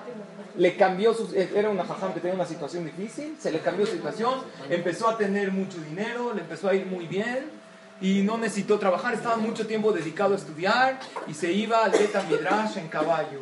le 0.58 0.76
cambió 0.76 1.14
su, 1.14 1.34
era 1.36 1.70
una 1.70 1.86
jajam 1.86 2.14
que 2.14 2.20
tenía 2.20 2.36
una 2.36 2.46
situación 2.46 2.86
difícil, 2.86 3.36
se 3.40 3.52
le 3.52 3.60
cambió 3.60 3.86
su 3.86 3.94
situación, 3.94 4.42
empezó 4.70 5.10
a 5.10 5.18
tener 5.18 5.52
mucho 5.52 5.78
dinero, 5.80 6.34
le 6.34 6.42
empezó 6.42 6.70
a 6.70 6.76
ir 6.76 6.86
muy 6.86 7.08
bien 7.08 7.50
y 8.02 8.22
no 8.24 8.38
necesitó 8.38 8.78
trabajar, 8.80 9.14
estaba 9.14 9.38
mucho 9.38 9.68
tiempo 9.68 9.92
dedicado 9.92 10.34
a 10.34 10.38
estudiar 10.38 11.00
y 11.28 11.34
se 11.34 11.52
iba 11.52 11.84
al 11.84 11.92
Beta 11.92 12.24
Midrash 12.24 12.78
en 12.78 12.88
caballo 12.88 13.42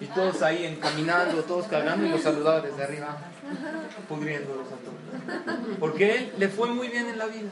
y 0.00 0.06
todos 0.06 0.42
ahí 0.42 0.64
encaminando, 0.64 1.42
todos 1.44 1.66
cargando 1.66 2.06
y 2.06 2.10
los 2.10 2.22
saludaba 2.22 2.60
desde 2.60 2.82
arriba, 2.82 3.16
pudriéndolos 4.08 4.66
a 4.66 4.76
todos. 4.76 5.78
Porque 5.78 6.16
él 6.16 6.32
le 6.38 6.48
fue 6.48 6.68
muy 6.68 6.88
bien 6.88 7.06
en 7.08 7.18
la 7.18 7.26
vida. 7.26 7.50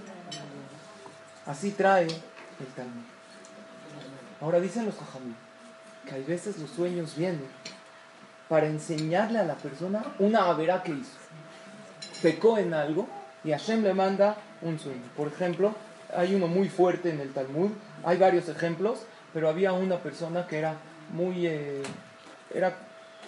Así 1.46 1.70
trae 1.70 2.04
el 2.06 2.66
Talmud. 2.76 3.02
Ahora 4.40 4.60
dicen 4.60 4.86
los 4.86 4.96
jajamí 4.96 5.34
que 6.06 6.14
hay 6.14 6.24
veces 6.24 6.58
los 6.58 6.70
sueños 6.70 7.16
vienen 7.16 7.46
para 8.52 8.66
enseñarle 8.66 9.38
a 9.38 9.44
la 9.44 9.54
persona 9.54 10.04
una 10.18 10.50
avera 10.50 10.82
que 10.82 10.92
hizo. 10.92 11.16
Pecó 12.20 12.58
en 12.58 12.74
algo 12.74 13.08
y 13.44 13.50
Hashem 13.50 13.82
le 13.82 13.94
manda 13.94 14.36
un 14.60 14.78
sueño. 14.78 15.00
Por 15.16 15.28
ejemplo, 15.28 15.74
hay 16.14 16.34
uno 16.34 16.48
muy 16.48 16.68
fuerte 16.68 17.08
en 17.08 17.20
el 17.20 17.32
Talmud, 17.32 17.70
hay 18.04 18.18
varios 18.18 18.50
ejemplos, 18.50 19.06
pero 19.32 19.48
había 19.48 19.72
una 19.72 19.96
persona 19.96 20.46
que 20.46 20.58
era 20.58 20.74
muy... 21.14 21.46
Eh, 21.46 21.82
era, 22.52 22.76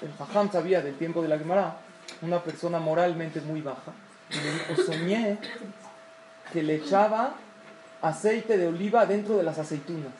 el 0.02 0.10
Fajam 0.10 0.52
sabía 0.52 0.82
del 0.82 0.98
tiempo 0.98 1.22
de 1.22 1.28
la 1.28 1.38
Gemara, 1.38 1.78
una 2.20 2.42
persona 2.42 2.78
moralmente 2.78 3.40
muy 3.40 3.62
baja, 3.62 3.94
y 4.28 4.34
le 4.34 4.52
dijo, 4.52 4.92
soñé 4.92 5.38
que 6.52 6.62
le 6.62 6.74
echaba 6.74 7.32
aceite 8.02 8.58
de 8.58 8.66
oliva 8.66 9.06
dentro 9.06 9.38
de 9.38 9.42
las 9.42 9.58
aceitunas. 9.58 10.12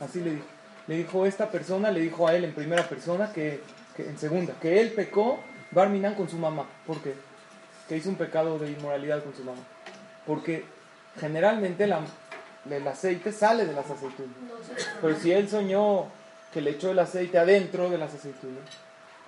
Así 0.00 0.20
le 0.20 0.32
dijo. 0.32 0.57
Le 0.88 0.96
dijo 0.96 1.26
esta 1.26 1.50
persona, 1.50 1.90
le 1.90 2.00
dijo 2.00 2.26
a 2.26 2.34
él 2.34 2.44
en 2.44 2.54
primera 2.54 2.88
persona, 2.88 3.32
que, 3.32 3.60
en 3.98 4.18
segunda, 4.18 4.54
que 4.60 4.80
él 4.80 4.92
pecó 4.92 5.38
Barminan 5.70 6.14
con 6.14 6.28
su 6.28 6.38
mamá. 6.38 6.64
¿Por 6.86 7.00
qué? 7.02 7.14
Que 7.88 7.98
hizo 7.98 8.08
un 8.08 8.16
pecado 8.16 8.58
de 8.58 8.70
inmoralidad 8.70 9.22
con 9.22 9.34
su 9.34 9.44
mamá. 9.44 9.60
Porque 10.26 10.64
generalmente 11.20 11.84
el 11.84 12.88
aceite 12.88 13.32
sale 13.32 13.66
de 13.66 13.74
las 13.74 13.90
aceitunas. 13.90 14.34
Pero 15.00 15.14
si 15.18 15.30
él 15.30 15.48
soñó 15.48 16.06
que 16.52 16.62
le 16.62 16.70
echó 16.70 16.90
el 16.90 16.98
aceite 16.98 17.38
adentro 17.38 17.90
de 17.90 17.98
las 17.98 18.14
aceitunas, 18.14 18.62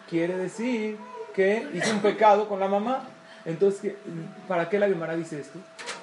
quiere 0.09 0.37
decir 0.39 0.97
que 1.35 1.69
hizo 1.75 1.93
un 1.93 2.01
pecado 2.01 2.49
con 2.49 2.59
la 2.59 2.69
mamá. 2.69 3.07
Entonces, 3.45 3.93
¿para 4.49 4.71
qué 4.71 4.79
la 4.79 4.89
Gemara 4.89 5.15
dice 5.17 5.41
esto? 5.41 5.59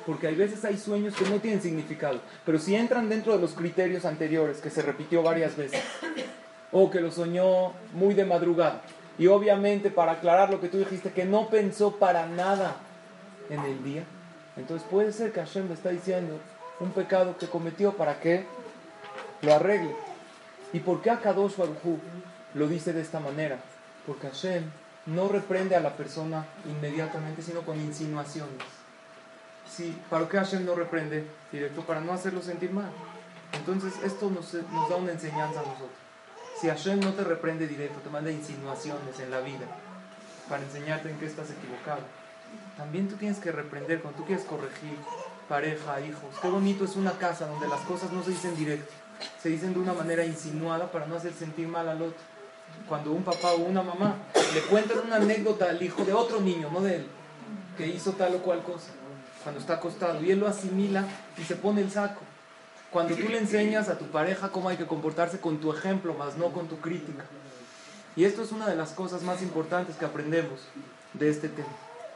Porque 0.08 0.28
hay 0.28 0.36
veces 0.36 0.64
hay 0.64 0.78
sueños 0.78 1.14
que 1.16 1.30
no 1.30 1.42
tienen 1.42 1.62
significado, 1.62 2.22
pero 2.46 2.60
si 2.60 2.74
entran 2.76 3.10
dentro 3.10 3.34
de 3.34 3.42
los 3.42 3.52
criterios 3.52 4.06
anteriores, 4.06 4.62
que 4.62 4.70
se 4.70 4.82
repitió 4.82 5.22
varias 5.22 5.58
veces, 5.58 5.84
o 6.72 6.90
que 6.90 7.02
lo 7.02 7.12
soñó 7.12 7.74
muy 7.92 8.14
de 8.14 8.24
madrugada, 8.24 8.84
y 9.20 9.28
obviamente 9.28 9.92
para 9.92 10.14
aclarar 10.14 10.50
lo 10.50 10.62
que 10.62 10.70
tú 10.70 10.78
dijiste, 10.78 11.12
que 11.12 11.26
no 11.26 11.50
pensó 11.50 11.98
para 11.98 12.26
nada 12.26 12.78
en 13.50 13.60
el 13.66 13.84
día, 13.84 14.06
entonces 14.56 14.88
puede 14.90 15.12
ser 15.12 15.34
que 15.34 15.42
Hashem 15.42 15.68
le 15.68 15.74
está 15.74 15.90
diciendo 15.90 16.40
un 16.80 16.92
pecado 16.92 17.38
que 17.38 17.48
cometió 17.48 17.92
para 17.92 18.22
que 18.22 18.46
lo 19.42 19.54
arregle. 19.54 19.94
¿Y 20.72 20.80
por 20.80 21.02
qué 21.02 21.10
Akadosh 21.10 21.58
Baruj 21.58 22.00
lo 22.54 22.68
dice 22.70 22.94
de 22.94 23.02
esta 23.02 23.20
manera? 23.20 23.60
Porque 24.06 24.28
Hashem 24.28 24.64
no 25.06 25.28
reprende 25.28 25.76
a 25.76 25.82
la 25.82 25.98
persona 25.98 26.46
inmediatamente, 26.66 27.42
sino 27.42 27.64
con 27.64 27.78
insinuaciones. 27.78 28.77
Sí, 29.70 29.98
¿para 30.10 30.28
qué 30.28 30.38
Hashem 30.38 30.66
no 30.66 30.76
reprende 30.76 31.28
directo? 31.52 31.82
Para 31.82 32.02
no 32.02 32.14
hacerlo 32.14 32.42
sentir 32.42 32.72
mal. 32.72 32.92
Entonces 33.54 33.94
esto 34.04 34.30
nos, 34.30 34.54
nos 34.54 34.90
da 34.90 34.96
una 34.96 35.12
enseñanza 35.12 35.60
a 35.60 35.64
nosotros. 35.64 35.90
Si 36.60 36.68
Hashem 36.68 37.00
no 37.00 37.14
te 37.14 37.24
reprende 37.24 37.68
directo, 37.68 38.00
te 38.00 38.10
manda 38.10 38.32
insinuaciones 38.32 39.20
en 39.20 39.30
la 39.30 39.42
vida 39.42 39.68
para 40.50 40.64
enseñarte 40.64 41.10
en 41.10 41.20
qué 41.20 41.26
estás 41.26 41.52
equivocado. 41.52 42.02
También 42.78 43.08
tú 43.08 43.16
tienes 43.16 43.40
que 43.40 43.52
reprender 43.52 44.02
cuando 44.02 44.20
tú 44.20 44.26
quieres 44.26 44.46
corregir 44.46 44.98
pareja, 45.48 46.02
hijos. 46.02 46.36
Qué 46.42 46.48
bonito 46.48 46.86
es 46.86 46.96
una 46.96 47.12
casa 47.14 47.48
donde 47.48 47.68
las 47.68 47.82
cosas 47.82 48.12
no 48.12 48.24
se 48.24 48.32
dicen 48.32 48.56
directo, 48.56 48.92
se 49.42 49.50
dicen 49.50 49.74
de 49.74 49.80
una 49.80 49.94
manera 49.94 50.26
insinuada 50.26 50.92
para 50.92 51.06
no 51.08 51.16
hacer 51.16 51.34
sentir 51.34 51.68
mal 51.68 51.88
al 51.88 52.02
otro. 52.02 52.20
Cuando 52.88 53.12
un 53.12 53.24
papá 53.24 53.52
o 53.54 53.58
una 53.58 53.82
mamá 53.82 54.16
le 54.54 54.62
cuentan 54.62 55.00
una 55.06 55.18
anécdota 55.18 55.70
al 55.70 55.82
hijo 55.82 56.04
de 56.04 56.14
otro 56.14 56.42
niño, 56.42 56.70
no 56.72 56.82
de 56.82 56.98
él, 56.98 57.08
que 57.78 57.88
hizo 57.88 58.14
tal 58.14 58.36
o 58.36 58.40
cual 58.40 58.62
cosa, 58.64 58.92
cuando 59.44 59.62
está 59.62 59.76
acostado, 59.76 60.24
y 60.24 60.32
él 60.32 60.40
lo 60.40 60.48
asimila 60.48 61.06
y 61.38 61.44
se 61.44 61.56
pone 61.56 61.82
el 61.82 61.92
saco. 61.92 62.22
Cuando 62.92 63.16
tú 63.16 63.28
le 63.28 63.38
enseñas 63.38 63.90
a 63.90 63.98
tu 63.98 64.06
pareja 64.06 64.50
cómo 64.50 64.70
hay 64.70 64.78
que 64.78 64.86
comportarse 64.86 65.40
con 65.40 65.60
tu 65.60 65.74
ejemplo, 65.74 66.14
más 66.14 66.38
no 66.38 66.52
con 66.52 66.68
tu 66.68 66.80
crítica. 66.80 67.26
Y 68.16 68.26
esto 68.26 68.42
es 68.42 68.52
una 68.52 68.68
de 68.68 68.76
las 68.76 68.92
cosas 68.92 69.22
más 69.24 69.42
importantes 69.42 69.96
que 69.96 70.06
aprendemos 70.06 70.62
de 71.14 71.30
este 71.30 71.50
tema. 71.50 71.68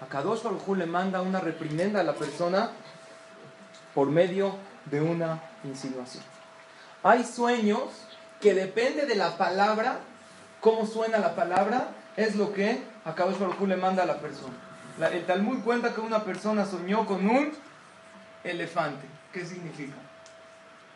A 0.02 0.08
Kadosh 0.08 0.42
Baruj 0.42 0.76
le 0.76 0.86
manda 0.86 1.22
una 1.22 1.40
reprimenda 1.40 2.00
a 2.00 2.04
la 2.04 2.14
persona 2.14 2.72
por 3.94 4.08
medio 4.08 4.56
de 4.86 5.02
una 5.02 5.42
insinuación. 5.64 6.24
Hay 7.04 7.24
sueños 7.24 7.84
que 8.40 8.54
depende 8.56 9.06
de 9.06 9.16
la 9.16 9.38
palabra, 9.38 10.00
cómo 10.60 10.88
suena 10.88 11.20
la 11.20 11.36
palabra, 11.36 11.90
es 12.18 12.36
lo 12.36 12.54
que 12.54 12.82
a 13.06 13.14
Kadosh 13.14 13.38
Baruj 13.38 13.62
le 13.68 13.78
manda 13.78 14.04
a 14.04 14.08
la 14.08 14.20
persona. 14.20 14.71
El 15.10 15.26
Talmud 15.26 15.64
cuenta 15.64 15.94
que 15.94 16.02
una 16.02 16.24
persona 16.24 16.66
soñó 16.66 17.06
con 17.06 17.28
un 17.28 17.52
elefante. 18.44 19.08
¿Qué 19.34 19.46
significa? 19.46 19.96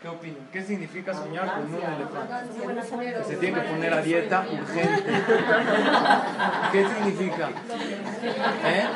¿Qué 0.02 0.08
opinan? 0.08 0.48
¿Qué 0.52 0.62
significa 0.62 1.14
soñar 1.14 1.56
con 1.56 1.74
un 1.74 1.82
elefante? 1.82 3.18
Que 3.18 3.24
se 3.24 3.38
tiene 3.38 3.62
que 3.62 3.68
poner 3.68 3.94
a 3.94 4.02
dieta 4.02 4.46
urgente. 4.52 5.04
¿Qué 6.72 6.88
significa? 6.88 7.50
¿Eh? 8.66 8.88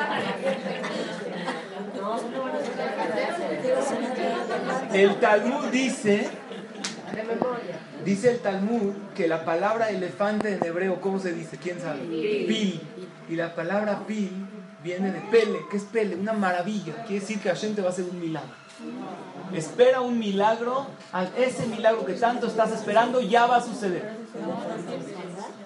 El 4.92 5.16
Talmud 5.16 5.66
dice, 5.66 6.28
dice 8.04 8.30
el 8.30 8.40
Talmud 8.40 8.92
que 9.14 9.26
la 9.26 9.44
palabra 9.44 9.90
elefante 9.90 10.54
en 10.54 10.64
hebreo, 10.64 11.00
¿cómo 11.00 11.18
se 11.18 11.32
dice? 11.32 11.56
¿Quién 11.56 11.80
sabe? 11.80 12.00
Pil. 12.00 12.80
Y 13.28 13.36
la 13.36 13.54
palabra 13.54 14.00
pil 14.06 14.46
viene 14.82 15.12
de 15.12 15.20
pele. 15.20 15.60
¿Qué 15.70 15.76
es 15.76 15.84
pele? 15.84 16.16
Una 16.16 16.32
maravilla. 16.32 17.04
Quiere 17.04 17.20
decir 17.20 17.40
que 17.40 17.48
Hashem 17.48 17.74
te 17.74 17.82
va 17.82 17.88
a 17.88 17.90
hacer 17.92 18.04
un 18.04 18.20
milagro. 18.20 18.50
Espera 19.52 20.00
un 20.00 20.18
milagro, 20.18 20.86
ese 21.36 21.66
milagro 21.66 22.06
que 22.06 22.14
tanto 22.14 22.46
estás 22.46 22.72
esperando 22.72 23.20
ya 23.20 23.46
va 23.46 23.56
a 23.56 23.60
suceder. 23.60 24.16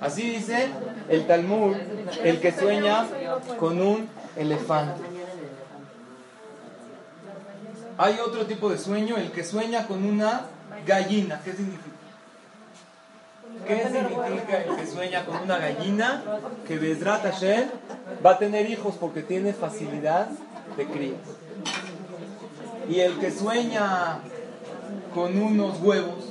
Así 0.01 0.23
dice 0.23 0.69
el 1.09 1.27
Talmud, 1.27 1.77
el 2.23 2.41
que 2.41 2.51
sueña 2.51 3.07
con 3.59 3.81
un 3.81 4.09
elefante. 4.37 5.03
Hay 7.97 8.19
otro 8.19 8.47
tipo 8.47 8.71
de 8.71 8.79
sueño, 8.79 9.17
el 9.17 9.31
que 9.31 9.45
sueña 9.45 9.87
con 9.87 10.05
una 10.05 10.47
gallina. 10.85 11.41
¿Qué 11.45 11.53
significa? 11.53 11.94
¿Qué 13.67 13.85
significa 13.85 14.63
el 14.63 14.77
que 14.77 14.87
sueña 14.87 15.25
con 15.25 15.37
una 15.37 15.59
gallina? 15.59 16.23
Que 16.67 16.79
Bezrat 16.79 17.23
Hashem 17.23 17.69
va 18.25 18.33
a 18.33 18.39
tener 18.39 18.69
hijos 18.69 18.97
porque 19.01 19.23
tiene 19.23 19.53
facilidad 19.53 20.29
de 20.77 20.87
crías. 20.87 21.21
Y 22.89 23.01
el 23.01 23.19
que 23.19 23.31
sueña 23.31 24.19
con 25.15 25.41
unos 25.41 25.81
huevos, 25.81 26.25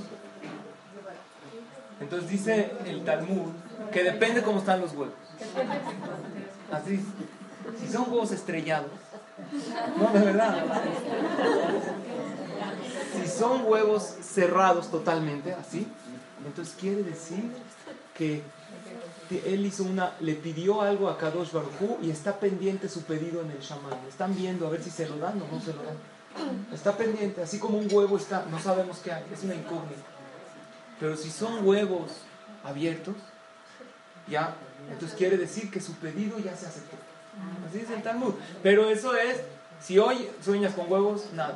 entonces 1.99 2.29
dice 2.29 2.71
el 2.85 3.03
Talmud 3.03 3.51
que 3.91 4.03
depende 4.03 4.43
cómo 4.43 4.59
están 4.59 4.81
los 4.81 4.93
huevos. 4.93 5.15
Así, 6.71 7.03
si 7.79 7.91
son 7.91 8.11
huevos 8.11 8.31
estrellados, 8.31 8.91
no, 9.97 10.19
de 10.19 10.25
verdad. 10.25 10.63
Si 13.15 13.27
son 13.27 13.65
huevos 13.65 14.03
cerrados 14.21 14.89
totalmente, 14.89 15.53
así, 15.53 15.87
entonces 16.47 16.75
quiere 16.79 17.03
decir 17.03 17.51
que 18.15 18.43
él 19.45 19.65
hizo 19.65 19.83
una, 19.83 20.13
le 20.19 20.35
pidió 20.35 20.81
algo 20.81 21.09
a 21.09 21.17
Kadosh 21.17 21.51
Baruj 21.51 21.99
y 22.01 22.11
está 22.11 22.39
pendiente 22.39 22.89
su 22.89 23.03
pedido 23.03 23.41
en 23.41 23.51
el 23.51 23.59
shaman. 23.59 23.93
Están 24.07 24.35
viendo 24.35 24.67
a 24.67 24.69
ver 24.69 24.83
si 24.83 24.89
se 24.89 25.07
lo 25.07 25.17
dan 25.17 25.41
o 25.41 25.47
no 25.51 25.61
se 25.61 25.73
lo 25.73 25.83
dan. 25.83 25.95
Está 26.73 26.97
pendiente, 26.97 27.41
así 27.41 27.59
como 27.59 27.77
un 27.77 27.87
huevo 27.91 28.17
está, 28.17 28.45
no 28.49 28.59
sabemos 28.59 28.99
qué 28.99 29.11
hay, 29.11 29.23
es 29.31 29.43
una 29.43 29.55
incógnita. 29.55 30.01
Pero 30.99 31.15
si 31.15 31.29
son 31.29 31.65
huevos 31.65 32.11
abiertos, 32.63 33.15
ya, 34.27 34.55
entonces 34.89 35.17
quiere 35.17 35.37
decir 35.37 35.69
que 35.69 35.79
su 35.79 35.93
pedido 35.93 36.39
ya 36.39 36.55
se 36.55 36.65
aceptó. 36.65 36.97
Así 37.67 37.79
es 37.79 37.89
el 37.89 38.01
Talmud. 38.01 38.33
Pero 38.61 38.89
eso 38.89 39.15
es, 39.15 39.41
si 39.83 39.99
hoy 39.99 40.29
sueñas 40.43 40.73
con 40.73 40.89
huevos, 40.91 41.25
nada. 41.33 41.55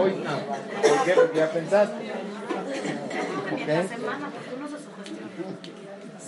Hoy 0.00 0.22
nada. 0.22 0.38
¿Por 0.82 1.04
qué? 1.04 1.12
Porque 1.12 1.38
ya 1.38 1.50
pensaste. 1.50 2.12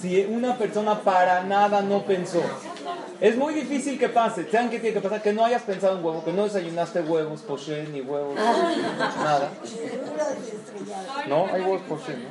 si 0.00 0.24
una 0.24 0.56
persona 0.56 1.00
para 1.00 1.44
nada 1.44 1.82
no 1.82 2.02
pensó, 2.02 2.42
es 3.20 3.36
muy 3.36 3.54
difícil 3.54 3.96
que 3.98 4.08
pase. 4.08 4.50
¿Saben 4.50 4.70
qué 4.70 4.80
tiene 4.80 4.94
que 4.94 5.00
pasar? 5.00 5.22
Que 5.22 5.32
no 5.32 5.44
hayas 5.44 5.62
pensado 5.62 5.96
en 5.98 6.04
huevo, 6.04 6.24
que 6.24 6.32
no 6.32 6.42
desayunaste 6.44 7.02
huevos, 7.02 7.42
poché, 7.42 7.84
ni 7.92 8.00
huevos, 8.00 8.34
nada. 8.36 9.50
No, 11.28 11.46
hay 11.46 11.62
huevos 11.62 11.82
poché, 11.82 12.16
¿no? 12.16 12.28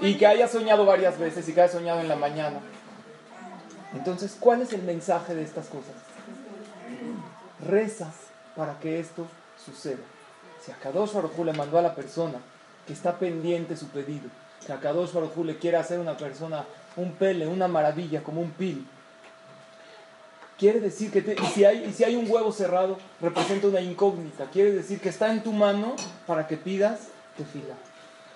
Y 0.00 0.14
que 0.16 0.26
hayas 0.26 0.50
soñado 0.50 0.84
varias 0.84 1.18
veces 1.18 1.48
y 1.48 1.52
que 1.52 1.60
hayas 1.60 1.72
soñado 1.72 2.00
en 2.00 2.08
la 2.08 2.16
mañana. 2.16 2.60
Entonces, 3.94 4.36
¿cuál 4.38 4.62
es 4.62 4.72
el 4.72 4.82
mensaje 4.82 5.34
de 5.34 5.42
estas 5.42 5.66
cosas? 5.66 5.94
Reza 7.66 8.10
para 8.56 8.78
que 8.80 8.98
esto 8.98 9.26
suceda. 9.64 10.02
Si 10.64 10.70
a 10.70 10.76
Kadosh 10.76 11.12
Baruj 11.12 11.38
le 11.44 11.52
mandó 11.52 11.78
a 11.78 11.82
la 11.82 11.94
persona 11.94 12.38
que 12.86 12.92
está 12.92 13.18
pendiente 13.18 13.76
su 13.76 13.88
pedido, 13.88 14.28
que 14.66 14.72
a 14.72 14.80
Kadosh 14.80 15.12
Baruj 15.12 15.36
le 15.44 15.58
quiere 15.58 15.76
hacer 15.76 15.98
una 15.98 16.16
persona 16.16 16.64
un 16.96 17.12
pele, 17.12 17.46
una 17.46 17.68
maravilla, 17.68 18.22
como 18.22 18.40
un 18.40 18.50
pil, 18.50 18.86
quiere 20.58 20.80
decir 20.80 21.10
que 21.10 21.18
y 21.18 21.46
si, 21.92 22.04
hay, 22.04 22.16
un 22.16 22.30
huevo 22.30 22.52
cerrado, 22.52 22.98
representa 23.20 23.66
una 23.66 23.80
incógnita. 23.80 24.46
Quiere 24.50 24.72
decir 24.72 25.00
que 25.00 25.08
está 25.08 25.32
en 25.32 25.42
tu 25.42 25.52
mano 25.52 25.96
para 26.26 26.46
que 26.46 26.56
pidas 26.56 27.08
tefila. 27.36 27.74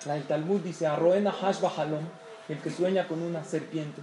La 0.05 0.15
del 0.15 0.23
Talmud 0.23 0.61
dice, 0.61 0.87
Arroena 0.87 1.33
hash 1.41 1.61
bajalom, 1.61 2.03
el 2.49 2.59
que 2.59 2.71
sueña 2.71 3.07
con 3.07 3.21
una 3.21 3.43
serpiente. 3.43 4.01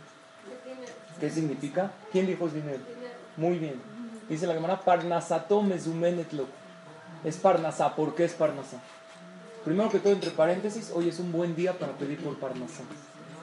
¿Qué 1.20 1.30
significa? 1.30 1.90
¿Quién 2.12 2.26
dijo 2.26 2.48
dinero? 2.48 2.80
Muy 3.36 3.58
bien. 3.58 3.80
Dice 4.28 4.46
la 4.46 4.54
Gemara, 4.54 4.80
Parnasato 4.80 5.62
mezumenetlo. 5.62 6.46
Es 7.24 7.36
Parnasá. 7.36 7.94
¿Por 7.94 8.14
qué 8.14 8.24
es 8.24 8.32
Parnasá? 8.32 8.78
Primero 9.64 9.90
que 9.90 9.98
todo, 9.98 10.12
entre 10.12 10.30
paréntesis, 10.30 10.92
hoy 10.94 11.08
es 11.08 11.18
un 11.18 11.32
buen 11.32 11.56
día 11.56 11.78
para 11.78 11.92
pedir 11.92 12.22
por 12.22 12.38
Parnasá. 12.38 12.82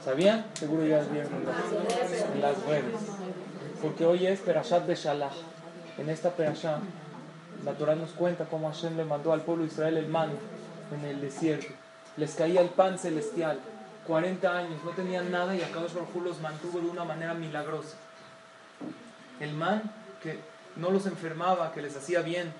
¿Sabían? 0.03 0.45
Seguro 0.53 0.85
ya 0.85 0.99
vieron 1.01 1.31
en 1.33 2.41
las, 2.41 2.63
redes. 2.65 2.99
Porque 3.81 4.05
hoy 4.05 4.25
es 4.27 4.39
Perashat 4.39 4.87
Beshalach. 4.87 5.33
En 5.97 6.09
esta 6.09 6.31
Perashat, 6.31 6.79
la 7.65 7.73
Torah 7.73 7.95
nos 7.95 8.11
cuenta 8.11 8.45
cómo 8.45 8.67
Hashem 8.67 8.97
le 8.97 9.05
mandó 9.05 9.33
al 9.33 9.41
pueblo 9.41 9.63
de 9.63 9.69
Israel 9.69 9.97
el 9.97 10.07
man 10.07 10.29
en 10.91 11.05
el 11.05 11.21
desierto. 11.21 11.73
Les 12.17 12.33
caía 12.33 12.61
el 12.61 12.69
pan 12.69 12.97
celestial. 12.97 13.59
40 14.07 14.57
años, 14.57 14.83
no 14.83 14.91
tenían 14.91 15.31
nada 15.31 15.55
y 15.55 15.61
a 15.61 15.71
Kadosh 15.71 15.93
Baruj 15.93 16.23
los 16.23 16.41
mantuvo 16.41 16.79
de 16.79 16.87
una 16.87 17.03
manera 17.03 17.33
milagrosa. 17.33 17.97
El 19.39 19.53
man 19.53 19.83
que 20.21 20.39
no 20.75 20.91
los 20.91 21.05
enfermaba, 21.05 21.71
que 21.73 21.81
les 21.81 21.95
hacía 21.95 22.21
bien. 22.21 22.51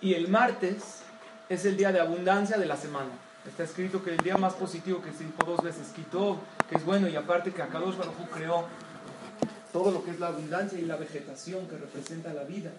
Y 0.00 0.14
el 0.14 0.28
martes 0.28 1.02
es 1.48 1.64
el 1.64 1.76
día 1.76 1.92
de 1.92 2.00
abundancia 2.00 2.58
de 2.58 2.66
la 2.66 2.76
semana. 2.76 3.10
Está 3.46 3.62
escrito 3.62 4.02
que 4.02 4.10
el 4.10 4.18
día 4.18 4.36
más 4.36 4.54
positivo 4.54 5.00
que 5.00 5.12
se 5.12 5.24
dijo 5.24 5.44
dos 5.46 5.62
veces, 5.62 5.88
quitó, 5.94 6.38
que 6.68 6.76
es 6.76 6.84
bueno, 6.84 7.08
y 7.08 7.16
aparte 7.16 7.52
que 7.52 7.62
Akadosh 7.62 7.96
Baruj 7.96 8.14
creó 8.34 8.64
todo 9.72 9.92
lo 9.92 10.04
que 10.04 10.10
es 10.10 10.18
la 10.18 10.28
abundancia 10.28 10.78
y 10.78 10.82
la 10.82 10.96
vegetación 10.96 11.68
que 11.68 11.76
representa 11.76 12.32
la 12.32 12.44
vida, 12.44 12.72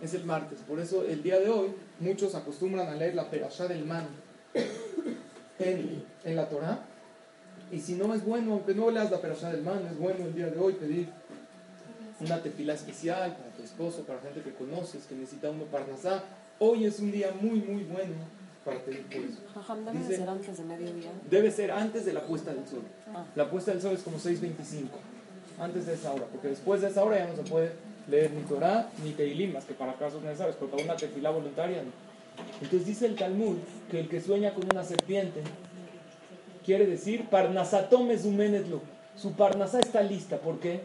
es 0.00 0.14
el 0.14 0.24
martes. 0.24 0.58
Por 0.66 0.80
eso 0.80 1.04
el 1.04 1.22
día 1.22 1.38
de 1.38 1.48
hoy 1.48 1.74
muchos 2.00 2.34
acostumbran 2.34 2.88
a 2.88 2.94
leer 2.94 3.14
la 3.14 3.30
perashá 3.30 3.66
del 3.66 3.84
man 3.84 4.08
en, 5.58 6.04
en 6.24 6.36
la 6.36 6.48
Torah. 6.48 6.80
Y 7.70 7.80
si 7.80 7.94
no 7.94 8.14
es 8.14 8.24
bueno, 8.24 8.52
aunque 8.52 8.74
no 8.74 8.90
leas 8.90 9.10
la 9.10 9.20
perashá 9.20 9.50
del 9.50 9.62
man, 9.62 9.86
es 9.90 9.98
bueno 9.98 10.24
el 10.24 10.34
día 10.34 10.46
de 10.46 10.58
hoy 10.58 10.74
pedir 10.74 11.08
una 12.20 12.42
tefila 12.42 12.74
especial 12.74 13.36
para 13.36 13.50
tu 13.50 13.62
esposo, 13.62 14.02
para 14.02 14.20
gente 14.20 14.40
que 14.40 14.52
conoces, 14.52 15.04
que 15.06 15.14
necesita 15.14 15.50
uno 15.50 15.64
para 15.64 15.86
nazar. 15.86 16.24
Hoy 16.58 16.86
es 16.86 16.98
un 17.00 17.12
día 17.12 17.32
muy, 17.40 17.60
muy 17.60 17.84
bueno 17.84 18.14
para 18.64 18.80
pedir 18.80 19.04
por 19.06 19.16
eso. 19.16 19.40
¿Debe 19.92 20.16
ser 20.16 20.28
antes 20.28 20.56
de 20.56 20.64
mediodía? 20.64 21.10
Debe 21.30 21.50
ser 21.50 21.70
antes 21.70 22.04
de 22.04 22.12
la 22.12 22.22
puesta 22.22 22.52
del 22.54 22.66
sol. 22.66 22.82
Ah. 23.14 23.24
La 23.34 23.50
puesta 23.50 23.72
del 23.72 23.82
sol 23.82 23.94
es 23.94 24.02
como 24.02 24.18
6.25, 24.18 24.88
antes 25.58 25.86
de 25.86 25.94
esa 25.94 26.12
hora, 26.12 26.26
porque 26.26 26.48
después 26.48 26.80
de 26.80 26.88
esa 26.88 27.04
hora 27.04 27.18
ya 27.18 27.26
no 27.28 27.36
se 27.36 27.48
puede 27.50 27.72
leer 28.08 28.30
ni 28.32 28.42
Torah 28.42 28.88
ni 29.04 29.12
Teilim, 29.12 29.52
más 29.52 29.64
que 29.64 29.74
para 29.74 29.94
casos 29.94 30.22
necesarios, 30.22 30.56
porque 30.56 30.72
para 30.76 30.84
una 30.84 30.96
tefila 30.96 31.30
voluntaria 31.30 31.82
no. 31.82 32.06
Entonces 32.60 32.86
dice 32.86 33.06
el 33.06 33.16
Talmud 33.16 33.56
que 33.90 34.00
el 34.00 34.08
que 34.08 34.20
sueña 34.20 34.54
con 34.54 34.64
una 34.70 34.84
serpiente 34.84 35.42
quiere 36.64 36.86
decir 36.86 37.26
Parnasatom 37.30 38.06
mezumenetlo. 38.08 38.80
Su 39.16 39.32
parnasá 39.32 39.80
está 39.80 40.02
lista. 40.02 40.38
¿Por 40.38 40.58
qué? 40.60 40.80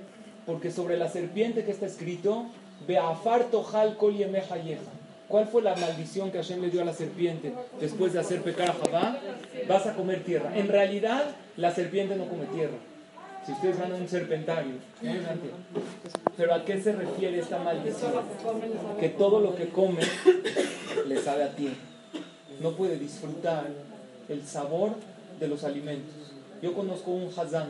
Porque 0.45 0.72
sobre 0.72 0.97
la 0.97 1.10
serpiente 1.10 1.66
que 1.66 1.72
está 1.72 1.86
escrito, 1.86 2.45
Beafar 2.88 3.45
tojal 3.45 3.97
kol. 3.97 4.16
¿Cuál 5.28 5.47
fue 5.47 5.62
la 5.62 5.76
maldición 5.76 6.32
que 6.32 6.39
Hashem 6.39 6.62
le 6.62 6.70
dio 6.70 6.82
a 6.82 6.86
la 6.86 6.93
serpiente 6.93 7.54
después 7.80 8.14
de 8.14 8.20
hacer 8.20 8.41
pecar 8.41 8.70
a 8.70 8.74
Javá? 8.74 9.18
Vas 9.68 9.86
a 9.88 9.93
comer 9.93 10.24
tierra. 10.24 10.58
En 10.58 10.68
realidad, 10.68 11.24
la 11.58 11.74
serpiente 11.74 12.16
no 12.16 12.26
come 12.26 12.45
tierra. 12.47 12.76
Si 13.45 13.54
ustedes 13.54 13.80
van 13.80 13.91
a 13.93 13.95
un 13.95 14.08
serpentario, 14.08 14.74
pero 16.38 16.54
¿a 16.54 16.64
qué 16.64 16.82
se 16.82 16.91
refiere 16.91 17.39
esta 17.39 17.60
maldición? 17.60 18.12
Que 18.99 19.10
todo 19.10 19.39
lo 19.39 19.56
que 19.56 19.70
come 19.70 20.02
le 21.08 21.22
sabe 21.22 21.43
a 21.43 21.56
tierra. 21.56 21.76
No 22.60 22.72
puede 22.72 22.97
disfrutar 22.97 23.68
el 24.30 24.45
sabor 24.45 24.95
de 25.39 25.47
los 25.47 25.64
alimentos. 25.64 26.14
Yo 26.62 26.74
conozco 26.74 27.12
un 27.12 27.28
Hazán, 27.36 27.70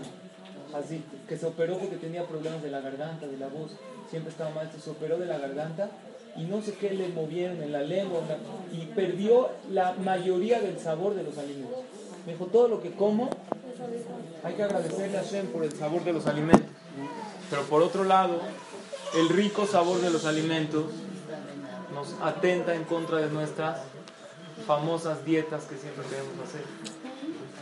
Hazit, 0.73 1.03
que 1.27 1.37
se 1.37 1.45
operó 1.45 1.77
porque 1.77 1.95
tenía 1.95 2.25
problemas 2.25 2.61
de 2.61 2.71
la 2.71 2.81
garganta, 2.81 3.27
de 3.27 3.37
la 3.37 3.47
voz. 3.47 3.71
Siempre 4.09 4.31
estaba 4.31 4.49
mal, 4.51 4.69
se 4.71 4.89
operó 4.89 5.17
de 5.17 5.25
la 5.25 5.37
garganta 5.37 5.89
y 6.35 6.43
no 6.43 6.61
sé 6.61 6.73
qué 6.73 6.91
le 6.91 7.09
movieron 7.09 7.61
en 7.61 7.71
la 7.71 7.81
lengua 7.81 8.21
y 8.71 8.85
perdió 8.87 9.49
la 9.69 9.93
mayoría 9.93 10.59
del 10.59 10.79
sabor 10.79 11.15
de 11.15 11.23
los 11.23 11.37
alimentos. 11.37 11.79
Me 12.25 12.33
dijo, 12.33 12.45
todo 12.45 12.67
lo 12.67 12.81
que 12.81 12.91
como, 12.91 13.29
hay 14.43 14.53
que 14.53 14.63
agradecerle 14.63 15.17
a 15.17 15.23
Hashem 15.23 15.47
por 15.47 15.63
el 15.63 15.71
sabor 15.71 16.03
de 16.03 16.13
los 16.13 16.27
alimentos. 16.27 16.69
Pero 17.49 17.63
por 17.63 17.81
otro 17.81 18.03
lado, 18.03 18.39
el 19.17 19.29
rico 19.29 19.65
sabor 19.65 19.99
de 20.01 20.09
los 20.09 20.25
alimentos 20.25 20.85
atenta 22.21 22.75
en 22.75 22.83
contra 22.83 23.17
de 23.17 23.29
nuestras 23.29 23.79
famosas 24.65 25.25
dietas 25.25 25.63
que 25.63 25.77
siempre 25.77 26.05
queremos 26.05 26.33
hacer. 26.47 26.63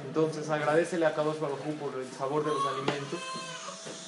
Entonces 0.07 0.49
agradecele 0.49 1.05
a 1.05 1.13
Kadosh 1.13 1.39
Baruj 1.39 1.59
por 1.79 1.99
el 1.99 2.11
sabor 2.11 2.43
de 2.43 2.51
los 2.51 2.65
alimentos 2.65 3.19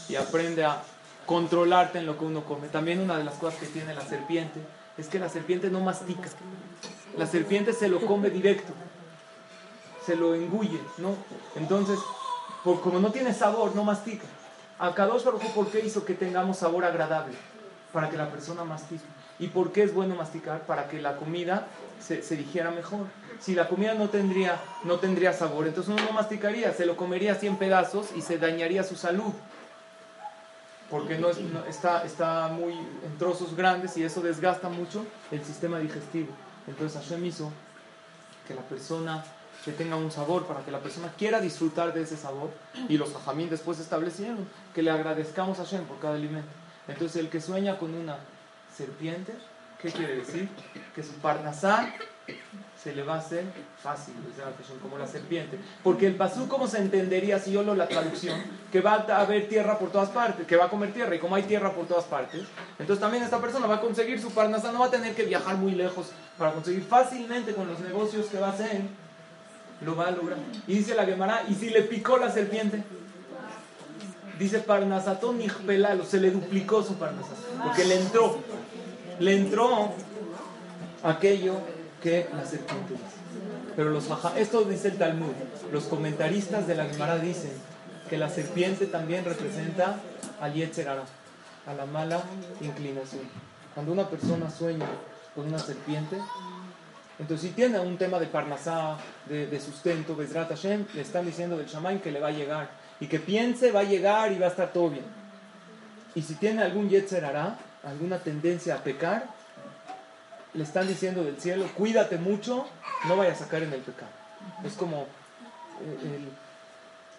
y 0.09 0.15
aprende 0.15 0.65
a 0.65 0.83
controlarte 1.25 1.99
en 1.99 2.05
lo 2.05 2.17
que 2.17 2.25
uno 2.25 2.43
come. 2.43 2.67
También 2.67 2.99
una 2.99 3.17
de 3.17 3.23
las 3.23 3.35
cosas 3.35 3.59
que 3.59 3.67
tiene 3.67 3.93
la 3.93 4.01
serpiente 4.01 4.59
es 4.97 5.07
que 5.07 5.19
la 5.19 5.29
serpiente 5.29 5.69
no 5.69 5.79
mastica. 5.79 6.29
La 7.17 7.27
serpiente 7.27 7.73
se 7.73 7.87
lo 7.87 8.01
come 8.05 8.29
directo, 8.29 8.73
se 10.05 10.15
lo 10.15 10.33
engulle, 10.33 10.79
¿no? 10.97 11.15
Entonces, 11.55 11.99
como 12.63 12.99
no 12.99 13.11
tiene 13.11 13.33
sabor, 13.33 13.75
no 13.75 13.83
mastica. 13.83 14.25
A 14.79 14.93
Kadosh 14.95 15.23
Baruj 15.23 15.43
¿por 15.53 15.67
qué 15.67 15.85
hizo 15.85 16.03
que 16.05 16.13
tengamos 16.13 16.57
sabor 16.57 16.85
agradable? 16.85 17.35
Para 17.93 18.09
que 18.09 18.17
la 18.17 18.29
persona 18.29 18.63
mastique. 18.63 19.03
¿Y 19.41 19.47
por 19.47 19.73
qué 19.73 19.83
es 19.83 19.93
bueno 19.93 20.15
masticar? 20.15 20.61
Para 20.61 20.87
que 20.87 21.01
la 21.01 21.17
comida 21.17 21.67
se, 22.01 22.21
se 22.23 22.37
digiera 22.37 22.71
mejor. 22.71 23.07
Si 23.41 23.53
la 23.55 23.67
comida 23.67 23.93
no 23.95 24.07
tendría, 24.09 24.57
no 24.85 24.97
tendría 24.99 25.33
sabor, 25.33 25.67
entonces 25.67 25.93
uno 25.93 26.05
no 26.05 26.13
masticaría, 26.13 26.71
se 26.73 26.85
lo 26.85 26.95
comería 26.95 27.33
así 27.33 27.47
en 27.47 27.57
pedazos 27.57 28.09
y 28.15 28.21
se 28.21 28.37
dañaría 28.37 28.83
su 28.83 28.95
salud 28.95 29.33
porque 30.89 31.17
no, 31.17 31.29
es, 31.29 31.39
no- 31.39 31.65
está, 31.65 32.03
está 32.03 32.49
muy 32.49 32.73
en 32.73 33.17
trozos 33.17 33.55
grandes 33.55 33.95
y 33.97 34.03
eso 34.03 34.21
desgasta 34.21 34.67
mucho 34.69 35.05
el 35.31 35.43
sistema 35.43 35.79
digestivo. 35.79 36.27
Entonces 36.67 37.01
Hashem 37.01 37.25
hizo 37.25 37.49
que 38.47 38.53
la 38.53 38.61
persona 38.61 39.23
que 39.63 39.71
tenga 39.71 39.95
un 39.95 40.11
sabor, 40.11 40.45
para 40.47 40.61
que 40.65 40.71
la 40.71 40.79
persona 40.79 41.13
quiera 41.17 41.39
disfrutar 41.39 41.93
de 41.93 42.01
ese 42.01 42.17
sabor. 42.17 42.49
Y 42.89 42.97
los 42.97 43.15
hajamín 43.15 43.49
después 43.49 43.79
establecieron 43.79 44.45
que 44.75 44.81
le 44.81 44.91
agradezcamos 44.91 45.59
a 45.59 45.63
Hashem 45.63 45.85
por 45.85 45.99
cada 45.99 46.15
alimento. 46.15 46.49
Entonces 46.87 47.17
el 47.21 47.29
que 47.29 47.39
sueña 47.39 47.77
con 47.77 47.93
una 47.93 48.17
serpiente, 48.75 49.33
¿qué 49.81 49.91
quiere 49.91 50.17
decir? 50.17 50.49
Que 50.95 51.03
su 51.03 51.13
parnasá 51.13 51.93
se 52.81 52.95
le 52.95 53.03
va 53.03 53.15
a 53.15 53.17
hacer 53.19 53.43
fácil, 53.81 54.15
son 54.67 54.79
como 54.79 54.97
la 54.97 55.05
serpiente. 55.05 55.59
Porque 55.83 56.07
el 56.07 56.15
pasú, 56.15 56.47
¿cómo 56.47 56.67
se 56.67 56.79
entendería 56.79 57.39
si 57.39 57.51
yo 57.51 57.61
lo 57.63 57.75
la 57.75 57.87
traducción? 57.87 58.41
Que 58.71 58.81
va 58.81 59.05
a 59.07 59.21
haber 59.21 59.47
tierra 59.47 59.77
por 59.77 59.91
todas 59.91 60.09
partes, 60.09 60.47
que 60.47 60.55
va 60.55 60.65
a 60.65 60.69
comer 60.69 60.93
tierra, 60.93 61.15
y 61.15 61.19
como 61.19 61.35
hay 61.35 61.43
tierra 61.43 61.73
por 61.73 61.85
todas 61.85 62.05
partes, 62.05 62.41
entonces 62.79 62.99
también 62.99 63.23
esta 63.23 63.39
persona 63.39 63.67
va 63.67 63.75
a 63.75 63.81
conseguir 63.81 64.19
su 64.19 64.31
parnasá, 64.31 64.71
no 64.71 64.79
va 64.79 64.87
a 64.87 64.91
tener 64.91 65.13
que 65.13 65.23
viajar 65.23 65.57
muy 65.57 65.73
lejos 65.73 66.07
para 66.37 66.53
conseguir 66.53 66.83
fácilmente 66.83 67.53
con 67.53 67.67
los 67.67 67.79
negocios 67.81 68.27
que 68.27 68.39
va 68.39 68.47
a 68.47 68.53
hacer, 68.53 68.81
lo 69.81 69.95
va 69.95 70.07
a 70.07 70.11
lograr. 70.11 70.39
Y 70.65 70.77
dice 70.77 70.95
la 70.95 71.05
Gemara, 71.05 71.43
¿y 71.49 71.55
si 71.55 71.69
le 71.69 71.83
picó 71.83 72.17
la 72.17 72.31
serpiente? 72.31 72.83
Dice 74.39 74.57
Parnasatón 74.59 75.37
Nijpelalo, 75.37 76.03
se 76.03 76.19
le 76.19 76.31
duplicó 76.31 76.81
su 76.81 76.95
Parnasá, 76.95 77.33
porque 77.63 77.85
le 77.85 77.99
entró, 77.99 78.39
le 79.21 79.35
entró 79.35 79.91
aquello 81.03 81.59
que 82.01 82.27
la 82.33 82.45
serpiente 82.45 82.93
dice. 82.93 83.21
Pero 83.75 83.91
los 83.91 84.07
esto 84.35 84.63
dice 84.63 84.89
el 84.89 84.97
Talmud, 84.97 85.31
los 85.71 85.85
comentaristas 85.85 86.67
de 86.67 86.75
la 86.75 86.85
Gemara 86.85 87.17
dicen 87.17 87.51
que 88.09 88.17
la 88.17 88.29
serpiente 88.29 88.87
también 88.87 89.23
representa 89.23 89.99
al 90.41 90.53
Yetzer 90.53 90.89
Hara, 90.89 91.03
a 91.65 91.73
la 91.73 91.85
mala 91.85 92.21
inclinación. 92.59 93.21
Cuando 93.73 93.93
una 93.93 94.09
persona 94.09 94.49
sueña 94.49 94.87
con 95.35 95.47
una 95.47 95.59
serpiente, 95.59 96.17
Entonces, 97.19 97.49
si 97.49 97.55
tiene 97.55 97.79
un 97.79 97.97
tema 97.99 98.17
de 98.17 98.25
parnasá, 98.25 98.97
de, 99.27 99.59
sustento, 99.59 100.15
Bezrat 100.15 100.49
Hashem, 100.49 100.85
le 100.95 101.01
están 101.01 101.23
diciendo 101.23 101.55
del 101.55 101.67
Shamaim 101.67 101.99
que 101.99 102.11
le 102.11 102.19
va 102.19 102.29
a 102.29 102.31
llegar. 102.31 102.71
Y 102.99 103.05
que 103.05 103.19
piense, 103.19 103.71
va 103.71 103.81
a 103.81 103.83
llegar 103.83 104.31
y 104.31 104.39
va 104.39 104.47
a 104.47 104.49
estar 104.49 104.73
todo 104.73 104.89
bien. 104.89 105.05
Y 106.15 106.23
si 106.23 106.33
tiene 106.35 106.63
algún 106.63 106.89
Yetzer 106.89 107.23
alguna 107.83 108.19
tendencia 108.19 108.75
a 108.75 108.83
pecar, 108.83 109.27
le 110.53 110.63
están 110.63 110.87
diciendo 110.87 111.23
del 111.23 111.39
cielo, 111.39 111.67
cuídate 111.75 112.17
mucho, 112.17 112.65
no 113.07 113.17
vayas 113.17 113.41
a 113.41 113.47
caer 113.47 113.63
en 113.63 113.73
el 113.73 113.81
pecado. 113.81 114.11
Es 114.65 114.73
como 114.73 115.03
eh, 115.03 116.19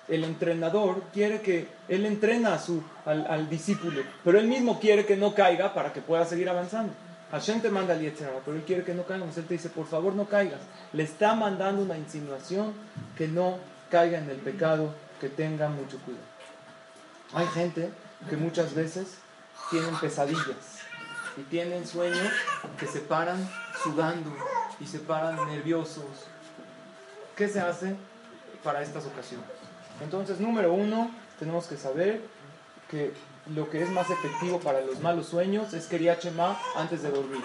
el, 0.08 0.24
entrenador 0.24 1.04
quiere 1.12 1.40
que, 1.40 1.68
él 1.88 2.04
entrena 2.04 2.54
a 2.54 2.58
su, 2.58 2.82
al, 3.06 3.26
al, 3.26 3.48
discípulo, 3.48 4.02
pero 4.24 4.38
él 4.38 4.48
mismo 4.48 4.78
quiere 4.80 5.06
que 5.06 5.16
no 5.16 5.34
caiga 5.34 5.72
para 5.72 5.92
que 5.92 6.00
pueda 6.00 6.24
seguir 6.24 6.48
avanzando. 6.48 6.92
Hashem 7.32 7.62
te 7.62 7.70
manda 7.70 7.94
al 7.94 8.00
pero 8.44 8.56
él 8.58 8.62
quiere 8.66 8.84
que 8.84 8.92
no 8.92 9.04
caigas. 9.04 9.38
Él 9.38 9.46
te 9.46 9.54
dice, 9.54 9.70
por 9.70 9.86
favor 9.86 10.14
no 10.14 10.26
caigas. 10.26 10.60
Le 10.92 11.02
está 11.02 11.34
mandando 11.34 11.82
una 11.82 11.96
insinuación 11.96 12.74
que 13.16 13.26
no 13.26 13.56
caiga 13.90 14.18
en 14.18 14.28
el 14.28 14.36
pecado, 14.36 14.94
que 15.18 15.30
tenga 15.30 15.70
mucho 15.70 15.98
cuidado. 16.00 16.26
Hay 17.32 17.46
gente 17.46 17.88
que 18.28 18.36
muchas 18.36 18.74
veces 18.74 19.16
tienen 19.72 19.96
pesadillas 19.96 20.82
y 21.38 21.40
tienen 21.44 21.86
sueños 21.86 22.30
que 22.78 22.86
se 22.86 23.00
paran 23.00 23.48
sudando 23.82 24.30
y 24.78 24.86
se 24.86 24.98
paran 24.98 25.34
nerviosos. 25.46 26.04
¿Qué 27.34 27.48
se 27.48 27.58
hace 27.58 27.96
para 28.62 28.82
estas 28.82 29.06
ocasiones? 29.06 29.46
Entonces, 30.02 30.40
número 30.40 30.74
uno, 30.74 31.10
tenemos 31.38 31.66
que 31.66 31.78
saber 31.78 32.20
que 32.90 33.14
lo 33.54 33.70
que 33.70 33.82
es 33.82 33.90
más 33.90 34.10
efectivo 34.10 34.60
para 34.60 34.82
los 34.82 35.00
malos 35.00 35.26
sueños 35.26 35.72
es 35.72 35.86
quería 35.86 36.18
Shema 36.20 36.60
antes 36.76 37.02
de 37.02 37.10
dormir. 37.10 37.42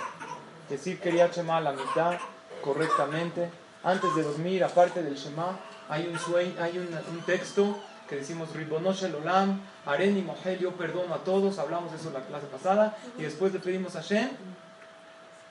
Decir 0.69 0.99
quería 0.99 1.28
Shema 1.28 1.57
a 1.57 1.61
la 1.61 1.71
mitad 1.71 2.17
correctamente. 2.61 3.49
Antes 3.84 4.13
de 4.15 4.23
dormir, 4.23 4.65
aparte 4.65 5.01
del 5.01 5.15
Shema, 5.15 5.57
hay 5.88 6.07
un, 6.07 6.19
sueño, 6.19 6.61
hay 6.61 6.78
un, 6.78 6.89
un 7.09 7.21
texto 7.21 7.78
que 8.07 8.15
decimos 8.15 8.53
Ribonosh 8.53 9.05
Olam, 9.05 9.61
Areni 9.85 10.21
Mohel, 10.21 10.59
yo 10.59 10.71
perdono 10.71 11.13
a 11.13 11.19
todos, 11.19 11.59
hablamos 11.59 11.91
de 11.91 11.97
eso 11.97 12.07
en 12.07 12.15
la 12.15 12.21
clase 12.21 12.47
pasada, 12.47 12.97
y 13.17 13.23
después 13.23 13.53
le 13.53 13.59
pedimos 13.59 13.95
a 13.95 14.01
Shem, 14.01 14.29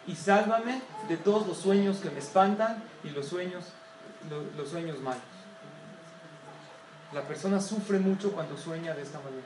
y 0.07 0.14
sálvame 0.14 0.82
de 1.09 1.16
todos 1.16 1.46
los 1.46 1.59
sueños 1.59 1.98
que 1.98 2.11
me 2.11 2.18
espantan 2.18 2.82
y 3.02 3.11
los 3.11 3.26
sueños, 3.26 3.64
los, 4.57 4.68
sueños 4.68 5.00
malos. 5.00 5.22
La 7.12 7.22
persona 7.22 7.61
sufre 7.61 7.98
mucho 7.98 8.32
cuando 8.32 8.57
sueña 8.57 8.94
de 8.94 9.02
esta 9.02 9.18
manera. 9.18 9.42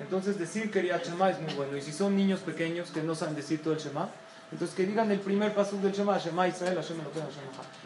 Entonces 0.00 0.38
decir 0.38 0.70
quería 0.70 0.98
Shema 0.98 1.30
es 1.30 1.40
muy 1.40 1.52
bueno. 1.54 1.76
Y 1.76 1.82
si 1.82 1.92
son 1.92 2.16
niños 2.16 2.40
pequeños 2.40 2.90
que 2.90 3.02
no 3.02 3.14
saben 3.14 3.34
decir 3.34 3.62
todo 3.62 3.74
el 3.74 3.80
Shema, 3.80 4.08
entonces 4.50 4.76
que 4.76 4.86
digan 4.86 5.10
el 5.10 5.20
primer 5.20 5.54
paso 5.54 5.76
del 5.76 5.92
Shema, 5.92 6.18
Shema 6.18 6.48
Israel, 6.48 6.76
Hashem 6.76 6.98
lo 6.98 7.10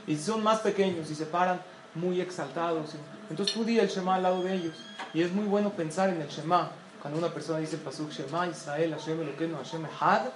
Y 0.06 0.16
si 0.16 0.22
son 0.22 0.42
más 0.42 0.60
pequeños 0.60 1.10
y 1.10 1.14
se 1.14 1.26
paran 1.26 1.60
muy 1.94 2.20
exaltados. 2.20 2.90
Entonces 3.32 3.54
tú 3.54 3.64
di 3.64 3.78
el 3.78 3.88
Shema 3.88 4.16
al 4.16 4.24
lado 4.24 4.42
de 4.42 4.52
ellos. 4.52 4.74
Y 5.14 5.22
es 5.22 5.32
muy 5.32 5.46
bueno 5.46 5.70
pensar 5.70 6.10
en 6.10 6.20
el 6.20 6.28
Shema. 6.28 6.70
Cuando 7.00 7.18
una 7.18 7.32
persona 7.32 7.60
dice 7.60 7.76
el 7.76 7.80
Pasuk 7.80 8.10
Shema, 8.10 8.46
Israel, 8.46 8.92
Hashem, 8.92 9.50
no 9.50 9.56
Hashem, 9.56 9.86
Ehad. 9.86 10.26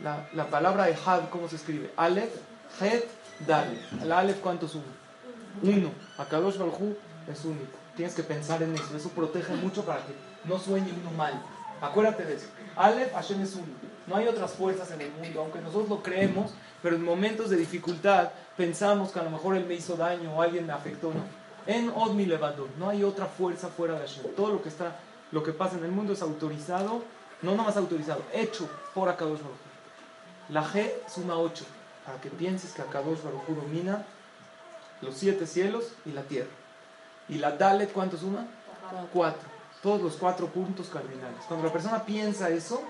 La, 0.00 0.28
la 0.34 0.50
palabra 0.50 0.88
Ehad, 0.88 1.28
¿cómo 1.30 1.48
se 1.48 1.54
escribe? 1.54 1.92
Aleph, 1.96 2.34
Het, 2.80 3.04
Dale. 3.46 3.78
El 4.02 4.10
Aleph, 4.10 4.40
¿cuántos 4.40 4.74
uno? 4.74 4.84
Uno. 5.62 5.92
Akadosh 6.18 6.58
Baruj 6.58 6.96
es 7.30 7.44
único. 7.44 7.78
Tienes 7.94 8.16
que 8.16 8.24
pensar 8.24 8.60
en 8.64 8.74
eso. 8.74 8.96
Eso 8.96 9.08
protege 9.10 9.54
mucho 9.54 9.84
para 9.84 10.04
que 10.04 10.14
no 10.44 10.58
sueñe 10.58 10.90
uno 10.90 11.12
mal. 11.12 11.40
Acuérdate 11.80 12.24
de 12.24 12.34
eso. 12.34 12.48
Aleph, 12.74 13.12
Hashem 13.12 13.42
es 13.42 13.54
uno. 13.54 13.68
No 14.08 14.16
hay 14.16 14.26
otras 14.26 14.52
fuerzas 14.52 14.90
en 14.90 15.02
el 15.02 15.12
mundo, 15.12 15.40
aunque 15.40 15.60
nosotros 15.60 15.88
lo 15.88 16.02
creemos, 16.02 16.52
pero 16.82 16.96
en 16.96 17.04
momentos 17.04 17.50
de 17.50 17.56
dificultad 17.56 18.30
pensamos 18.56 19.12
que 19.12 19.20
a 19.20 19.22
lo 19.22 19.30
mejor 19.30 19.56
él 19.56 19.66
me 19.66 19.74
hizo 19.74 19.96
daño 19.96 20.34
o 20.34 20.42
alguien 20.42 20.66
me 20.66 20.72
afectó. 20.72 21.08
No. 21.08 21.22
En 21.66 21.90
Odmi 21.90 22.24
Levador, 22.24 22.68
no 22.78 22.88
hay 22.88 23.04
otra 23.04 23.26
fuerza 23.26 23.68
fuera 23.68 23.94
de 23.94 24.00
Hashem. 24.00 24.34
Todo 24.34 24.54
lo 24.54 24.62
que 24.62 24.70
está, 24.70 24.96
lo 25.32 25.42
que 25.42 25.52
pasa 25.52 25.76
en 25.76 25.84
el 25.84 25.90
mundo 25.90 26.14
es 26.14 26.22
autorizado, 26.22 27.02
no 27.42 27.54
nomás 27.54 27.76
autorizado, 27.76 28.22
hecho 28.32 28.68
por 28.94 29.08
Akadosh 29.08 29.40
Baruj 29.40 29.58
La 30.48 30.64
G 30.64 30.90
suma 31.06 31.36
8, 31.36 31.64
para 32.06 32.18
que 32.20 32.30
pienses 32.30 32.72
que 32.72 32.80
Akadosh 32.80 33.22
Baruj 33.22 33.46
domina 33.48 34.06
los 35.02 35.14
siete 35.14 35.46
cielos 35.46 35.92
y 36.06 36.12
la 36.12 36.22
tierra. 36.22 36.50
Y 37.28 37.34
la 37.34 37.52
Dalet, 37.52 37.92
¿cuánto 37.92 38.16
suma? 38.16 38.46
Cuatro. 39.12 39.48
Todos 39.82 40.00
los 40.00 40.16
cuatro 40.16 40.46
puntos 40.46 40.88
cardinales. 40.88 41.44
Cuando 41.46 41.66
la 41.66 41.72
persona 41.72 42.04
piensa 42.04 42.48
eso, 42.48 42.82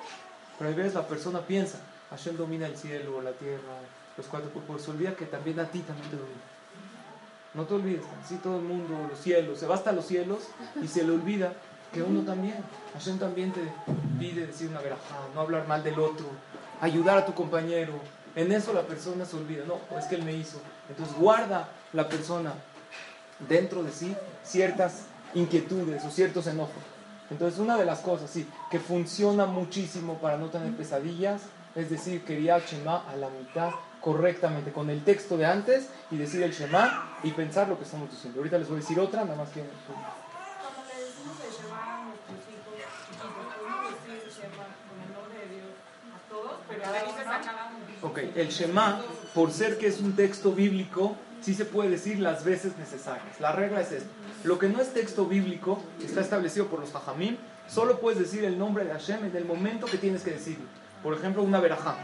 pero 0.59 0.71
a 0.71 0.75
veces 0.75 0.95
la 0.95 1.07
persona 1.07 1.41
piensa, 1.41 1.79
Hashem 2.11 2.37
domina 2.37 2.67
el 2.67 2.77
cielo, 2.77 3.23
la 3.23 3.33
tierra, 3.33 3.79
los 4.17 4.27
cuatro 4.27 4.51
cuerpos. 4.51 4.83
Se 4.83 4.91
olvida 4.91 5.15
que 5.15 5.27
también 5.27 5.61
a 5.61 5.67
ti 5.67 5.81
también 5.81 6.11
te 6.11 6.17
domina. 6.17 6.41
No 7.55 7.65
te 7.65 7.75
olvides, 7.75 8.05
así 8.25 8.37
todo 8.37 8.57
el 8.57 8.65
mundo, 8.65 8.95
los 9.09 9.19
cielos, 9.19 9.59
se 9.59 9.67
va 9.67 9.75
hasta 9.75 9.93
los 9.93 10.05
cielos 10.05 10.41
y 10.83 10.87
se 10.87 11.05
le 11.05 11.13
olvida 11.13 11.55
que 11.93 12.03
uno 12.03 12.21
también, 12.23 12.57
Hashem 12.93 13.19
también 13.19 13.53
te 13.53 13.63
pide 14.19 14.47
decir 14.47 14.69
una 14.69 14.81
verajá, 14.81 15.17
no 15.35 15.41
hablar 15.41 15.67
mal 15.67 15.83
del 15.83 15.99
otro, 15.99 16.27
ayudar 16.81 17.19
a 17.19 17.27
tu 17.27 17.33
compañero. 17.35 17.95
En 18.37 18.53
eso 18.53 18.73
la 18.73 18.83
persona 18.83 19.25
se 19.25 19.37
olvida, 19.37 19.65
no, 19.65 19.81
es 19.97 20.05
que 20.07 20.17
él 20.17 20.23
me 20.23 20.35
hizo. 20.35 20.61
Entonces 20.91 21.17
guarda 21.17 21.69
la 21.93 22.09
persona 22.09 22.53
dentro 23.49 23.83
de 23.83 23.93
sí 23.93 24.15
ciertas 24.45 25.05
inquietudes 25.35 26.05
o 26.05 26.11
ciertos 26.11 26.47
enojos. 26.47 26.83
Entonces 27.31 27.59
una 27.59 27.77
de 27.77 27.85
las 27.85 28.01
cosas, 28.01 28.31
sí, 28.31 28.49
que 28.71 28.79
funciona 28.79 29.47
muchísimo 29.47 30.15
para 30.15 30.39
no 30.39 30.47
tener 30.47 30.73
pesadillas, 30.75 31.43
es 31.75 31.91
decir, 31.91 32.25
quería 32.25 32.59
Shema 32.59 33.05
a 33.09 33.17
la 33.17 33.29
mitad 33.29 33.71
correctamente, 34.01 34.73
con 34.73 34.89
el 34.91 35.05
texto 35.05 35.37
de 35.37 35.47
antes 35.47 35.91
y 36.11 36.17
decir 36.17 36.43
el 36.43 36.53
Shema 36.53 37.19
y 37.23 37.33
pensar 37.33 37.69
lo 37.69 37.77
que 37.77 37.85
estamos 37.85 38.11
diciendo. 38.11 38.41
Ahorita 38.41 38.59
les 38.59 38.69
voy 38.69 38.79
a 38.79 38.81
decir 38.81 38.99
otra, 38.99 39.25
nada 39.25 39.37
más 39.37 39.51
que... 39.51 39.63
Ok, 48.01 48.19
el 48.37 48.49
Shema, 48.49 49.03
por 49.35 49.53
ser 49.53 49.79
que 49.79 49.89
es 49.89 50.01
un 50.01 50.15
texto 50.15 50.53
bíblico, 50.53 51.17
sí 51.41 51.55
se 51.55 51.65
puede 51.65 51.91
decir 51.91 52.19
las 52.19 52.45
veces 52.45 52.77
necesarias. 52.79 53.41
La 53.41 53.53
regla 53.53 53.81
es 53.81 53.93
esto. 53.93 54.11
Lo 54.45 54.59
que 54.59 54.69
no 54.69 54.81
es 54.81 54.93
texto 54.93 55.27
bíblico, 55.27 55.83
está 56.03 56.21
establecido 56.21 56.67
por 56.67 56.81
los 56.81 56.93
Jajamim, 56.93 57.37
solo 57.69 58.01
puedes 58.01 58.19
decir 58.19 58.45
el 58.45 58.59
nombre 58.59 58.85
de 58.85 58.93
Hashem 58.93 59.25
en 59.25 59.37
el 59.37 59.45
momento 59.45 59.87
que 59.87 59.99
tienes 59.99 60.23
que 60.23 60.33
decirlo. 60.33 60.65
Por 61.03 61.15
ejemplo, 61.15 61.43
una 61.43 61.61
verajá. 61.61 61.97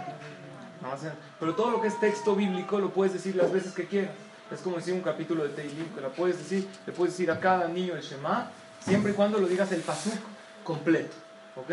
Pero 1.40 1.54
todo 1.54 1.70
lo 1.70 1.80
que 1.80 1.88
es 1.88 1.98
texto 1.98 2.36
bíblico 2.36 2.78
lo 2.78 2.90
puedes 2.90 3.12
decir 3.12 3.36
las 3.36 3.52
veces 3.52 3.72
que 3.72 3.86
quieras. 3.86 4.14
Es 4.50 4.60
como 4.60 4.76
decir 4.76 4.94
un 4.94 5.00
capítulo 5.00 5.42
de 5.44 5.50
Teilim, 5.50 5.88
que 5.94 6.00
la 6.00 6.10
puedes 6.10 6.38
decir, 6.38 6.68
le 6.86 6.92
puedes 6.92 7.14
decir 7.14 7.30
a 7.30 7.40
cada 7.40 7.66
niño 7.68 7.94
el 7.94 8.02
Shema, 8.02 8.50
siempre 8.80 9.12
y 9.12 9.14
cuando 9.14 9.38
lo 9.38 9.48
digas 9.48 9.72
el 9.72 9.80
pasuk 9.80 10.18
completo. 10.62 11.14
¿Ok? 11.56 11.70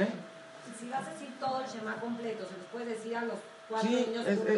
Si 0.80 0.90
vas 0.90 1.06
a 1.06 1.12
decir 1.12 1.30
todo 1.40 1.62
el 1.62 1.68
Shema 1.68 2.00
completo, 2.00 2.46
se 2.46 2.58
los 2.58 2.68
puedes 2.72 2.88
decir 2.88 3.16
a 3.16 3.26
los 3.26 3.36
sí, 3.80 4.06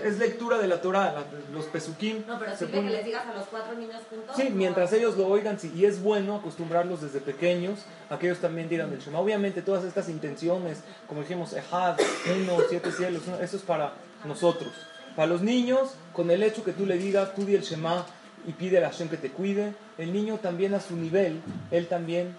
es, 0.04 0.18
lectura 0.18 0.58
de 0.58 0.68
la 0.68 0.82
Torah, 0.82 1.24
los 1.52 1.66
pesukim. 1.66 2.24
No, 2.28 2.40
pero 2.40 2.56
sirve 2.56 2.72
que 2.72 2.90
les 2.90 3.06
digas 3.06 3.26
a 3.28 3.34
los 3.34 3.48
cuatro 3.48 3.76
niños 3.76 4.02
juntos. 4.10 4.36
Sí, 4.36 4.50
mientras 4.54 4.92
ellos 4.94 5.18
lo 5.18 5.28
oigan, 5.28 5.60
sí, 5.60 5.72
y 5.76 5.86
es 5.86 6.02
bueno 6.02 6.36
acostumbrarlos 6.36 7.02
desde 7.02 7.20
pequeños 7.20 7.80
a 8.10 8.18
que 8.18 8.28
ellos 8.28 8.40
también 8.40 8.70
digan 8.70 8.92
el 8.92 9.00
Shema. 9.00 9.20
Obviamente 9.20 9.62
todas 9.62 9.84
estas 9.84 10.10
intenciones, 10.10 10.80
como 11.08 11.22
dijimos, 11.22 11.54
Ehad, 11.54 11.98
uno, 12.42 12.58
siete 12.70 12.92
cielos, 12.92 13.24
eso 13.42 13.58
es 13.58 13.64
para 13.64 13.94
nosotros. 14.26 14.72
Para 15.16 15.28
los 15.28 15.42
niños, 15.42 15.96
con 16.14 16.32
el 16.32 16.42
hecho 16.42 16.64
que 16.64 16.74
tú 16.74 16.86
le 16.86 16.98
digas, 16.98 17.36
tú 17.36 17.46
di 17.46 17.56
el 17.56 17.62
Shema 17.62 18.06
y 18.48 18.54
pide 18.54 18.80
a 18.80 18.82
la 18.82 18.90
Hashem 18.90 19.10
que 19.10 19.18
te 19.18 19.32
cuide, 19.32 19.74
el 19.98 20.12
niño 20.12 20.40
también 20.40 20.74
a 20.74 20.80
su 20.80 20.96
nivel, 20.96 21.42
él 21.72 21.88
también 21.88 22.36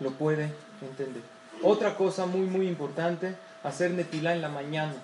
lo 0.00 0.10
puede 0.12 0.52
entender. 0.82 1.22
Otra 1.62 1.96
cosa 1.96 2.26
muy, 2.26 2.46
muy 2.46 2.68
importante, 2.68 3.34
hacer 3.62 3.90
netilá 3.92 4.32
en 4.32 4.42
la 4.42 4.48
mañana 4.48 4.94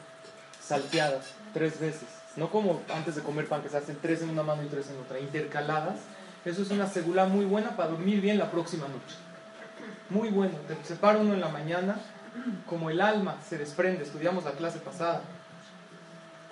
salteadas 0.66 1.26
tres 1.52 1.78
veces. 1.78 2.08
No 2.36 2.50
como 2.50 2.82
antes 2.92 3.14
de 3.14 3.22
comer 3.22 3.46
pan, 3.46 3.62
que 3.62 3.68
se 3.68 3.76
hacen 3.76 3.98
tres 4.00 4.22
en 4.22 4.30
una 4.30 4.42
mano 4.42 4.62
y 4.62 4.66
tres 4.66 4.90
en 4.90 4.98
otra, 4.98 5.20
intercaladas. 5.20 5.96
Eso 6.44 6.62
es 6.62 6.70
una 6.70 6.88
segula 6.88 7.26
muy 7.26 7.44
buena 7.44 7.76
para 7.76 7.90
dormir 7.90 8.20
bien 8.20 8.38
la 8.38 8.50
próxima 8.50 8.88
noche. 8.88 9.16
Muy 10.10 10.30
bueno. 10.30 10.54
Te 10.66 10.76
separa 10.84 11.18
uno 11.18 11.32
en 11.32 11.40
la 11.40 11.48
mañana, 11.48 11.96
como 12.66 12.90
el 12.90 13.00
alma 13.00 13.36
se 13.48 13.56
desprende, 13.56 14.02
estudiamos 14.02 14.44
la 14.44 14.52
clase 14.52 14.78
pasada, 14.78 15.22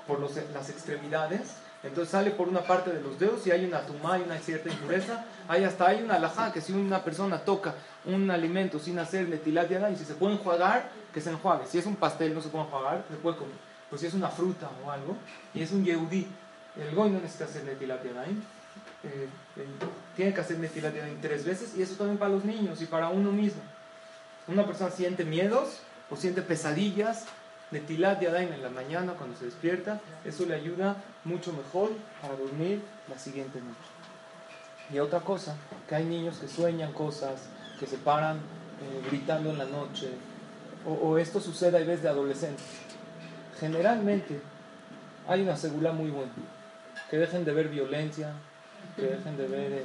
por 0.07 0.21
las 0.21 0.71
extremidades. 0.71 1.57
Entonces 1.83 2.13
sale 2.13 2.31
por 2.31 2.49
una 2.49 2.61
parte 2.61 2.93
de 2.93 3.01
los 3.01 3.19
dedos 3.19 3.45
y 3.47 3.51
hay 3.51 3.65
una 3.65 3.81
tumá, 3.81 4.17
y 4.17 4.23
una 4.23 4.39
cierta 4.39 4.69
impureza. 4.69 5.25
Hay 5.49 5.65
hasta 5.65 5.89
hay 5.89 6.03
una 6.03 6.15
alajá 6.15 6.53
que 6.53 6.61
si 6.61 6.73
una 6.73 7.03
persona 7.03 7.39
toca 7.39 7.75
un 8.05 8.31
alimento 8.31 8.79
sin 8.79 9.01
hacer 9.01 9.29
netilat 9.29 9.69
y 9.93 9.97
si 9.97 10.05
se 10.05 10.15
puede 10.15 10.35
enjuagar, 10.35 10.91
que 11.13 11.21
se 11.21 11.31
enjuague. 11.31 11.67
Si 11.67 11.79
es 11.79 11.87
un 11.87 11.97
pastel 11.97 12.35
no 12.35 12.41
se 12.41 12.51
puede 12.51 12.67
enjuagar, 12.67 13.05
se 13.11 13.17
puede 13.17 13.37
comer 13.37 13.72
pues 13.93 14.01
si 14.01 14.07
es 14.07 14.15
una 14.15 14.29
fruta 14.29 14.71
o 14.83 14.91
algo, 14.91 15.19
y 15.53 15.61
es 15.61 15.71
un 15.71 15.85
yehudí, 15.85 16.27
el 16.81 16.95
goy 16.95 17.11
no 17.11 17.21
necesita 17.21 17.45
hacer 17.45 17.65
netilat 17.65 18.01
eh, 19.05 19.29
tiene 20.17 20.33
que 20.33 20.41
hacer 20.41 20.59
netilat 20.59 20.95
tres 21.21 21.45
veces, 21.45 21.75
y 21.77 21.83
eso 21.83 21.97
también 21.97 22.17
para 22.17 22.31
los 22.31 22.43
niños 22.43 22.81
y 22.81 22.87
para 22.87 23.11
uno 23.11 23.31
mismo. 23.31 23.61
Una 24.49 24.65
persona 24.65 24.91
siente 24.91 25.27
miedos 25.27 25.81
o 26.11 26.17
siente 26.17 26.41
pesadillas 26.41 27.27
Netilat 27.71 28.23
Yadayim 28.23 28.55
en 28.55 28.63
la 28.63 28.71
mañana 28.71 29.13
cuando 29.13 29.37
se 29.37 29.45
despierta, 29.45 30.01
eso 30.25 30.47
le 30.47 30.55
ayuda 30.55 30.97
mucho 31.25 31.53
mejor 31.53 31.91
para 32.23 32.35
dormir 32.35 32.81
la 33.11 33.19
siguiente 33.19 33.61
noche. 33.61 33.93
Y 34.91 35.01
otra 35.01 35.21
cosa, 35.21 35.55
que 35.87 35.97
hay 35.97 36.07
niños 36.07 36.39
que 36.39 36.49
sueñan 36.49 36.95
cosas, 36.95 37.43
que 37.79 37.87
se 37.87 37.99
paran 37.99 38.37
eh, 38.37 39.07
gritando 39.11 39.51
en 39.51 39.59
la 39.59 39.67
noche, 39.67 40.09
o, 40.85 41.17
esto 41.17 41.41
sucede 41.41 41.77
a 41.77 41.81
veces 41.81 42.03
de 42.03 42.09
adolescentes. 42.09 42.65
Generalmente 43.59 44.41
hay 45.29 45.43
una 45.43 45.57
segula 45.57 45.93
muy 45.93 46.11
buena, 46.11 46.33
que 47.11 47.19
dejen 47.19 47.45
de 47.45 47.53
ver 47.53 47.69
violencia, 47.69 48.33
que 48.97 49.03
dejen 49.03 49.37
de 49.37 49.47
ver 49.47 49.73
eh, 49.73 49.85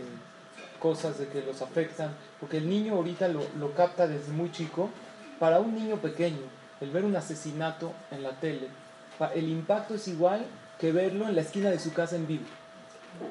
cosas 0.80 1.20
de 1.20 1.28
que 1.28 1.41
los 1.41 1.61
afectan, 1.61 2.11
porque 2.39 2.57
el 2.57 2.70
niño 2.70 2.95
ahorita 2.95 3.28
lo, 3.28 3.41
lo 3.59 3.74
capta 3.74 4.07
desde 4.07 4.32
muy 4.32 4.51
chico. 4.51 4.89
Para 5.39 5.59
un 5.59 5.76
niño 5.76 5.97
pequeño, 5.97 6.41
el 6.82 6.89
ver 6.89 7.05
un 7.05 7.15
asesinato 7.15 7.93
en 8.09 8.24
la 8.24 8.32
tele, 8.39 8.70
el 9.36 9.49
impacto 9.49 9.93
es 9.95 10.07
igual 10.07 10.45
que 10.80 10.91
verlo 10.91 11.28
en 11.28 11.36
la 11.36 11.41
esquina 11.41 11.70
de 11.70 11.80
su 11.80 11.93
casa 11.93 12.15
en 12.15 12.28
vivo. 12.28 12.45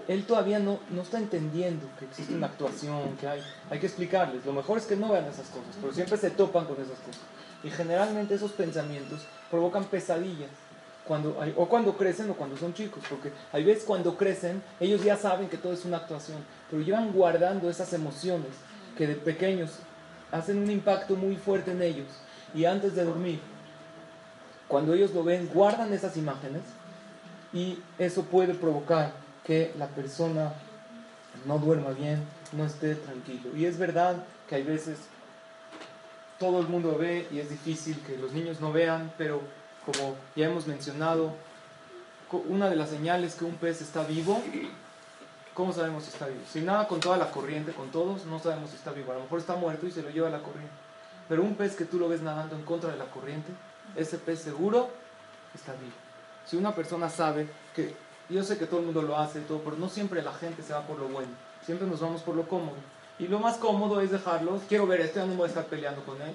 Él 0.08 0.24
todavía 0.24 0.58
no, 0.58 0.80
no 0.90 1.02
está 1.02 1.18
entendiendo 1.18 1.86
que 1.98 2.06
existe 2.06 2.34
una 2.34 2.46
actuación, 2.46 3.16
que 3.20 3.28
hay, 3.28 3.40
hay 3.70 3.78
que 3.78 3.86
explicarles. 3.86 4.44
Lo 4.44 4.52
mejor 4.52 4.78
es 4.78 4.86
que 4.86 4.96
no 4.96 5.10
vean 5.10 5.26
esas 5.26 5.48
cosas, 5.48 5.76
pero 5.80 5.92
siempre 5.92 6.16
se 6.16 6.30
topan 6.30 6.64
con 6.64 6.76
esas 6.76 6.98
cosas. 6.98 7.22
Y 7.66 7.70
generalmente 7.70 8.34
esos 8.34 8.52
pensamientos 8.52 9.22
provocan 9.50 9.84
pesadillas 9.84 10.50
cuando 11.04 11.36
o 11.56 11.68
cuando 11.68 11.96
crecen 11.96 12.30
o 12.30 12.34
cuando 12.34 12.56
son 12.56 12.72
chicos, 12.74 13.02
porque 13.10 13.32
hay 13.52 13.64
veces 13.64 13.82
cuando 13.82 14.16
crecen 14.16 14.62
ellos 14.78 15.02
ya 15.02 15.16
saben 15.16 15.48
que 15.48 15.56
todo 15.56 15.72
es 15.72 15.84
una 15.84 15.96
actuación, 15.96 16.38
pero 16.70 16.80
llevan 16.80 17.12
guardando 17.12 17.68
esas 17.68 17.92
emociones 17.92 18.50
que 18.96 19.08
de 19.08 19.16
pequeños 19.16 19.80
hacen 20.30 20.58
un 20.58 20.70
impacto 20.70 21.16
muy 21.16 21.34
fuerte 21.34 21.72
en 21.72 21.82
ellos 21.82 22.06
y 22.54 22.66
antes 22.66 22.94
de 22.94 23.04
dormir, 23.04 23.40
cuando 24.68 24.94
ellos 24.94 25.12
lo 25.12 25.24
ven, 25.24 25.48
guardan 25.52 25.92
esas 25.92 26.16
imágenes 26.16 26.62
y 27.52 27.80
eso 27.98 28.22
puede 28.22 28.54
provocar 28.54 29.12
que 29.44 29.74
la 29.76 29.88
persona 29.88 30.52
no 31.46 31.58
duerma 31.58 31.90
bien, 31.90 32.22
no 32.52 32.64
esté 32.64 32.94
tranquilo. 32.94 33.56
Y 33.56 33.64
es 33.64 33.76
verdad 33.76 34.24
que 34.48 34.54
hay 34.54 34.62
veces 34.62 34.98
todo 36.38 36.60
el 36.60 36.68
mundo 36.68 36.96
ve 36.98 37.26
y 37.30 37.38
es 37.38 37.50
difícil 37.50 38.00
que 38.00 38.16
los 38.18 38.32
niños 38.32 38.60
no 38.60 38.72
vean, 38.72 39.12
pero 39.16 39.40
como 39.84 40.16
ya 40.34 40.46
hemos 40.46 40.66
mencionado, 40.66 41.32
una 42.48 42.68
de 42.68 42.76
las 42.76 42.90
señales 42.90 43.34
que 43.36 43.44
un 43.44 43.54
pez 43.54 43.80
está 43.80 44.04
vivo, 44.04 44.42
¿cómo 45.54 45.72
sabemos 45.72 46.04
si 46.04 46.10
está 46.10 46.26
vivo? 46.26 46.40
Si 46.50 46.60
nada 46.60 46.88
con 46.88 47.00
toda 47.00 47.16
la 47.16 47.30
corriente, 47.30 47.72
con 47.72 47.90
todos, 47.90 48.26
no 48.26 48.38
sabemos 48.38 48.70
si 48.70 48.76
está 48.76 48.92
vivo. 48.92 49.12
A 49.12 49.14
lo 49.14 49.22
mejor 49.22 49.38
está 49.38 49.54
muerto 49.54 49.86
y 49.86 49.90
se 49.90 50.02
lo 50.02 50.10
lleva 50.10 50.28
la 50.28 50.40
corriente. 50.40 50.74
Pero 51.28 51.42
un 51.42 51.54
pez 51.54 51.76
que 51.76 51.84
tú 51.84 51.98
lo 51.98 52.08
ves 52.08 52.20
nadando 52.20 52.56
en 52.56 52.62
contra 52.62 52.90
de 52.90 52.98
la 52.98 53.06
corriente, 53.06 53.52
ese 53.94 54.18
pez 54.18 54.40
seguro 54.40 54.90
está 55.54 55.72
vivo. 55.72 55.94
Si 56.44 56.56
una 56.56 56.74
persona 56.74 57.08
sabe 57.08 57.48
que, 57.74 57.94
yo 58.28 58.42
sé 58.42 58.58
que 58.58 58.66
todo 58.66 58.80
el 58.80 58.86
mundo 58.86 59.02
lo 59.02 59.18
hace, 59.18 59.40
todo, 59.40 59.60
pero 59.60 59.76
no 59.76 59.88
siempre 59.88 60.22
la 60.22 60.32
gente 60.32 60.62
se 60.62 60.72
va 60.72 60.82
por 60.82 60.98
lo 60.98 61.08
bueno, 61.08 61.30
siempre 61.64 61.86
nos 61.86 62.00
vamos 62.00 62.22
por 62.22 62.34
lo 62.34 62.46
cómodo. 62.46 62.76
Y 63.18 63.28
lo 63.28 63.38
más 63.38 63.56
cómodo 63.56 64.00
es 64.00 64.10
dejarlos, 64.10 64.62
quiero 64.68 64.86
ver 64.86 65.00
esto, 65.00 65.20
ya 65.20 65.26
no 65.26 65.34
voy 65.34 65.46
a 65.46 65.48
estar 65.48 65.64
peleando 65.66 66.04
con 66.04 66.20
él, 66.20 66.34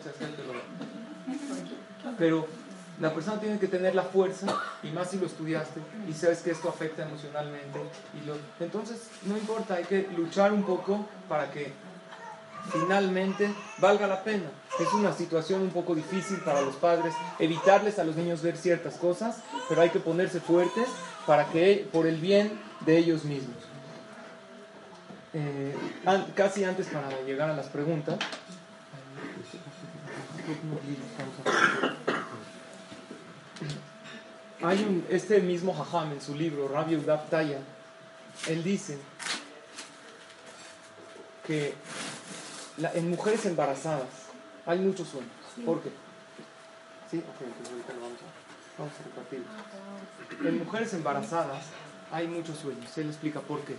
pero 2.18 2.48
la 3.00 3.14
persona 3.14 3.40
tiene 3.40 3.60
que 3.60 3.68
tener 3.68 3.94
la 3.94 4.04
fuerza, 4.04 4.48
y 4.84 4.88
más 4.90 5.12
si 5.12 5.18
lo 5.18 5.28
estudiaste, 5.28 5.80
y 6.08 6.14
sabes 6.14 6.42
que 6.42 6.52
esto 6.52 6.70
afecta 6.70 7.04
emocionalmente. 7.04 7.80
Y 8.14 8.64
entonces, 8.64 9.10
no 9.26 9.38
importa, 9.38 9.76
hay 9.76 9.86
que 9.86 10.08
luchar 10.16 10.54
un 10.54 10.64
poco 10.64 11.06
para 11.30 11.52
que 11.52 11.72
finalmente 12.72 13.54
valga 13.80 14.08
la 14.08 14.24
pena. 14.24 14.50
Es 14.80 14.94
una 14.94 15.14
situación 15.14 15.62
un 15.62 15.72
poco 15.72 15.96
difícil 15.96 16.38
para 16.46 16.62
los 16.62 16.76
padres, 16.76 17.14
evitarles 17.40 18.00
a 18.00 18.04
los 18.04 18.16
niños 18.16 18.42
ver 18.42 18.58
ciertas 18.58 18.96
cosas, 18.96 19.38
pero 19.70 19.82
hay 19.82 19.90
que 19.90 20.00
ponerse 20.00 20.40
fuertes 20.40 20.88
para 21.26 21.46
que, 21.48 21.88
por 21.92 22.08
el 22.08 22.18
bien 22.18 22.60
de 22.82 22.98
ellos 22.98 23.24
mismos. 23.24 23.71
Eh, 25.34 25.74
casi 26.36 26.64
antes 26.66 26.88
para 26.88 27.10
llegar 27.22 27.50
a 27.50 27.56
las 27.56 27.68
preguntas, 27.68 28.20
hay 34.62 34.84
un, 34.84 35.06
este 35.10 35.40
mismo 35.40 35.74
Jajam 35.74 36.12
en 36.12 36.22
su 36.22 36.36
libro, 36.36 36.68
Rabbi 36.68 36.96
Udab 36.96 37.30
Taya, 37.30 37.60
él 38.48 38.64
dice 38.64 38.98
que 41.48 41.76
en 42.94 43.10
mujeres 43.10 43.46
embarazadas 43.46 44.08
hay 44.66 44.80
muchos 44.80 45.08
sueños. 45.08 45.32
¿Por 45.66 45.82
qué? 45.82 45.90
¿Sí? 47.10 47.18
Ok, 47.20 47.42
entonces 47.42 47.70
ahorita 47.70 47.94
lo 47.94 48.02
vamos 48.02 48.20
a, 48.20 48.82
vamos 48.82 48.94
a 49.00 49.04
repartir. 49.04 49.44
En 50.46 50.60
mujeres 50.60 50.94
embarazadas 50.94 51.64
hay 52.12 52.28
muchos 52.28 52.58
sueños. 52.58 52.98
Él 52.98 53.08
explica 53.08 53.40
por 53.40 53.62
qué. 53.62 53.76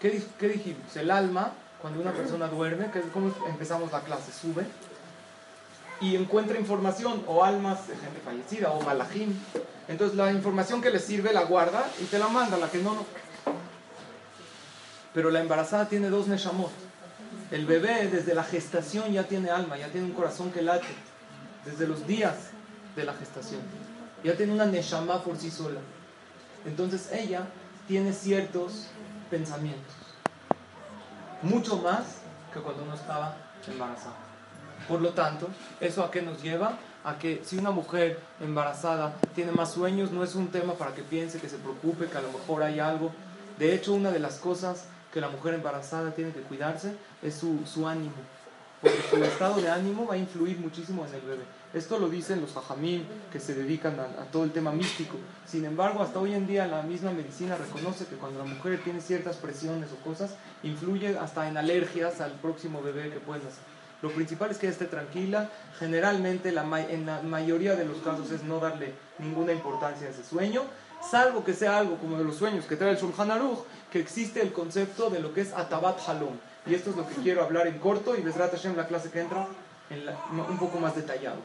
¿Qué, 0.00 0.48
dijimos? 0.48 0.96
El 0.96 1.10
alma, 1.10 1.52
cuando 1.82 2.00
una 2.00 2.12
persona 2.12 2.48
duerme, 2.48 2.90
que 2.90 3.00
es 3.00 3.04
como 3.12 3.34
empezamos 3.46 3.92
la 3.92 4.00
clase, 4.00 4.32
sube 4.32 4.64
y 6.00 6.16
encuentra 6.16 6.58
información 6.58 7.22
o 7.26 7.44
almas 7.44 7.86
de 7.86 7.94
gente 7.96 8.18
fallecida 8.24 8.70
o 8.70 8.80
malajim. 8.80 9.34
Entonces 9.88 10.16
la 10.16 10.32
información 10.32 10.80
que 10.80 10.88
le 10.88 10.98
sirve 10.98 11.34
la 11.34 11.44
guarda 11.44 11.86
y 12.00 12.04
te 12.04 12.18
la 12.18 12.28
manda, 12.28 12.56
la 12.56 12.70
que 12.70 12.78
no, 12.78 12.94
no. 12.94 13.04
Pero 15.12 15.30
la 15.30 15.40
embarazada 15.40 15.86
tiene 15.86 16.08
dos 16.08 16.28
neshamot. 16.28 16.70
El 17.50 17.66
bebé 17.66 18.08
desde 18.08 18.34
la 18.34 18.44
gestación 18.44 19.12
ya 19.12 19.24
tiene 19.24 19.50
alma, 19.50 19.76
ya 19.76 19.88
tiene 19.88 20.06
un 20.06 20.14
corazón 20.14 20.50
que 20.50 20.62
late. 20.62 20.86
Desde 21.66 21.86
los 21.86 22.06
días 22.06 22.36
de 22.96 23.04
la 23.04 23.12
gestación. 23.12 23.60
Ya 24.24 24.34
tiene 24.34 24.54
una 24.54 24.64
neshama 24.64 25.22
por 25.22 25.36
sí 25.36 25.50
sola. 25.50 25.80
Entonces 26.64 27.10
ella 27.12 27.46
tiene 27.86 28.14
ciertos 28.14 28.86
pensamientos. 29.30 29.94
Mucho 31.42 31.78
más 31.78 32.18
que 32.52 32.60
cuando 32.60 32.82
uno 32.82 32.94
estaba 32.94 33.36
embarazada. 33.66 34.16
Por 34.88 35.00
lo 35.00 35.10
tanto, 35.10 35.48
¿eso 35.80 36.02
a 36.04 36.10
qué 36.10 36.20
nos 36.20 36.42
lleva? 36.42 36.76
A 37.04 37.16
que 37.16 37.42
si 37.44 37.56
una 37.56 37.70
mujer 37.70 38.20
embarazada 38.40 39.14
tiene 39.34 39.52
más 39.52 39.72
sueños, 39.72 40.10
no 40.10 40.24
es 40.24 40.34
un 40.34 40.48
tema 40.48 40.74
para 40.74 40.94
que 40.94 41.02
piense, 41.02 41.38
que 41.38 41.48
se 41.48 41.56
preocupe, 41.56 42.06
que 42.06 42.18
a 42.18 42.22
lo 42.22 42.32
mejor 42.32 42.62
hay 42.62 42.80
algo. 42.80 43.12
De 43.58 43.74
hecho, 43.74 43.94
una 43.94 44.10
de 44.10 44.18
las 44.18 44.38
cosas 44.38 44.86
que 45.12 45.20
la 45.20 45.28
mujer 45.28 45.54
embarazada 45.54 46.10
tiene 46.12 46.32
que 46.32 46.40
cuidarse 46.40 46.94
es 47.22 47.34
su, 47.34 47.60
su 47.66 47.86
ánimo, 47.88 48.12
porque 48.80 49.02
su 49.10 49.22
estado 49.24 49.60
de 49.60 49.70
ánimo 49.70 50.06
va 50.06 50.14
a 50.14 50.18
influir 50.18 50.58
muchísimo 50.58 51.06
en 51.06 51.14
el 51.14 51.20
bebé. 51.20 51.44
Esto 51.72 52.00
lo 52.00 52.08
dicen 52.08 52.40
los 52.40 52.50
fajamín 52.50 53.06
que 53.32 53.38
se 53.38 53.54
dedican 53.54 54.00
a, 54.00 54.24
todo 54.32 54.42
el 54.42 54.50
tema 54.50 54.72
místico. 54.72 55.16
Sin 55.46 55.64
embargo, 55.64 56.02
hasta 56.02 56.18
hoy 56.18 56.34
en 56.34 56.48
día 56.48 56.66
la 56.66 56.82
misma 56.82 57.12
medicina 57.12 57.56
reconoce 57.56 58.06
que 58.06 58.16
cuando 58.16 58.40
la 58.40 58.44
mujer 58.44 58.80
tiene 58.82 59.00
ciertas 59.00 59.36
presiones 59.36 59.90
o 59.92 60.04
cosas, 60.04 60.34
influye 60.64 61.16
hasta 61.16 61.48
en 61.48 61.56
alergias 61.56 62.20
al 62.20 62.32
próximo 62.32 62.82
bebé 62.82 63.10
que 63.10 63.20
puede 63.20 63.44
nacer. 63.44 63.62
Lo 64.02 64.10
principal 64.10 64.50
es 64.50 64.58
que 64.58 64.66
esté 64.66 64.86
tranquila. 64.86 65.48
Generalmente, 65.78 66.48
en 66.48 67.06
la 67.06 67.22
mayoría 67.22 67.76
de 67.76 67.84
los 67.84 67.98
casos, 67.98 68.32
es 68.32 68.42
no 68.42 68.58
darle 68.58 68.94
ninguna 69.18 69.52
importancia 69.52 70.08
a 70.08 70.10
ese 70.10 70.24
sueño, 70.24 70.62
salvo 71.08 71.44
que 71.44 71.54
sea 71.54 71.78
algo 71.78 71.98
como 71.98 72.18
de 72.18 72.24
los 72.24 72.36
sueños 72.36 72.64
que 72.64 72.76
trae 72.76 72.92
el 72.92 72.96
Shulchan 72.96 73.30
Aruch, 73.30 73.60
que 73.92 74.00
existe 74.00 74.42
el 74.42 74.52
concepto 74.52 75.08
de 75.08 75.20
lo 75.20 75.32
que 75.32 75.42
es 75.42 75.52
Atabat 75.52 76.00
Halom. 76.08 76.34
Y 76.66 76.74
esto 76.74 76.90
es 76.90 76.96
lo 76.96 77.06
que 77.06 77.14
quiero 77.16 77.42
hablar 77.42 77.66
en 77.66 77.78
corto 77.78 78.16
y 78.16 78.22
Besrat 78.22 78.50
Hashem, 78.50 78.76
la 78.76 78.86
clase 78.86 79.10
que 79.10 79.20
entra, 79.20 79.46
un 79.90 80.58
poco 80.58 80.78
más 80.78 80.94
detallado. 80.94 81.38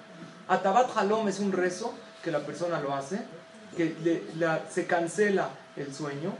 Atabat 0.47 0.95
Halom 0.95 1.27
es 1.27 1.39
un 1.39 1.51
rezo 1.51 1.93
que 2.23 2.31
la 2.31 2.39
persona 2.39 2.79
lo 2.79 2.93
hace, 2.93 3.21
que 3.75 4.23
se 4.69 4.85
cancela 4.85 5.49
el 5.75 5.93
sueño 5.93 6.33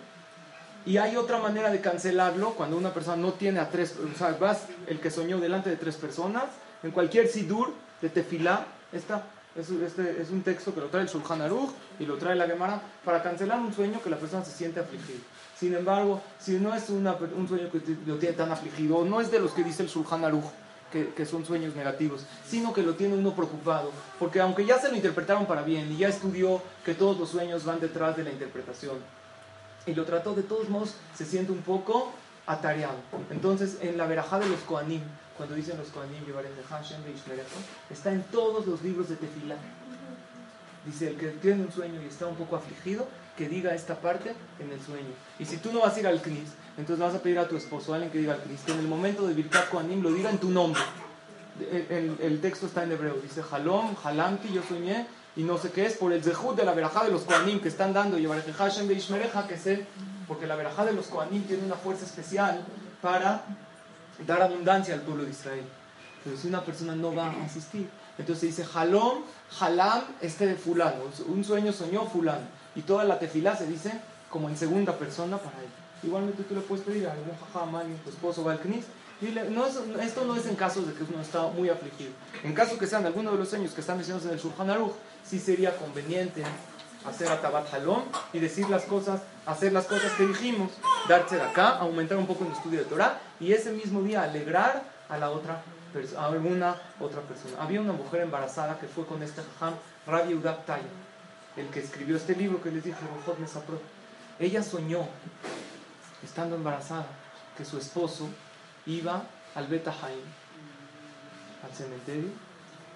y 0.86 0.98
hay 0.98 1.16
otra 1.18 1.40
manera 1.40 1.72
de 1.72 1.82
cancelarlo 1.82 2.54
cuando 2.54 2.78
una 2.78 2.94
persona 2.94 3.18
no 3.18 3.34
tiene 3.34 3.60
a 3.60 3.70
tres, 3.70 3.96
o 3.98 4.18
sea, 4.18 4.38
vas 4.40 4.68
el 4.88 5.00
que 5.00 5.10
soñó 5.10 5.40
delante 5.40 5.70
de 5.70 5.78
tres 5.78 5.96
personas, 5.96 6.44
en 6.84 6.92
cualquier 6.92 7.28
sidur 7.28 7.74
de 8.02 8.10
tefilá, 8.10 8.68
esta, 8.94 9.24
es, 9.56 9.70
este, 9.72 10.22
es 10.22 10.30
un 10.30 10.44
texto 10.44 10.76
que 10.76 10.82
lo 10.82 10.88
trae 10.88 11.02
el 11.02 11.10
Shulchan 11.10 11.42
Aruch 11.42 11.72
y 12.00 12.06
lo 12.06 12.18
trae 12.18 12.36
la 12.36 12.46
Gemara 12.46 12.82
para 13.04 13.24
cancelar 13.24 13.60
un 13.60 13.74
sueño 13.74 14.00
que 14.02 14.12
la 14.12 14.18
persona 14.18 14.46
se 14.46 14.52
siente 14.52 14.80
afligido. 14.80 15.20
Sin 15.58 15.74
embargo, 15.74 16.22
si 16.40 16.60
no 16.60 16.76
es 16.76 16.88
un 16.90 17.48
sueño 17.48 17.72
que 17.72 17.82
lo 18.06 18.18
tiene 18.18 18.36
tan 18.36 18.52
afligido, 18.52 19.04
no 19.06 19.22
es 19.22 19.32
de 19.32 19.40
los 19.40 19.54
que 19.54 19.64
dice 19.64 19.82
el 19.82 19.90
Shulchan 19.90 20.24
Aruch, 20.24 20.46
que, 20.92 21.14
que, 21.14 21.26
son 21.26 21.46
sueños 21.46 21.76
negativos, 21.76 22.26
sino 22.48 22.74
que 22.74 22.84
lo 22.84 22.96
tiene 22.96 23.16
uno 23.16 23.36
preocupado, 23.36 23.92
porque 24.20 24.40
aunque 24.40 24.66
ya 24.66 24.80
se 24.80 24.90
lo 24.90 24.96
interpretaron 24.96 25.46
para 25.46 25.62
bien 25.62 25.92
y 25.92 25.98
ya 25.98 26.08
estudió 26.08 26.62
que 26.86 26.94
todos 26.94 27.18
los 27.18 27.30
sueños 27.30 27.66
van 27.66 27.80
detrás 27.80 28.16
de 28.16 28.24
la 28.24 28.32
interpretación, 28.32 28.98
y 29.86 29.94
lo 29.94 30.06
trató 30.06 30.34
de 30.34 30.44
todos 30.44 30.70
modos, 30.70 30.96
se 31.16 31.26
siente 31.26 31.52
un 31.52 31.62
poco 31.62 32.12
atareado. 32.48 32.98
Entonces, 33.30 33.78
en 33.82 33.98
la 33.98 34.08
verajá 34.08 34.40
de 34.40 34.48
los 34.48 34.60
Koanim, 34.62 35.02
cuando 35.38 35.56
dicen 35.56 35.78
los 35.78 35.90
Koanim, 35.90 36.24
está 37.90 38.12
en 38.12 38.24
todos 38.24 38.66
los 38.66 38.82
libros 38.82 39.10
de 39.10 39.16
Tefilá. 39.16 39.58
Dice, 40.86 41.10
el 41.10 41.18
que 41.18 41.30
tiene 41.30 41.64
un 41.64 41.72
sueño 41.72 42.02
y 42.02 42.08
está 42.08 42.28
un 42.28 42.36
poco 42.36 42.56
afligido, 42.56 43.08
que 43.38 43.50
diga 43.50 43.74
esta 43.74 43.96
parte 43.96 44.34
en 44.60 44.72
el 44.72 44.82
sueño. 44.82 45.14
Y 45.40 45.46
si 45.46 45.58
tú 45.58 45.72
no 45.72 45.82
vas 45.82 45.96
a 45.96 46.00
ir 46.00 46.08
al 46.08 46.22
Cris, 46.22 46.50
entonces 46.78 47.00
vas 47.00 47.16
a 47.16 47.22
pedir 47.22 47.40
a 47.40 47.48
tu 47.48 47.58
esposo, 47.58 47.94
a 47.94 47.96
alguien 47.96 48.12
que 48.12 48.20
diga 48.20 48.34
al 48.34 48.42
Cris, 48.42 48.62
que 48.66 48.72
en 48.72 48.80
el 48.80 48.88
momento 48.88 49.28
de 49.28 49.34
Birkat 49.34 49.70
Koanim 49.70 50.02
lo 50.02 50.12
diga 50.12 50.30
en 50.30 50.38
tu 50.38 50.50
nombre. 50.50 50.82
El, 51.72 52.18
el, 52.22 52.42
texto 52.42 52.66
está 52.66 52.84
en 52.84 52.92
hebreo, 52.92 53.16
dice, 53.22 53.42
Halom, 53.50 53.96
Halamti, 54.04 54.52
yo 54.52 54.62
soñé 54.62 55.08
y 55.38 55.44
no 55.44 55.58
sé 55.58 55.72
qué 55.72 55.86
es, 55.86 55.96
por 55.96 56.12
el 56.12 56.22
zehut 56.22 56.56
de 56.56 56.66
la 56.66 56.74
verajá 56.74 57.06
de 57.06 57.12
los 57.12 57.22
Koanim 57.22 57.62
que 57.62 57.70
están 57.70 57.94
dando, 57.94 58.18
y 58.18 58.26
Hashem 58.26 58.88
de 58.88 58.94
Ishmereja, 58.94 59.48
que 59.48 59.58
sé, 59.58 59.86
porque 60.28 60.48
la 60.48 60.56
verajá 60.56 60.86
de 60.86 60.94
los 60.94 61.08
Koanim 61.08 61.44
tiene 61.44 61.64
una 61.64 61.76
fuerza 61.76 62.06
especial 62.06 62.66
para 63.02 63.44
dar 64.26 64.42
abundancia 64.42 64.94
al 64.94 65.02
pueblo 65.02 65.24
de 65.24 65.32
Israel. 65.32 65.64
Pero 66.24 66.38
si 66.38 66.48
una 66.48 66.62
persona 66.62 66.96
no 66.96 67.14
va 67.14 67.28
a 67.28 67.44
asistir, 67.46 67.88
entonces 68.18 68.56
dice 68.56 68.66
Halom, 68.74 69.20
Halam, 69.60 70.04
este 70.22 70.48
de 70.48 70.56
fulano, 70.56 71.04
un 71.28 71.44
sueño 71.44 71.72
soñó 71.72 72.06
fulano, 72.06 72.48
y 72.76 72.82
toda 72.82 73.04
la 73.04 73.20
tefilá 73.20 73.56
se 73.56 73.68
dice 73.68 74.00
como 74.30 74.50
en 74.50 74.58
segunda 74.58 74.98
persona 74.98 75.38
para 75.38 75.58
él. 75.60 75.70
Igualmente 76.04 76.44
tú 76.44 76.56
le 76.56 76.62
puedes 76.62 76.86
pedir 76.86 77.08
a 77.08 77.14
algún 77.14 77.36
jajam, 77.38 77.98
tu 78.04 78.10
esposo 78.10 78.44
va 78.44 78.54
al 78.54 78.60
knis, 78.60 78.86
Dile, 79.22 79.50
no 79.50 79.66
esto 79.66 80.26
no 80.26 80.36
es 80.36 80.46
en 80.46 80.56
caso 80.56 80.82
de 80.82 80.94
que 80.94 81.04
uno 81.04 81.22
está 81.22 81.44
muy 81.48 81.70
afligido. 81.70 82.12
En 82.44 82.54
caso 82.54 82.78
que 82.78 82.86
sean 82.86 83.06
algunos 83.06 83.32
de 83.32 83.40
los 83.40 83.48
sueños 83.48 83.72
que 83.72 83.80
están 83.80 83.96
mencionados 83.96 84.28
en 84.28 84.34
el 84.34 84.40
Shulchan 84.40 84.68
sí 85.24 85.40
sería 85.40 85.76
conveniente 85.78 86.44
hacer 87.08 87.30
atabat 87.30 87.74
halom 87.74 88.02
y 88.34 88.40
decir 88.40 88.70
las 88.70 88.84
cosas, 88.84 89.22
hacer 89.46 89.72
las 89.72 89.86
cosas 89.86 90.12
que 90.14 90.28
dijimos, 90.28 90.72
darse 91.08 91.38
de 91.38 91.44
acá, 91.44 91.78
aumentar 91.78 92.18
un 92.18 92.28
poco 92.28 92.46
el 92.46 92.52
estudio 92.52 92.80
de 92.80 92.86
Torah 92.86 93.22
y 93.40 93.54
ese 93.54 93.72
mismo 93.72 94.02
día 94.02 94.24
alegrar 94.24 94.84
a 95.08 95.18
la 95.18 95.30
otra 95.30 95.62
alguna 96.18 96.76
otra 97.00 97.22
persona. 97.22 97.62
Había 97.62 97.82
una 97.82 97.94
mujer 97.94 98.22
embarazada 98.22 98.80
que 98.80 98.88
fue 98.88 99.06
con 99.06 99.22
este 99.24 99.42
jajam, 99.42 99.76
Rabbi 100.08 100.34
Udab 100.34 100.66
Taya, 100.66 100.84
el 101.58 101.68
que 101.68 101.80
escribió 101.80 102.18
este 102.18 102.36
libro 102.36 102.62
que 102.62 102.72
les 102.72 102.84
dije, 102.84 102.98
Ella 104.40 104.64
soñó, 104.64 105.08
estando 106.24 106.56
embarazada, 106.56 107.08
que 107.58 107.66
su 107.66 107.78
esposo 107.78 108.28
iba 108.86 109.24
al 109.56 109.68
Beta 109.68 109.94
al 111.64 111.72
cementerio, 111.74 112.30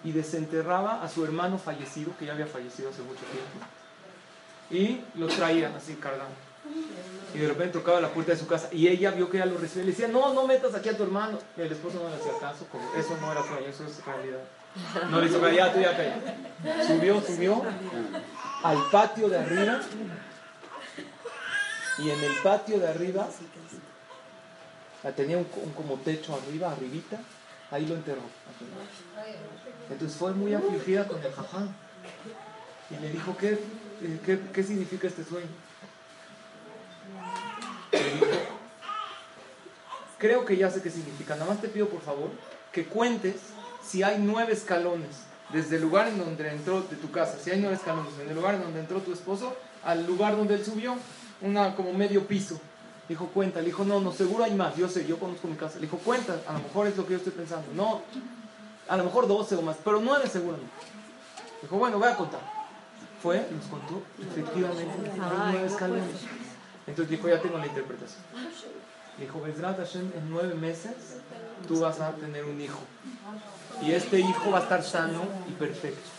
y 0.04 0.12
desenterraba 0.12 1.04
a 1.04 1.10
su 1.10 1.26
hermano 1.26 1.58
fallecido, 1.58 2.16
que 2.18 2.26
ya 2.26 2.34
había 2.34 2.48
fallecido 2.48 2.90
hace 2.90 3.02
mucho 3.02 3.24
tiempo, 3.26 3.60
y 4.70 5.20
lo 5.20 5.28
traía 5.28 5.74
así 5.76 5.96
cargando. 5.96 6.49
Y 7.34 7.38
de 7.38 7.48
repente 7.48 7.78
tocaba 7.78 8.02
la 8.02 8.10
puerta 8.10 8.32
de 8.32 8.38
su 8.40 8.48
casa 8.48 8.70
y 8.72 8.88
ella 8.88 9.12
vio 9.12 9.30
que 9.30 9.38
ella 9.38 9.46
lo 9.46 9.58
recibía 9.58 9.84
y 9.84 9.86
le 9.88 9.92
decía, 9.92 10.08
no, 10.08 10.34
no 10.34 10.48
metas 10.48 10.74
aquí 10.74 10.90
a 10.90 10.98
tu 10.98 11.04
hermano. 11.04 11.38
Y 11.58 11.62
el 11.62 11.72
esposo 11.72 12.00
no 12.02 12.10
le 12.10 12.16
hacía 12.16 12.32
caso, 12.40 12.66
como 12.72 12.84
eso 12.96 13.18
no 13.22 13.32
era 13.32 13.44
sueño, 13.44 13.68
eso 13.68 13.86
es 13.86 14.04
realidad. 14.04 14.40
No 15.10 15.22
le 15.22 15.28
hizo 15.28 15.50
ya 15.50 15.74
tú 15.74 15.80
ya 15.80 15.96
calla. 15.96 16.18
Subió, 16.86 17.22
subió 17.22 17.64
al 18.64 18.78
patio 18.92 19.30
de 19.30 19.38
arriba 19.38 19.80
y 22.00 22.10
en 22.10 22.24
el 22.24 22.34
patio 22.44 22.80
de 22.80 22.88
arriba 22.88 23.28
tenía 25.16 25.38
un, 25.38 25.46
como 25.46 25.96
techo 25.96 26.36
arriba, 26.36 26.72
arribita, 26.72 27.20
ahí 27.72 27.86
lo 27.86 27.96
enterró. 27.96 28.22
Entonces 29.90 30.18
fue 30.18 30.34
muy 30.34 30.54
afligida 30.54 31.08
con 31.08 31.22
el 31.22 31.32
jajá. 31.32 31.68
Y 32.90 33.00
le 33.02 33.12
dijo, 33.12 33.38
¿qué, 33.38 33.52
eh, 33.52 34.20
qué, 34.26 34.40
qué 34.52 34.64
significa 34.64 35.08
este 35.08 35.24
sueño? 35.24 35.48
Creo 40.18 40.46
que 40.46 40.58
ya 40.58 40.70
sé 40.70 40.82
qué 40.82 40.90
significa. 40.90 41.36
Nada 41.36 41.52
más 41.52 41.62
te 41.62 41.70
pido, 41.70 41.88
por 41.88 42.02
favor, 42.02 42.30
que 42.72 42.86
cuentes 42.86 43.36
si 43.82 44.04
hay 44.04 44.18
nueve 44.20 44.54
escalones 44.54 45.24
desde 45.54 45.78
el 45.78 45.82
lugar 45.82 46.10
en 46.10 46.20
donde 46.20 46.50
entró 46.50 46.82
de 46.82 46.96
tu 46.98 47.10
casa, 47.10 47.38
si 47.42 47.50
hay 47.52 47.60
nueve 47.60 47.76
escalones, 47.76 48.18
desde 48.18 48.32
el 48.32 48.36
lugar 48.36 48.56
en 48.56 48.64
donde 48.64 48.82
entró 48.82 49.00
tu 49.00 49.14
esposo 49.14 49.56
al 49.84 50.06
lugar 50.06 50.36
donde 50.36 50.56
él 50.56 50.66
subió, 50.66 50.96
una 51.42 51.76
como 51.76 51.94
medio 51.94 52.28
piso. 52.28 52.60
Dijo, 53.08 53.28
cuenta. 53.28 53.60
Le 53.60 53.68
dijo, 53.68 53.84
no, 53.86 54.00
no, 54.00 54.12
seguro 54.12 54.44
hay 54.44 54.54
más. 54.54 54.76
Yo 54.76 54.88
sé, 54.88 55.08
yo 55.08 55.18
conozco 55.18 55.48
mi 55.48 55.56
casa. 55.56 55.76
Le 55.76 55.88
dijo, 55.88 55.98
cuenta. 55.98 56.40
A 56.48 56.54
lo 56.54 56.60
mejor 56.60 56.86
es 56.86 56.96
lo 56.96 57.06
que 57.06 57.14
yo 57.14 57.18
estoy 57.18 57.32
pensando. 57.32 57.66
No, 57.74 58.02
a 58.88 58.98
lo 58.98 59.04
mejor 59.04 59.28
12 59.28 59.56
o 59.56 59.62
más, 59.62 59.78
pero 59.84 60.00
nueve 60.00 60.28
seguro 60.28 60.58
no. 60.58 60.64
Dijo, 61.62 61.78
bueno, 61.78 61.98
voy 61.98 62.08
a 62.08 62.16
contar. 62.16 62.42
Fue, 63.22 63.46
nos 63.52 63.66
contó, 63.66 64.02
efectivamente, 64.22 65.12
hay 65.12 65.52
nueve 65.52 65.68
escalones. 65.68 66.06
Entonces 66.90 67.12
dijo, 67.12 67.30
ya 67.30 67.40
tengo 67.40 67.58
la 67.58 67.68
interpretación. 67.68 68.22
Dijo, 69.20 69.42
Hashem, 69.42 70.12
en 70.16 70.30
nueve 70.30 70.56
meses 70.56 70.94
tú 71.68 71.82
vas 71.82 72.00
a 72.00 72.12
tener 72.14 72.46
un 72.46 72.60
hijo. 72.60 72.80
Y 73.84 73.92
este 73.92 74.20
hijo 74.20 74.52
va 74.52 74.60
a 74.60 74.62
estar 74.64 74.84
sano 74.84 75.22
y 75.48 75.52
perfecto. 75.54 76.10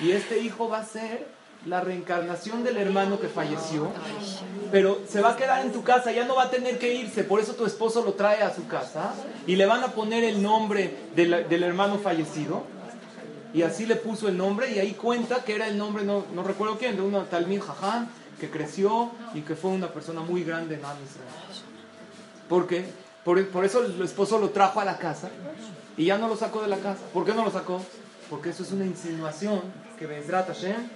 Y 0.00 0.12
este 0.12 0.38
hijo 0.38 0.68
va 0.68 0.78
a 0.78 0.84
ser 0.84 1.26
la 1.66 1.80
reencarnación 1.80 2.64
del 2.64 2.78
hermano 2.78 3.20
que 3.20 3.28
falleció, 3.28 3.90
pero 4.70 5.00
se 5.08 5.20
va 5.20 5.32
a 5.32 5.36
quedar 5.36 5.64
en 5.64 5.72
tu 5.72 5.82
casa, 5.82 6.12
ya 6.12 6.24
no 6.24 6.36
va 6.36 6.44
a 6.44 6.50
tener 6.50 6.78
que 6.78 6.94
irse, 6.94 7.24
por 7.24 7.40
eso 7.40 7.54
tu 7.54 7.66
esposo 7.66 8.04
lo 8.04 8.14
trae 8.14 8.42
a 8.42 8.54
su 8.54 8.66
casa 8.68 9.12
y 9.46 9.56
le 9.56 9.66
van 9.66 9.82
a 9.82 9.88
poner 9.88 10.22
el 10.24 10.40
nombre 10.40 10.96
del, 11.14 11.62
hermano 11.62 11.98
fallecido. 11.98 12.62
Y 13.52 13.62
así 13.62 13.86
le 13.86 13.96
puso 13.96 14.28
el 14.28 14.36
nombre 14.36 14.70
y 14.70 14.78
ahí 14.78 14.92
cuenta 14.92 15.42
que 15.42 15.54
era 15.54 15.66
el 15.66 15.78
nombre, 15.78 16.04
no, 16.04 16.24
no 16.34 16.42
recuerdo 16.42 16.78
quién, 16.78 16.96
de 16.96 17.02
una 17.02 17.24
Talmid 17.24 17.62
Jaján 17.62 18.08
que 18.38 18.50
creció 18.50 19.10
y 19.34 19.42
que 19.42 19.54
fue 19.54 19.70
una 19.70 19.88
persona 19.88 20.20
muy 20.20 20.44
grande 20.44 20.74
en 20.74 20.80
Israel. 20.80 21.64
¿Por 22.48 22.66
qué? 22.66 22.86
Por, 23.24 23.46
por, 23.48 23.64
eso 23.64 23.84
el 23.84 24.00
esposo 24.02 24.38
lo 24.38 24.50
trajo 24.50 24.80
a 24.80 24.84
la 24.84 24.96
casa 24.98 25.28
y 25.96 26.06
ya 26.06 26.18
no 26.18 26.28
lo 26.28 26.36
sacó 26.36 26.62
de 26.62 26.68
la 26.68 26.78
casa. 26.78 27.00
¿Por 27.12 27.24
qué 27.24 27.34
no 27.34 27.44
lo 27.44 27.50
sacó? 27.50 27.84
Porque 28.30 28.50
eso 28.50 28.62
es 28.62 28.72
una 28.72 28.86
insinuación 28.86 29.60
que 29.98 30.06
Bezrat 30.06 30.46
Hashem 30.46 30.88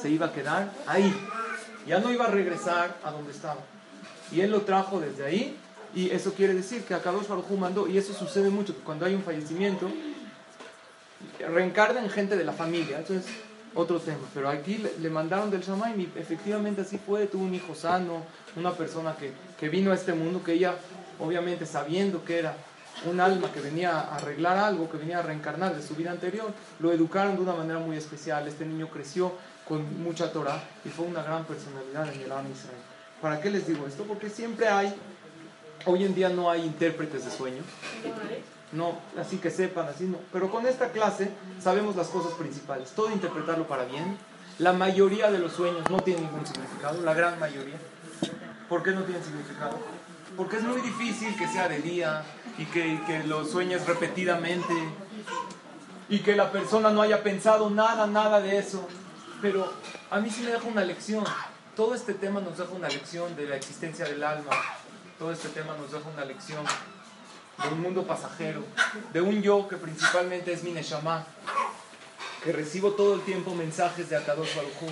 se 0.00 0.10
iba 0.10 0.26
a 0.26 0.32
quedar 0.32 0.70
ahí. 0.86 1.12
Ya 1.86 1.98
no 1.98 2.12
iba 2.12 2.26
a 2.26 2.30
regresar 2.30 2.96
a 3.02 3.10
donde 3.10 3.32
estaba. 3.32 3.60
Y 4.30 4.40
él 4.42 4.50
lo 4.50 4.62
trajo 4.62 5.00
desde 5.00 5.24
ahí. 5.24 5.56
Y 5.94 6.10
eso 6.10 6.34
quiere 6.34 6.54
decir 6.54 6.84
que 6.84 6.94
Akadosh 6.94 7.26
Baruj 7.26 7.50
mandó, 7.58 7.88
y 7.88 7.98
eso 7.98 8.14
sucede 8.14 8.48
mucho, 8.48 8.76
cuando 8.84 9.06
hay 9.06 9.14
un 9.14 9.24
fallecimiento, 9.24 9.90
reencarnan 11.40 12.08
gente 12.10 12.36
de 12.36 12.44
la 12.44 12.52
familia. 12.52 13.00
Eso 13.00 13.14
es 13.14 13.24
otro 13.74 13.98
tema. 14.00 14.26
Pero 14.34 14.48
aquí 14.48 14.84
le, 14.98 15.10
mandaron 15.10 15.50
del 15.50 15.62
Shamaim 15.62 16.00
y 16.00 16.12
efectivamente 16.16 16.82
así 16.82 16.98
fue. 16.98 17.26
Tuvo 17.26 17.44
un 17.44 17.54
hijo 17.54 17.74
sano, 17.74 18.24
una 18.56 18.72
persona 18.72 19.16
que, 19.16 19.32
que 19.58 19.68
vino 19.68 19.92
a 19.92 19.94
este 19.94 20.12
mundo, 20.12 20.42
que 20.42 20.52
ella, 20.52 20.74
obviamente 21.18 21.66
sabiendo 21.66 22.24
que 22.24 22.38
era 22.38 22.56
un 23.06 23.20
alma 23.20 23.50
que 23.52 23.60
venía 23.60 23.98
a 23.98 24.16
arreglar 24.16 24.58
algo, 24.58 24.90
que 24.90 24.98
venía 24.98 25.20
a 25.20 25.22
reencarnar 25.22 25.74
de 25.74 25.82
su 25.82 25.94
vida 25.94 26.10
anterior, 26.10 26.52
lo 26.80 26.92
educaron 26.92 27.36
de 27.36 27.42
una 27.42 27.54
manera 27.54 27.78
muy 27.78 27.96
especial. 27.96 28.46
Este 28.46 28.66
niño 28.66 28.88
creció 28.88 29.32
con 29.66 30.02
mucha 30.02 30.32
Torah 30.32 30.62
y 30.84 30.88
fue 30.88 31.06
una 31.06 31.22
gran 31.22 31.44
personalidad 31.44 32.12
en 32.12 32.20
el 32.22 32.32
Am 32.32 32.50
Israel. 32.50 32.78
¿Para 33.22 33.40
qué 33.40 33.50
les 33.50 33.66
digo 33.66 33.86
esto? 33.86 34.04
Porque 34.04 34.28
siempre 34.28 34.68
hay, 34.68 34.94
hoy 35.84 36.04
en 36.04 36.14
día 36.14 36.28
no 36.28 36.50
hay 36.50 36.64
intérpretes 36.64 37.24
de 37.24 37.30
sueños, 37.30 37.64
no, 38.72 38.98
así 39.18 39.38
que 39.38 39.50
sepan, 39.50 39.88
así 39.88 40.04
no. 40.04 40.18
Pero 40.32 40.50
con 40.50 40.66
esta 40.66 40.90
clase 40.90 41.30
sabemos 41.60 41.96
las 41.96 42.08
cosas 42.08 42.34
principales, 42.34 42.90
todo 42.90 43.10
interpretarlo 43.10 43.66
para 43.66 43.84
bien. 43.84 44.16
La 44.58 44.72
mayoría 44.72 45.30
de 45.30 45.38
los 45.38 45.52
sueños 45.52 45.88
no 45.90 46.00
tienen 46.00 46.24
ningún 46.24 46.46
significado, 46.46 47.00
la 47.00 47.14
gran 47.14 47.38
mayoría. 47.40 47.76
¿Por 48.68 48.82
qué 48.82 48.92
no 48.92 49.02
tienen 49.02 49.24
significado? 49.24 49.78
Porque 50.36 50.56
es 50.58 50.62
muy 50.62 50.80
difícil 50.82 51.36
que 51.36 51.48
sea 51.48 51.68
de 51.68 51.80
día 51.80 52.22
y 52.58 52.66
que, 52.66 53.00
que 53.06 53.24
lo 53.24 53.44
sueñes 53.44 53.86
repetidamente 53.86 54.74
y 56.08 56.20
que 56.20 56.36
la 56.36 56.52
persona 56.52 56.90
no 56.90 57.02
haya 57.02 57.22
pensado 57.22 57.70
nada, 57.70 58.06
nada 58.06 58.40
de 58.40 58.58
eso. 58.58 58.86
Pero 59.42 59.72
a 60.10 60.20
mí 60.20 60.30
sí 60.30 60.42
me 60.42 60.52
deja 60.52 60.68
una 60.68 60.84
lección. 60.84 61.24
Todo 61.74 61.94
este 61.94 62.14
tema 62.14 62.40
nos 62.40 62.58
deja 62.58 62.70
una 62.70 62.88
lección 62.88 63.34
de 63.34 63.48
la 63.48 63.56
existencia 63.56 64.04
del 64.04 64.22
alma. 64.22 64.50
Todo 65.18 65.32
este 65.32 65.48
tema 65.48 65.74
nos 65.76 65.90
deja 65.90 66.08
una 66.08 66.24
lección 66.24 66.64
de 67.62 67.74
un 67.74 67.80
mundo 67.80 68.06
pasajero, 68.06 68.62
de 69.12 69.20
un 69.20 69.42
yo 69.42 69.68
que 69.68 69.76
principalmente 69.76 70.52
es 70.52 70.62
mi 70.62 70.72
Neshama, 70.72 71.26
que 72.42 72.52
recibo 72.52 72.92
todo 72.92 73.14
el 73.14 73.20
tiempo 73.22 73.54
mensajes 73.54 74.08
de 74.08 74.16
Akadosh 74.16 74.56
Barujú, 74.56 74.86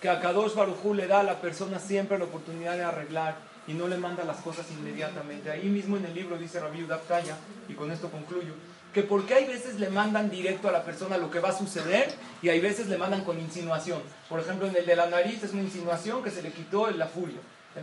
que 0.00 0.08
Akadosh 0.08 0.54
Barujú 0.54 0.94
le 0.94 1.06
da 1.06 1.20
a 1.20 1.24
la 1.24 1.40
persona 1.40 1.78
siempre 1.78 2.18
la 2.18 2.24
oportunidad 2.24 2.76
de 2.76 2.84
arreglar 2.84 3.36
y 3.66 3.74
no 3.74 3.88
le 3.88 3.98
manda 3.98 4.24
las 4.24 4.38
cosas 4.38 4.66
inmediatamente. 4.70 5.50
Ahí 5.50 5.68
mismo 5.68 5.96
en 5.96 6.06
el 6.06 6.14
libro 6.14 6.38
dice 6.38 6.60
Rabbi 6.60 6.84
Udaptaya, 6.84 7.36
y 7.68 7.74
con 7.74 7.90
esto 7.90 8.10
concluyo, 8.10 8.54
que 8.94 9.02
porque 9.02 9.34
hay 9.34 9.46
veces 9.46 9.78
le 9.78 9.90
mandan 9.90 10.30
directo 10.30 10.68
a 10.68 10.72
la 10.72 10.84
persona 10.84 11.18
lo 11.18 11.30
que 11.30 11.40
va 11.40 11.50
a 11.50 11.58
suceder 11.58 12.14
y 12.40 12.48
hay 12.48 12.60
veces 12.60 12.86
le 12.86 12.96
mandan 12.96 13.24
con 13.24 13.38
insinuación. 13.38 14.00
Por 14.28 14.40
ejemplo, 14.40 14.66
en 14.66 14.76
el 14.76 14.86
de 14.86 14.96
la 14.96 15.06
nariz 15.06 15.42
es 15.42 15.52
una 15.52 15.62
insinuación 15.62 16.22
que 16.22 16.30
se 16.30 16.42
le 16.42 16.50
quitó 16.50 16.90
la 16.90 17.06
furia. 17.06 17.38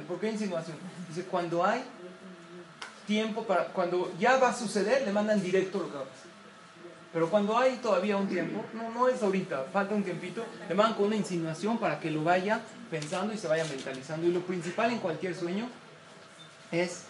¿Por 0.07 0.19
qué 0.19 0.31
insinuación? 0.31 0.75
Dice, 1.07 1.25
cuando 1.25 1.63
hay 1.63 1.83
tiempo 3.07 3.43
para, 3.43 3.65
cuando 3.67 4.11
ya 4.19 4.37
va 4.37 4.49
a 4.49 4.55
suceder, 4.55 5.03
le 5.03 5.11
mandan 5.11 5.41
directo 5.41 5.79
lo 5.79 5.91
que 5.91 5.97
va. 5.97 6.05
Pero 7.13 7.29
cuando 7.29 7.57
hay 7.57 7.77
todavía 7.77 8.17
un 8.17 8.27
tiempo, 8.27 8.65
no, 8.73 8.89
no 8.89 9.07
es 9.07 9.21
ahorita, 9.21 9.65
falta 9.71 9.93
un 9.93 10.03
tiempito, 10.03 10.43
le 10.67 10.73
mandan 10.73 10.95
con 10.95 11.05
una 11.05 11.15
insinuación 11.15 11.77
para 11.77 11.99
que 11.99 12.09
lo 12.09 12.23
vaya 12.23 12.61
pensando 12.89 13.33
y 13.33 13.37
se 13.37 13.47
vaya 13.47 13.65
mentalizando. 13.65 14.25
Y 14.25 14.31
lo 14.31 14.41
principal 14.41 14.91
en 14.91 14.97
cualquier 14.97 15.35
sueño 15.35 15.69
es 16.71 17.03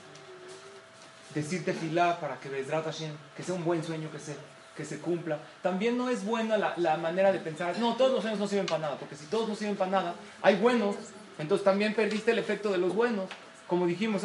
decirte 1.34 1.74
filá 1.74 2.20
para 2.20 2.38
que 2.40 2.50
Bezrat 2.50 2.84
Hashem, 2.84 3.12
que 3.36 3.44
sea 3.44 3.56
un 3.56 3.64
buen 3.64 3.84
sueño 3.84 4.12
que 4.12 4.20
se, 4.20 4.36
que 4.76 4.86
se 4.86 5.00
cumpla. 5.00 5.40
También 5.62 5.98
no 5.98 6.10
es 6.10 6.26
buena 6.26 6.58
la, 6.58 6.74
la, 6.78 6.98
manera 6.98 7.32
de 7.32 7.40
pensar, 7.40 7.78
no, 7.80 7.96
todos 7.96 8.12
los 8.12 8.22
sueños 8.22 8.40
no 8.40 8.48
sirven 8.48 8.66
para 8.66 8.80
nada, 8.80 8.98
porque 8.98 9.16
si 9.16 9.26
todos 9.26 9.48
no 9.48 9.56
sirven 9.56 9.76
para 9.76 9.92
nada, 9.92 10.16
hay 10.42 10.58
buenos, 10.58 10.96
entonces 11.40 11.64
también 11.64 11.94
perdiste 11.94 12.32
el 12.32 12.40
efecto 12.40 12.72
de 12.72 12.78
los 12.78 12.94
buenos. 12.94 13.30
Como 13.68 13.88
dijimos, 13.88 14.24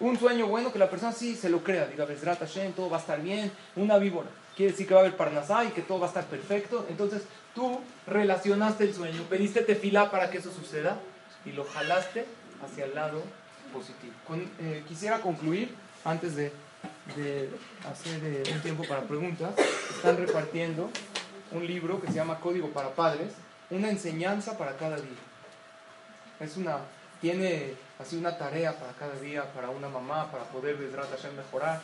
un 0.00 0.18
sueño 0.18 0.46
bueno 0.46 0.72
que 0.72 0.78
la 0.78 0.88
persona 0.88 1.12
sí 1.12 1.34
se 1.34 1.48
lo 1.48 1.62
crea, 1.62 1.86
diga 1.86 2.04
Bezrat 2.04 2.38
Hashem, 2.38 2.72
todo 2.72 2.90
va 2.90 2.98
a 2.98 3.00
estar 3.00 3.20
bien, 3.20 3.50
una 3.76 3.98
víbora. 3.98 4.28
Quiere 4.56 4.72
decir 4.72 4.86
que 4.86 4.94
va 4.94 5.00
a 5.00 5.02
haber 5.04 5.16
Parnasá 5.16 5.64
y 5.64 5.68
que 5.68 5.82
todo 5.82 6.00
va 6.00 6.06
a 6.06 6.08
estar 6.08 6.24
perfecto. 6.24 6.86
Entonces, 6.88 7.22
Tú 7.58 7.80
relacionaste 8.06 8.84
el 8.84 8.94
sueño, 8.94 9.22
pediste 9.24 9.62
tefilá 9.62 10.12
para 10.12 10.30
que 10.30 10.38
eso 10.38 10.52
suceda 10.52 10.96
y 11.44 11.50
lo 11.50 11.64
jalaste 11.64 12.24
hacia 12.64 12.84
el 12.84 12.94
lado 12.94 13.20
positivo. 13.72 14.12
Eh, 14.60 14.84
quisiera 14.86 15.20
concluir 15.20 15.74
antes 16.04 16.36
de, 16.36 16.52
hacer 17.90 18.20
eh, 18.22 18.44
un 18.54 18.60
tiempo 18.60 18.84
para 18.84 19.02
preguntas. 19.02 19.54
Están 19.90 20.18
repartiendo 20.18 20.88
un 21.50 21.66
libro 21.66 22.00
que 22.00 22.06
se 22.06 22.12
llama 22.12 22.38
Código 22.38 22.68
para 22.68 22.90
Padres, 22.90 23.32
una 23.70 23.90
enseñanza 23.90 24.56
para 24.56 24.76
cada 24.76 24.94
día. 24.94 25.18
Es 26.38 26.56
una, 26.56 26.78
tiene 27.20 27.74
así 27.98 28.16
una 28.16 28.38
tarea 28.38 28.78
para 28.78 28.92
cada 28.92 29.14
día, 29.20 29.52
para 29.52 29.70
una 29.70 29.88
mamá, 29.88 30.30
para 30.30 30.44
poder 30.44 30.76
mejorar 30.78 31.80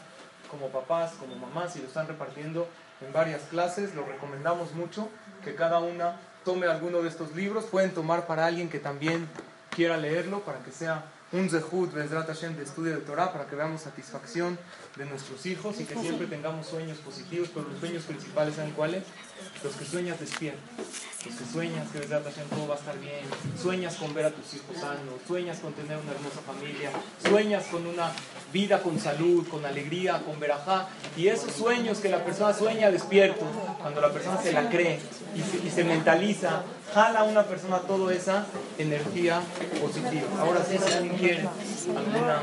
como 0.50 0.68
papás, 0.68 1.12
como 1.18 1.34
mamás, 1.36 1.74
y 1.76 1.80
lo 1.80 1.86
están 1.86 2.06
repartiendo 2.06 2.68
en 3.00 3.12
varias 3.12 3.42
clases. 3.42 3.94
Lo 3.94 4.04
recomendamos 4.04 4.72
mucho 4.72 5.08
que 5.42 5.54
cada 5.54 5.80
una 5.80 6.20
tome 6.44 6.66
alguno 6.66 7.02
de 7.02 7.08
estos 7.08 7.34
libros. 7.34 7.64
Pueden 7.64 7.92
tomar 7.92 8.26
para 8.26 8.46
alguien 8.46 8.68
que 8.68 8.78
también 8.78 9.28
quiera 9.70 9.96
leerlo, 9.96 10.40
para 10.40 10.60
que 10.60 10.70
sea 10.70 11.04
un 11.32 11.50
Zehut, 11.50 11.92
Bezrat 11.92 12.28
Hashem, 12.28 12.56
de 12.56 12.62
estudio 12.62 12.94
de 12.94 13.00
Torah, 13.00 13.32
para 13.32 13.46
que 13.46 13.56
veamos 13.56 13.80
satisfacción 13.80 14.56
de 14.94 15.04
nuestros 15.04 15.44
hijos 15.46 15.80
y 15.80 15.84
que 15.84 15.96
siempre 15.96 16.28
tengamos 16.28 16.68
sueños 16.68 16.98
positivos, 16.98 17.50
pero 17.52 17.68
los 17.68 17.80
sueños 17.80 18.04
principales, 18.04 18.54
¿saben 18.54 18.72
cuáles? 18.72 19.02
Los 19.64 19.74
que 19.74 19.84
sueñas 19.84 20.20
despiertos, 20.20 20.62
que 21.30 21.44
sueñas 21.50 21.88
que 21.90 22.00
Bezrat 22.00 22.24
Hashem 22.24 22.46
todo 22.50 22.68
va 22.68 22.74
a 22.74 22.78
estar 22.78 22.98
bien, 22.98 23.24
sueñas 23.60 23.94
con 23.96 24.12
ver 24.12 24.26
a 24.26 24.30
tus 24.30 24.54
hijos 24.54 24.76
sanos, 24.78 25.14
sueñas 25.26 25.58
con 25.58 25.72
tener 25.72 25.96
una 25.96 26.12
hermosa 26.12 26.40
familia, 26.46 26.90
sueñas 27.26 27.64
con 27.70 27.86
una 27.86 28.12
vida 28.52 28.82
con 28.82 29.00
salud, 29.00 29.46
con 29.48 29.64
alegría, 29.64 30.22
con 30.22 30.38
verajá, 30.38 30.88
y 31.16 31.28
esos 31.28 31.52
sueños 31.52 31.98
que 31.98 32.10
la 32.10 32.22
persona 32.24 32.52
sueña 32.52 32.90
despierto, 32.90 33.46
cuando 33.80 34.02
la 34.02 34.12
persona 34.12 34.40
se 34.42 34.52
la 34.52 34.68
cree 34.68 35.00
y 35.34 35.40
se, 35.40 35.66
y 35.66 35.70
se 35.70 35.84
mentaliza, 35.84 36.62
jala 36.92 37.20
a 37.20 37.24
una 37.24 37.44
persona 37.44 37.78
toda 37.78 38.12
esa 38.12 38.44
energía 38.76 39.40
positiva. 39.80 40.28
Ahora 40.40 40.60
sí, 40.62 40.76
si 40.78 40.92
alguien 40.92 41.16
quiere 41.16 41.48
alguna... 41.96 42.42